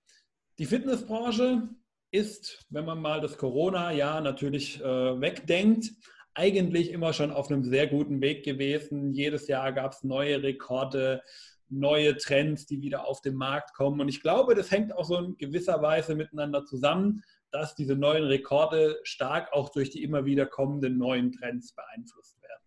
Die 0.59 0.65
Fitnessbranche 0.65 1.67
ist, 2.11 2.65
wenn 2.69 2.85
man 2.85 3.01
mal 3.01 3.21
das 3.21 3.37
Corona-Jahr 3.37 4.21
natürlich 4.21 4.79
äh, 4.81 5.21
wegdenkt, 5.21 5.91
eigentlich 6.33 6.91
immer 6.91 7.13
schon 7.13 7.31
auf 7.31 7.49
einem 7.49 7.63
sehr 7.63 7.87
guten 7.87 8.21
Weg 8.21 8.43
gewesen. 8.43 9.13
Jedes 9.13 9.47
Jahr 9.47 9.73
gab 9.73 9.93
es 9.93 10.03
neue 10.03 10.41
Rekorde, 10.41 11.21
neue 11.69 12.17
Trends, 12.17 12.65
die 12.65 12.81
wieder 12.81 13.07
auf 13.07 13.21
den 13.21 13.35
Markt 13.35 13.73
kommen. 13.73 13.99
Und 13.99 14.09
ich 14.09 14.21
glaube, 14.21 14.55
das 14.55 14.71
hängt 14.71 14.93
auch 14.95 15.05
so 15.05 15.17
in 15.17 15.37
gewisser 15.37 15.81
Weise 15.81 16.15
miteinander 16.15 16.65
zusammen, 16.65 17.23
dass 17.51 17.75
diese 17.75 17.95
neuen 17.95 18.23
Rekorde 18.23 18.99
stark 19.03 19.51
auch 19.51 19.69
durch 19.69 19.89
die 19.89 20.03
immer 20.03 20.25
wieder 20.25 20.45
kommenden 20.45 20.97
neuen 20.97 21.31
Trends 21.31 21.73
beeinflusst 21.73 22.41
werden. 22.41 22.63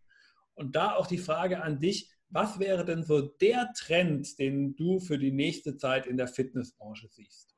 Und 0.55 0.77
da 0.77 0.95
auch 0.95 1.07
die 1.07 1.19
Frage 1.19 1.63
an 1.63 1.81
dich, 1.81 2.11
was 2.29 2.59
wäre 2.59 2.85
denn 2.85 3.03
so 3.03 3.21
der 3.21 3.73
Trend, 3.77 4.39
den 4.39 4.75
du 4.77 5.01
für 5.01 5.19
die 5.19 5.33
nächste 5.33 5.77
Zeit 5.77 6.07
in 6.07 6.17
der 6.17 6.29
Fitnessbranche 6.29 7.09
siehst? 7.09 7.54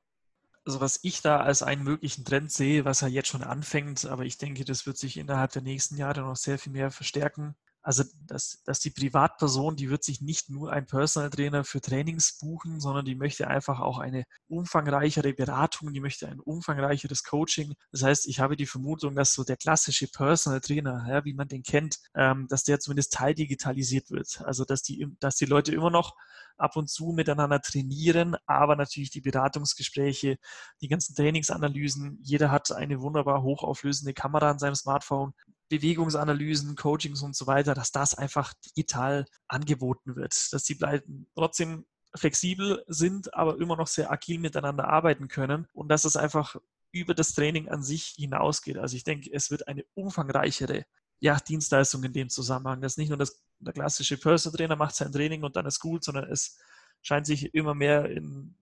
Also 0.67 0.81
was 0.81 0.99
ich 1.03 1.23
da 1.23 1.41
als 1.41 1.63
einen 1.63 1.83
möglichen 1.85 2.25
Trend 2.25 2.51
sehe, 2.53 2.85
was 2.85 3.01
ja 3.01 3.09
jetzt 3.09 3.29
schon 3.29 3.43
anfängt, 3.45 4.05
aber 4.07 4.25
ich 4.25 4.37
denke, 4.39 4.65
das 4.65 4.85
wird 4.87 4.99
sich 4.99 5.17
innerhalb 5.17 5.53
der 5.53 5.63
nächsten 5.63 5.97
Jahre 5.97 6.21
noch 6.23 6.37
sehr 6.37 6.59
viel 6.59 6.73
mehr 6.73 6.91
verstärken. 6.91 7.55
Also, 7.87 8.03
dass, 8.27 8.65
dass 8.65 8.81
die 8.81 8.91
Privatperson, 8.91 9.77
die 9.77 9.91
wird 9.91 10.03
sich 10.03 10.21
nicht 10.21 10.51
nur 10.51 10.73
ein 10.73 10.87
Personal 10.87 11.31
Trainer 11.31 11.63
für 11.63 11.81
Trainings 11.81 12.37
buchen, 12.37 12.81
sondern 12.81 13.05
die 13.05 13.15
möchte 13.15 13.47
einfach 13.47 13.79
auch 13.79 14.01
eine 14.01 14.25
umfangreichere 14.49 15.33
Beratung, 15.33 15.93
die 15.93 16.01
möchte 16.01 16.27
ein 16.27 16.41
umfangreicheres 16.41 17.23
Coaching. 17.23 17.75
Das 17.93 18.03
heißt, 18.03 18.27
ich 18.27 18.41
habe 18.41 18.57
die 18.57 18.67
Vermutung, 18.67 19.15
dass 19.15 19.35
so 19.35 19.45
der 19.45 19.57
klassische 19.57 20.09
Personal 20.09 20.61
Trainer, 20.61 21.07
ja, 21.09 21.25
wie 21.25 21.35
man 21.35 21.47
den 21.47 21.63
kennt, 21.63 22.01
ähm, 22.17 22.49
dass 22.49 22.65
der 22.65 22.81
zumindest 22.81 23.13
teildigitalisiert 23.13 24.11
wird. 24.11 24.41
Also, 24.45 24.65
dass 24.65 24.83
die, 24.83 25.07
dass 25.21 25.37
die 25.37 25.47
Leute 25.47 25.73
immer 25.73 25.91
noch 25.91 26.17
ab 26.57 26.75
und 26.75 26.91
zu 26.91 27.13
miteinander 27.13 27.61
trainieren, 27.61 28.35
aber 28.47 28.75
natürlich 28.75 29.11
die 29.11 29.21
Beratungsgespräche, 29.21 30.39
die 30.81 30.89
ganzen 30.89 31.15
Trainingsanalysen. 31.15 32.19
Jeder 32.21 32.51
hat 32.51 32.73
eine 32.73 33.01
wunderbar 33.01 33.43
hochauflösende 33.45 34.13
Kamera 34.13 34.51
an 34.51 34.59
seinem 34.59 34.75
Smartphone. 34.75 35.35
Bewegungsanalysen, 35.69 36.77
Coachings 36.77 37.23
und 37.23 37.35
so 37.35 37.47
weiter, 37.47 37.75
dass 37.75 37.93
das 37.93 38.15
einfach 38.15 38.55
digital 38.55 39.27
angeboten 39.49 40.17
wird, 40.17 40.53
dass 40.53 40.65
die 40.65 40.75
bleiben 40.75 41.27
trotzdem 41.35 41.87
flexibel 42.15 42.85
sind, 42.87 43.35
aber 43.35 43.59
immer 43.59 43.77
noch 43.77 43.89
sehr 43.89 44.11
agil 44.11 44.39
miteinander 44.39 44.89
arbeiten 44.89 45.29
können 45.29 45.67
und 45.73 45.89
dass 45.89 46.05
es 46.05 46.17
einfach 46.17 46.57
über 46.93 47.15
das 47.15 47.35
Training 47.35 47.69
an 47.69 47.83
sich 47.83 48.15
hinausgeht. 48.17 48.79
Also 48.79 48.97
ich 48.97 49.05
denke, 49.05 49.31
es 49.33 49.51
wird 49.51 49.69
eine 49.69 49.85
umfangreichere 49.95 50.87
ja, 51.19 51.37
Dienstleistung 51.37 52.05
in 52.05 52.13
dem 52.13 52.31
Zusammenhang. 52.31 52.81
Das 52.81 52.93
ist 52.93 52.99
nicht 52.99 53.09
nur 53.09 53.19
das, 53.19 53.43
der 53.59 53.73
klassische 53.73 54.17
Personal 54.17 54.57
Trainer 54.57 54.77
macht 54.77 54.95
sein 54.95 55.13
Training 55.13 55.43
und 55.43 55.57
dann 55.57 55.67
ist 55.67 55.81
gut, 55.81 56.05
sondern 56.05 56.31
es 56.31 56.59
scheint 57.03 57.27
sich 57.27 57.55
immer 57.55 57.75
mehr 57.75 58.09
in 58.11 58.55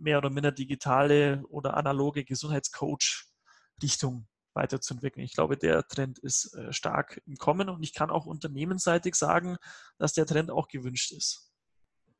mehr 0.00 0.18
oder 0.18 0.30
minder 0.30 0.52
digitale 0.52 1.44
oder 1.48 1.76
analoge 1.76 2.24
Gesundheitscoach-Richtung 2.24 4.28
weiterzuentwickeln. 4.58 5.24
Ich 5.24 5.32
glaube, 5.32 5.56
der 5.56 5.88
Trend 5.88 6.18
ist 6.18 6.54
äh, 6.54 6.72
stark 6.72 7.22
im 7.26 7.36
Kommen 7.36 7.70
und 7.70 7.82
ich 7.82 7.94
kann 7.94 8.10
auch 8.10 8.26
unternehmensseitig 8.26 9.14
sagen, 9.14 9.56
dass 9.96 10.12
der 10.12 10.26
Trend 10.26 10.50
auch 10.50 10.68
gewünscht 10.68 11.12
ist. 11.12 11.50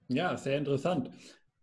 Ja, 0.09 0.39
sehr 0.39 0.57
interessant. 0.57 1.11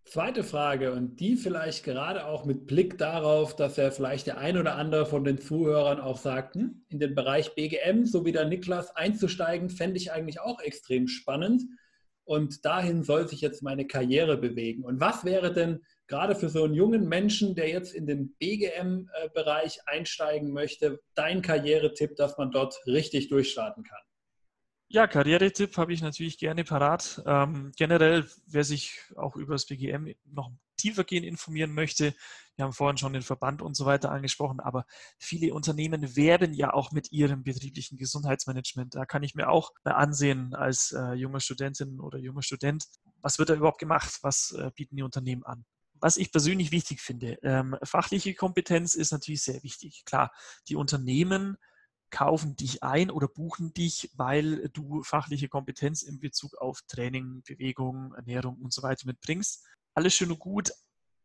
Zweite 0.04 0.44
Frage 0.44 0.94
und 0.94 1.20
die 1.20 1.36
vielleicht 1.36 1.84
gerade 1.84 2.28
auch 2.28 2.46
mit 2.46 2.68
Blick 2.68 3.00
darauf, 3.00 3.56
dass 3.56 3.76
ja 3.76 3.90
vielleicht 3.90 4.28
der 4.28 4.38
ein 4.38 4.56
oder 4.56 4.76
andere 4.76 5.08
von 5.08 5.24
den 5.24 5.40
Zuhörern 5.40 6.00
auch 6.00 6.20
sagt, 6.20 6.54
hm, 6.54 6.86
in 6.90 7.00
den 7.00 7.16
Bereich 7.16 7.56
BGM, 7.56 8.06
so 8.06 8.24
wie 8.24 8.32
der 8.32 8.46
Niklas 8.46 8.96
einzusteigen, 8.96 9.72
fände 9.72 9.98
ich 9.98 10.12
eigentlich 10.12 10.40
auch 10.40 10.60
extrem 10.60 11.08
spannend. 11.08 11.64
Und 12.24 12.66
dahin 12.66 13.02
soll 13.04 13.28
sich 13.28 13.42
jetzt 13.42 13.64
meine 13.64 13.88
Karriere 13.88 14.38
bewegen. 14.38 14.84
Und 14.84 15.00
was 15.00 15.26
wäre 15.26 15.52
denn 15.52 15.82
gerade 16.08 16.36
für 16.36 16.50
so 16.50 16.64
einen 16.64 16.74
jungen 16.74 17.08
Menschen, 17.08 17.56
der 17.56 17.70
jetzt 17.70 17.94
in 17.94 18.06
den 18.06 18.36
BGM-Bereich 18.38 19.80
einsteigen 19.86 20.52
möchte, 20.52 21.00
dein 21.16 21.42
Karrieretipp, 21.42 22.16
dass 22.16 22.38
man 22.38 22.52
dort 22.52 22.80
richtig 22.86 23.30
durchstarten 23.30 23.84
kann? 23.84 24.02
Ja, 24.88 25.08
Karrieretipp 25.08 25.78
habe 25.78 25.94
ich 25.94 26.02
natürlich 26.02 26.38
gerne 26.38 26.64
parat. 26.64 27.22
Ähm, 27.26 27.72
generell, 27.76 28.30
wer 28.46 28.64
sich 28.64 29.00
auch 29.16 29.36
über 29.36 29.56
das 29.56 29.66
BGM 29.66 30.14
noch 30.26 30.52
tiefergehend 30.78 31.26
informieren 31.26 31.74
möchte, 31.74 32.14
wir 32.56 32.64
haben 32.64 32.74
vorhin 32.74 32.98
schon 32.98 33.14
den 33.14 33.22
Verband 33.22 33.62
und 33.62 33.76
so 33.76 33.86
weiter 33.86 34.12
angesprochen, 34.12 34.60
aber 34.60 34.86
viele 35.18 35.54
Unternehmen 35.54 36.16
werben 36.16 36.54
ja 36.54 36.74
auch 36.74 36.92
mit 36.92 37.12
ihrem 37.12 37.44
betrieblichen 37.44 37.98
Gesundheitsmanagement. 37.98 38.96
Da 38.96 39.06
kann 39.06 39.24
ich 39.24 39.36
mir 39.36 39.50
auch 39.50 39.74
ansehen 39.84 40.54
als 40.56 40.94
äh, 40.94 41.14
junge 41.14 41.42
Studentin 41.42 42.00
oder 42.00 42.18
junger 42.18 42.44
Student, 42.44 42.86
was 43.22 43.40
wird 43.40 43.50
da 43.50 43.56
überhaupt 43.56 43.80
gemacht, 43.80 44.20
was 44.22 44.52
äh, 44.52 44.72
bieten 44.76 44.96
die 44.96 45.04
Unternehmen 45.04 45.44
an. 45.44 45.66
Was 46.00 46.18
ich 46.18 46.32
persönlich 46.32 46.72
wichtig 46.72 47.02
finde, 47.02 47.40
ähm, 47.44 47.78
fachliche 47.84 48.34
Kompetenz 48.34 48.96
ist 48.96 49.12
natürlich 49.12 49.44
sehr 49.44 49.64
wichtig. 49.64 50.04
Klar, 50.06 50.32
die 50.68 50.76
Unternehmen 50.76 51.58
kaufen 52.10 52.56
dich 52.56 52.84
ein 52.84 53.12
oder 53.12 53.28
buchen 53.28 53.74
dich, 53.74 54.12
weil 54.16 54.70
du 54.70 55.04
fachliche 55.04 55.50
Kompetenz 55.50 56.02
in 56.02 56.20
Bezug 56.20 56.56
auf 56.58 56.82
Training, 56.88 57.44
Bewegung, 57.46 58.14
Ernährung 58.14 58.58
und 58.62 58.74
so 58.74 58.84
weiter 58.84 59.06
mitbringst. 59.08 59.66
Alles 59.94 60.14
schön 60.14 60.32
und 60.32 60.40
gut. 60.40 60.72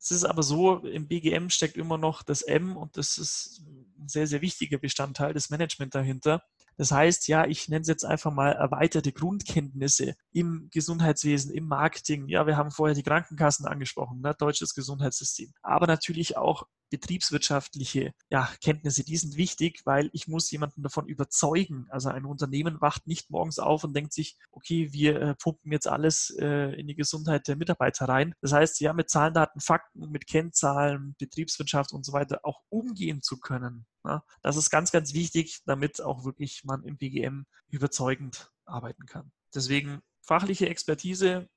Es 0.03 0.11
ist 0.11 0.25
aber 0.25 0.43
so, 0.43 0.79
im 0.79 1.09
BGM 1.09 1.51
steckt 1.51 1.77
immer 1.77 1.99
noch 1.99 2.23
das 2.23 2.41
M 2.41 2.77
und 2.77 2.97
das 2.97 3.19
ist 3.19 3.63
ein 3.99 4.09
sehr, 4.09 4.27
sehr 4.27 4.41
wichtiger 4.41 4.79
Bestandteil 4.79 5.35
des 5.35 5.51
Management 5.51 5.95
dahinter. 5.95 6.43
Das 6.79 6.91
heißt, 6.91 7.29
ja, 7.29 7.45
ich 7.47 7.69
nenne 7.69 7.83
es 7.83 7.89
jetzt 7.89 8.05
einfach 8.05 8.33
mal 8.33 8.53
erweiterte 8.53 9.13
Grundkenntnisse 9.13 10.17
im 10.33 10.69
Gesundheitswesen, 10.73 11.53
im 11.53 11.67
Marketing. 11.67 12.29
Ja, 12.29 12.47
wir 12.47 12.57
haben 12.57 12.71
vorher 12.71 12.95
die 12.95 13.03
Krankenkassen 13.03 13.67
angesprochen, 13.67 14.21
ne, 14.21 14.35
deutsches 14.39 14.75
Gesundheitssystem. 14.75 15.53
Aber 15.63 15.87
natürlich 15.87 16.37
auch 16.37 16.67
betriebswirtschaftliche 16.91 18.13
ja, 18.29 18.51
Kenntnisse, 18.63 19.05
die 19.05 19.17
sind 19.17 19.37
wichtig, 19.37 19.81
weil 19.85 20.11
ich 20.13 20.29
muss 20.29 20.51
jemanden 20.51 20.83
davon 20.83 21.07
überzeugen. 21.07 21.87
Also 21.89 22.11
ein 22.11 22.25
Unternehmen 22.25 22.81
wacht 22.81 23.07
nicht 23.07 23.31
morgens 23.31 23.59
auf 23.59 23.85
und 23.85 23.95
denkt 23.95 24.13
sich, 24.13 24.37
okay, 24.51 24.93
wir 24.93 25.21
äh, 25.21 25.35
pumpen 25.37 25.73
jetzt 25.73 25.89
alles 25.89 26.35
äh, 26.39 26.75
in 26.79 26.89
die 26.89 26.97
Gesundheit 26.97 27.49
der 27.49 27.57
Mitarbeiter 27.57 28.07
rein. 28.07 28.35
Das 28.41 28.53
heißt, 28.53 28.81
ja, 28.81 28.93
mit 28.93 29.09
Zahlen, 29.09 29.35
Daten, 29.35 29.61
Fakten, 29.61 30.11
mit 30.11 30.27
Kennzahlen, 30.27 31.15
Betriebswirtschaft 31.19 31.93
und 31.93 32.05
so 32.05 32.13
weiter 32.13 32.41
auch 32.43 32.61
umgehen 32.69 33.23
zu 33.23 33.39
können. 33.39 33.87
Ne? 34.05 34.23
Das 34.43 34.57
ist 34.57 34.71
ganz, 34.71 34.91
ganz 34.91 35.15
wichtig, 35.15 35.63
damit 35.65 36.03
auch 36.03 36.25
wirklich 36.25 36.63
man 36.65 36.83
im 36.83 36.99
BGM 36.99 37.47
überzeugend 37.69 38.51
arbeiten 38.65 39.07
kann. 39.07 39.31
Deswegen 39.55 40.03
fachliche 40.31 40.69
Expertise 40.69 41.49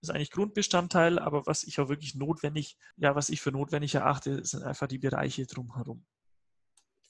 ist 0.00 0.08
eigentlich 0.10 0.30
Grundbestandteil, 0.30 1.18
aber 1.18 1.44
was 1.44 1.64
ich 1.64 1.78
auch 1.78 1.90
wirklich 1.90 2.14
notwendig, 2.14 2.78
ja, 2.96 3.14
was 3.14 3.28
ich 3.28 3.42
für 3.42 3.52
notwendig 3.52 3.94
erachte, 3.94 4.42
sind 4.42 4.62
einfach 4.62 4.86
die 4.86 4.96
Bereiche 4.96 5.44
drumherum. 5.44 6.02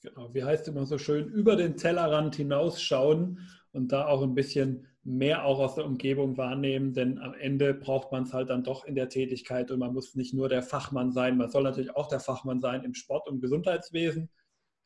Genau, 0.02 0.34
wie 0.34 0.42
heißt 0.42 0.66
immer 0.66 0.84
so 0.84 0.98
schön, 0.98 1.28
über 1.28 1.54
den 1.54 1.76
Tellerrand 1.76 2.34
hinausschauen 2.34 3.38
und 3.70 3.92
da 3.92 4.08
auch 4.08 4.20
ein 4.22 4.34
bisschen 4.34 4.88
mehr 5.04 5.44
auch 5.44 5.60
aus 5.60 5.76
der 5.76 5.84
Umgebung 5.84 6.36
wahrnehmen, 6.36 6.92
denn 6.92 7.18
am 7.18 7.34
Ende 7.34 7.72
braucht 7.72 8.10
man 8.10 8.24
es 8.24 8.32
halt 8.32 8.50
dann 8.50 8.64
doch 8.64 8.84
in 8.84 8.96
der 8.96 9.08
Tätigkeit 9.08 9.70
und 9.70 9.78
man 9.78 9.94
muss 9.94 10.16
nicht 10.16 10.34
nur 10.34 10.48
der 10.48 10.64
Fachmann 10.64 11.12
sein, 11.12 11.36
man 11.36 11.50
soll 11.50 11.62
natürlich 11.62 11.94
auch 11.94 12.08
der 12.08 12.20
Fachmann 12.20 12.60
sein 12.60 12.82
im 12.82 12.94
Sport- 12.94 13.28
und 13.28 13.40
Gesundheitswesen, 13.40 14.28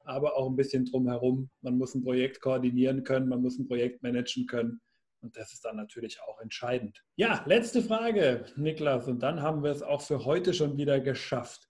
aber 0.05 0.37
auch 0.37 0.51
ein 0.51 0.57
bisschen 0.57 0.85
drumherum. 0.85 1.49
Man 1.62 1.79
muss 1.79 1.94
ein 1.94 2.05
Projekt 2.05 2.42
koordinieren 2.42 3.05
können, 3.05 3.31
man 3.31 3.40
muss 3.40 3.59
ein 3.59 3.66
Projekt 3.66 4.03
managen 4.03 4.46
können 4.46 4.83
und 5.27 5.37
das 5.37 5.53
ist 5.53 5.65
dann 5.65 5.75
natürlich 5.75 6.21
auch 6.23 6.41
entscheidend. 6.41 7.03
Ja, 7.17 7.43
letzte 7.47 7.83
Frage, 7.83 8.47
Niklas. 8.55 9.09
Und 9.09 9.25
dann 9.25 9.43
haben 9.43 9.65
wir 9.65 9.73
es 9.73 9.83
auch 9.83 10.01
für 10.01 10.25
heute 10.25 10.55
schon 10.55 10.77
wieder 10.77 11.01
geschafft. 11.01 11.69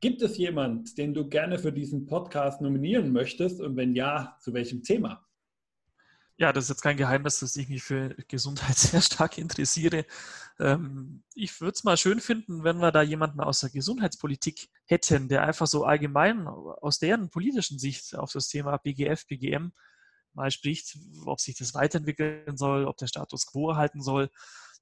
Gibt 0.00 0.22
es 0.22 0.36
jemand, 0.36 0.98
den 0.98 1.14
du 1.14 1.28
gerne 1.28 1.60
für 1.60 1.72
diesen 1.72 2.06
Podcast 2.06 2.60
nominieren 2.60 3.12
möchtest? 3.12 3.60
Und 3.60 3.76
wenn 3.76 3.94
ja, 3.94 4.36
zu 4.40 4.52
welchem 4.54 4.82
Thema? 4.82 5.24
Ja, 6.36 6.52
das 6.52 6.64
ist 6.64 6.70
jetzt 6.70 6.82
kein 6.82 6.96
Geheimnis, 6.96 7.38
dass 7.38 7.54
ich 7.54 7.68
mich 7.68 7.84
für 7.84 8.08
Gesundheit 8.26 8.76
sehr 8.76 9.00
stark 9.00 9.38
interessiere. 9.38 10.04
Ähm, 10.58 11.22
ich 11.34 11.60
würde 11.60 11.74
es 11.76 11.84
mal 11.84 11.96
schön 11.96 12.18
finden, 12.18 12.64
wenn 12.64 12.78
wir 12.78 12.90
da 12.90 13.02
jemanden 13.02 13.38
aus 13.38 13.60
der 13.60 13.70
Gesundheitspolitik 13.70 14.68
hätten, 14.84 15.28
der 15.28 15.44
einfach 15.44 15.68
so 15.68 15.84
allgemein 15.84 16.48
aus 16.48 16.98
deren 16.98 17.30
politischen 17.30 17.78
Sicht 17.78 18.16
auf 18.16 18.32
das 18.32 18.48
Thema 18.48 18.76
BGF, 18.78 19.28
BGM 19.28 19.70
mal 20.36 20.50
spricht, 20.50 20.98
ob 21.24 21.40
sich 21.40 21.56
das 21.56 21.74
weiterentwickeln 21.74 22.56
soll, 22.56 22.84
ob 22.84 22.96
der 22.96 23.08
Status 23.08 23.46
quo 23.46 23.70
erhalten 23.70 24.02
soll. 24.02 24.30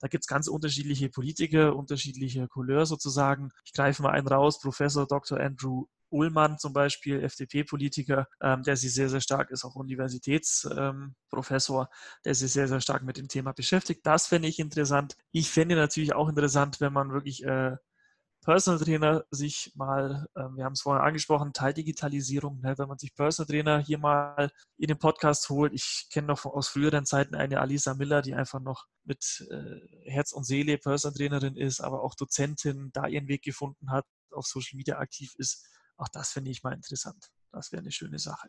Da 0.01 0.09
gibt 0.09 0.25
es 0.25 0.29
ganz 0.29 0.49
unterschiedliche 0.49 1.09
Politiker, 1.09 1.77
unterschiedliche 1.77 2.49
Couleur 2.49 2.85
sozusagen. 2.85 3.51
Ich 3.65 3.73
greife 3.73 4.03
mal 4.03 4.11
einen 4.11 4.29
raus, 4.29 4.61
Professor 4.61 5.07
Dr. 5.07 5.41
Andrew 5.41 5.87
Ullmann 6.11 6.59
zum 6.59 6.73
Beispiel, 6.73 7.23
FDP-Politiker, 7.23 8.29
ähm, 8.41 8.63
der 8.63 8.77
sich 8.77 8.95
sehr, 8.95 9.09
sehr 9.09 9.21
stark 9.21 9.51
ist, 9.51 9.65
auch 9.65 9.75
Universitätsprofessor, 9.75 11.83
ähm, 11.83 11.89
der 12.25 12.35
sich 12.35 12.53
sehr, 12.53 12.69
sehr 12.69 12.81
stark 12.81 13.03
mit 13.03 13.17
dem 13.17 13.29
Thema 13.29 13.53
beschäftigt. 13.53 14.07
Das 14.07 14.29
fände 14.29 14.49
ich 14.49 14.61
interessant. 14.61 15.17
Ich 15.33 15.51
fände 15.51 15.75
natürlich 15.75 16.15
auch 16.15 16.29
interessant, 16.29 16.81
wenn 16.81 16.93
man 16.93 17.13
wirklich 17.13 17.45
äh, 17.45 17.77
Personal 18.45 18.79
Trainer 18.79 19.25
sich 19.31 19.73
mal, 19.75 20.27
ähm, 20.37 20.57
wir 20.57 20.65
haben 20.65 20.75
es 20.75 20.83
vorhin 20.83 21.03
angesprochen, 21.03 21.53
Teildigitalisierung, 21.53 22.61
ne, 22.61 22.77
wenn 22.77 22.89
man 22.89 22.99
sich 22.99 23.15
Personal 23.15 23.47
Trainer 23.49 23.79
hier 23.79 23.99
mal 23.99 24.51
in 24.77 24.89
den 24.89 24.99
Podcast 24.99 25.49
holt. 25.49 25.73
Ich 25.73 26.09
kenne 26.13 26.27
noch 26.29 26.45
aus 26.45 26.69
früheren 26.69 27.07
Zeiten 27.07 27.35
eine 27.35 27.61
Alisa 27.61 27.95
Miller, 27.95 28.21
die 28.23 28.35
einfach 28.35 28.61
noch 28.61 28.87
mit 29.03 29.47
äh, 29.51 30.11
Herz 30.11 30.33
und 30.33 30.45
Seele 30.45 30.79
Personal 30.79 31.17
Trainerin 31.17 31.57
ist, 31.57 31.81
aber 31.81 32.03
auch 32.03 32.15
Dozentin, 32.15 32.91
da 32.93 33.07
ihren 33.07 33.29
Weg 33.29 33.43
gefunden 33.43 33.91
hat, 33.91 34.05
auf 34.31 34.47
Social 34.47 34.77
Media 34.77 34.99
aktiv 34.99 35.35
ist. 35.39 35.67
Auch 35.97 36.09
das 36.09 36.31
finde 36.33 36.51
ich 36.51 36.63
mal 36.63 36.75
interessant. 36.75 37.31
Das 37.51 37.73
wäre 37.73 37.81
eine 37.81 37.93
schöne 37.93 38.19
Sache. 38.19 38.49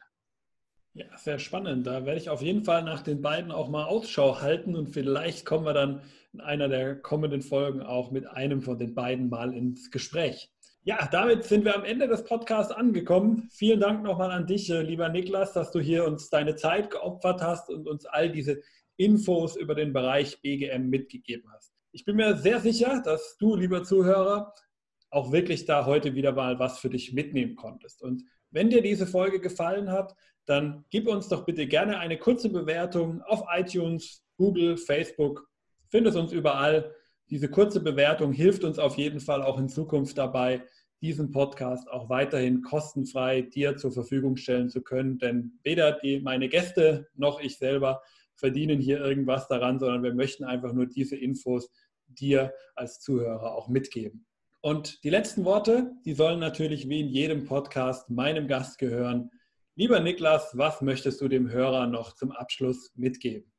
Ja, 0.97 1.05
sehr 1.17 1.39
spannend. 1.39 1.85
Da 1.85 2.05
werde 2.05 2.21
ich 2.21 2.29
auf 2.29 2.41
jeden 2.41 2.63
Fall 2.63 2.81
nach 2.81 3.01
den 3.01 3.21
beiden 3.21 3.51
auch 3.51 3.67
mal 3.67 3.83
Ausschau 3.83 4.39
halten 4.39 4.77
und 4.77 4.93
vielleicht 4.93 5.45
kommen 5.45 5.65
wir 5.65 5.73
dann 5.73 6.01
in 6.31 6.39
einer 6.39 6.69
der 6.69 6.95
kommenden 6.95 7.41
Folgen 7.41 7.81
auch 7.81 8.11
mit 8.11 8.25
einem 8.27 8.61
von 8.61 8.79
den 8.79 8.95
beiden 8.95 9.27
mal 9.27 9.53
ins 9.53 9.91
Gespräch. 9.91 10.49
Ja, 10.83 11.05
damit 11.11 11.43
sind 11.43 11.65
wir 11.65 11.75
am 11.75 11.83
Ende 11.83 12.07
des 12.07 12.23
Podcasts 12.23 12.71
angekommen. 12.71 13.49
Vielen 13.51 13.81
Dank 13.81 14.03
nochmal 14.03 14.31
an 14.31 14.47
dich, 14.47 14.69
äh, 14.69 14.83
lieber 14.83 15.09
Niklas, 15.09 15.51
dass 15.51 15.71
du 15.71 15.81
hier 15.81 16.05
uns 16.05 16.29
deine 16.29 16.55
Zeit 16.55 16.89
geopfert 16.91 17.41
hast 17.41 17.69
und 17.69 17.89
uns 17.89 18.05
all 18.05 18.31
diese 18.31 18.61
Infos 18.95 19.57
über 19.57 19.75
den 19.75 19.91
Bereich 19.91 20.41
BGM 20.41 20.87
mitgegeben 20.89 21.51
hast. 21.51 21.73
Ich 21.91 22.05
bin 22.05 22.15
mir 22.15 22.37
sehr 22.37 22.61
sicher, 22.61 23.01
dass 23.03 23.35
du, 23.37 23.57
lieber 23.57 23.83
Zuhörer, 23.83 24.53
auch 25.09 25.33
wirklich 25.33 25.65
da 25.65 25.85
heute 25.85 26.15
wieder 26.15 26.31
mal 26.31 26.57
was 26.57 26.79
für 26.79 26.89
dich 26.89 27.11
mitnehmen 27.11 27.57
konntest. 27.57 28.01
Und 28.01 28.23
wenn 28.55 28.69
dir 28.69 28.81
diese 28.81 29.05
Folge 29.05 29.41
gefallen 29.41 29.91
hat, 29.91 30.15
dann 30.45 30.85
gib 30.89 31.07
uns 31.09 31.27
doch 31.27 31.45
bitte 31.45 31.67
gerne 31.67 31.99
eine 31.99 32.17
kurze 32.17 32.49
Bewertung 32.49 33.21
auf 33.23 33.43
iTunes, 33.53 34.23
Google, 34.37 34.77
Facebook. 34.77 35.49
Findest 35.89 36.17
uns 36.17 36.31
überall. 36.31 36.95
Diese 37.29 37.49
kurze 37.49 37.81
Bewertung 37.81 38.31
hilft 38.31 38.63
uns 38.63 38.79
auf 38.79 38.97
jeden 38.97 39.19
Fall 39.19 39.43
auch 39.43 39.59
in 39.59 39.67
Zukunft 39.67 40.17
dabei, 40.17 40.63
diesen 41.01 41.31
Podcast 41.31 41.91
auch 41.91 42.07
weiterhin 42.07 42.61
kostenfrei 42.61 43.41
dir 43.41 43.75
zur 43.75 43.91
Verfügung 43.91 44.37
stellen 44.37 44.69
zu 44.69 44.81
können. 44.81 45.17
Denn 45.17 45.59
weder 45.63 45.91
die, 45.91 46.21
meine 46.21 46.47
Gäste 46.47 47.09
noch 47.13 47.41
ich 47.41 47.57
selber 47.57 48.01
verdienen 48.35 48.79
hier 48.79 48.99
irgendwas 48.99 49.49
daran, 49.49 49.79
sondern 49.79 50.01
wir 50.01 50.13
möchten 50.13 50.45
einfach 50.45 50.71
nur 50.71 50.85
diese 50.85 51.17
Infos 51.17 51.69
dir 52.07 52.53
als 52.73 53.01
Zuhörer 53.01 53.53
auch 53.53 53.67
mitgeben. 53.67 54.25
Und 54.65 55.03
die 55.03 55.11
letzten 55.11 55.45
Worte, 55.45 55.91
die 56.05 56.15
sollen 56.15 56.39
natürlich 56.39 56.89
wie 56.89 56.99
in 56.99 57.09
jedem 57.09 57.45
Podcast 57.45 58.09
meinem 58.09 58.47
Gast 58.47 58.79
gehören. 58.79 59.29
Lieber 59.75 59.99
Niklas, 59.99 60.57
was 60.57 60.81
möchtest 60.81 61.21
du 61.21 61.27
dem 61.27 61.51
Hörer 61.51 61.85
noch 61.85 62.15
zum 62.15 62.31
Abschluss 62.31 62.91
mitgeben? 62.95 63.53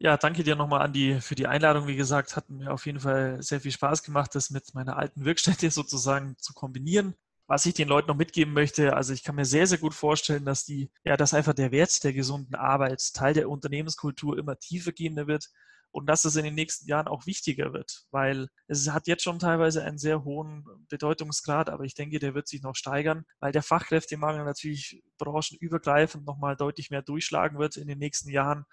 Ja, 0.00 0.16
danke 0.16 0.42
dir 0.42 0.56
nochmal, 0.56 0.82
Andi, 0.82 1.20
für 1.20 1.36
die 1.36 1.46
Einladung. 1.46 1.86
Wie 1.86 1.94
gesagt, 1.94 2.34
hat 2.34 2.50
mir 2.50 2.72
auf 2.72 2.86
jeden 2.86 2.98
Fall 2.98 3.40
sehr 3.40 3.60
viel 3.60 3.70
Spaß 3.70 4.02
gemacht, 4.02 4.34
das 4.34 4.50
mit 4.50 4.74
meiner 4.74 4.96
alten 4.96 5.24
Wirkstätte 5.24 5.70
sozusagen 5.70 6.34
zu 6.38 6.54
kombinieren. 6.54 7.14
was 7.46 7.64
ich 7.64 7.74
den 7.74 7.86
Leuten 7.86 8.08
noch 8.08 8.16
mitgeben 8.16 8.52
möchte, 8.52 8.96
also 8.96 9.12
ich 9.12 9.22
kann 9.22 9.36
mir 9.36 9.44
sehr, 9.44 9.68
sehr 9.68 9.78
gut 9.78 9.94
vorstellen, 9.94 10.44
dass 10.44 10.64
die, 10.64 10.90
ja, 11.04 11.16
dass 11.16 11.34
einfach 11.34 11.54
der 11.54 11.70
Wert 11.70 12.02
der 12.02 12.12
gesunden 12.12 12.56
Arbeit 12.56 13.14
Teil 13.14 13.32
der 13.32 13.48
Unternehmenskultur 13.48 14.36
immer 14.36 14.58
tiefer 14.58 14.90
gehender 14.90 15.28
wird 15.28 15.50
und 15.96 16.04
dass 16.04 16.26
es 16.26 16.36
in 16.36 16.44
den 16.44 16.54
nächsten 16.54 16.86
Jahren 16.86 17.08
auch 17.08 17.24
wichtiger 17.24 17.72
wird, 17.72 18.04
weil 18.10 18.48
es 18.66 18.90
hat 18.90 19.06
jetzt 19.06 19.22
schon 19.22 19.38
teilweise 19.38 19.82
einen 19.82 19.96
sehr 19.96 20.24
hohen 20.24 20.66
Bedeutungsgrad, 20.90 21.70
aber 21.70 21.84
ich 21.84 21.94
denke, 21.94 22.18
der 22.18 22.34
wird 22.34 22.48
sich 22.48 22.60
noch 22.60 22.76
steigern, 22.76 23.24
weil 23.40 23.50
der 23.50 23.62
Fachkräftemangel 23.62 24.44
natürlich 24.44 25.02
branchenübergreifend 25.16 26.26
nochmal 26.26 26.54
deutlich 26.54 26.90
mehr 26.90 27.00
durchschlagen 27.00 27.58
wird 27.58 27.78
in 27.78 27.88
den 27.88 27.98
nächsten 27.98 28.28
Jahren. 28.28 28.66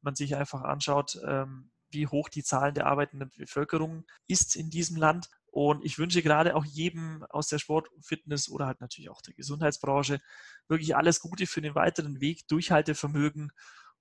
Man 0.00 0.14
sich 0.14 0.36
einfach 0.36 0.62
anschaut, 0.62 1.20
ähm, 1.22 1.70
wie 1.90 2.06
hoch 2.06 2.30
die 2.30 2.44
Zahlen 2.44 2.72
der 2.72 2.86
arbeitenden 2.86 3.30
Bevölkerung 3.36 4.06
ist 4.26 4.56
in 4.56 4.70
diesem 4.70 4.96
Land. 4.96 5.28
Und 5.50 5.84
ich 5.84 5.98
wünsche 5.98 6.22
gerade 6.22 6.56
auch 6.56 6.64
jedem 6.64 7.26
aus 7.28 7.48
der 7.48 7.58
Sport-, 7.58 7.90
Fitness- 8.00 8.48
oder 8.48 8.64
halt 8.64 8.80
natürlich 8.80 9.10
auch 9.10 9.20
der 9.20 9.34
Gesundheitsbranche 9.34 10.22
wirklich 10.66 10.96
alles 10.96 11.20
Gute 11.20 11.46
für 11.46 11.60
den 11.60 11.74
weiteren 11.74 12.22
Weg, 12.22 12.48
Durchhaltevermögen. 12.48 13.52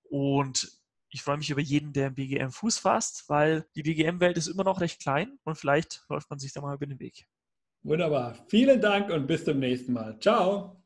Und 0.03 0.78
ich 1.09 1.23
freue 1.23 1.37
mich 1.37 1.49
über 1.49 1.61
jeden, 1.61 1.93
der 1.93 2.07
im 2.07 2.15
BGM 2.15 2.51
Fuß 2.51 2.79
fasst, 2.79 3.27
weil 3.29 3.65
die 3.75 3.83
BGM-Welt 3.83 4.37
ist 4.37 4.47
immer 4.47 4.63
noch 4.63 4.81
recht 4.81 5.01
klein 5.01 5.39
und 5.43 5.55
vielleicht 5.55 6.03
läuft 6.09 6.29
man 6.29 6.39
sich 6.39 6.53
da 6.53 6.61
mal 6.61 6.75
über 6.75 6.85
den 6.85 6.99
Weg. 6.99 7.27
Wunderbar. 7.83 8.35
Vielen 8.47 8.81
Dank 8.81 9.09
und 9.09 9.25
bis 9.25 9.45
zum 9.45 9.59
nächsten 9.59 9.93
Mal. 9.93 10.19
Ciao. 10.19 10.77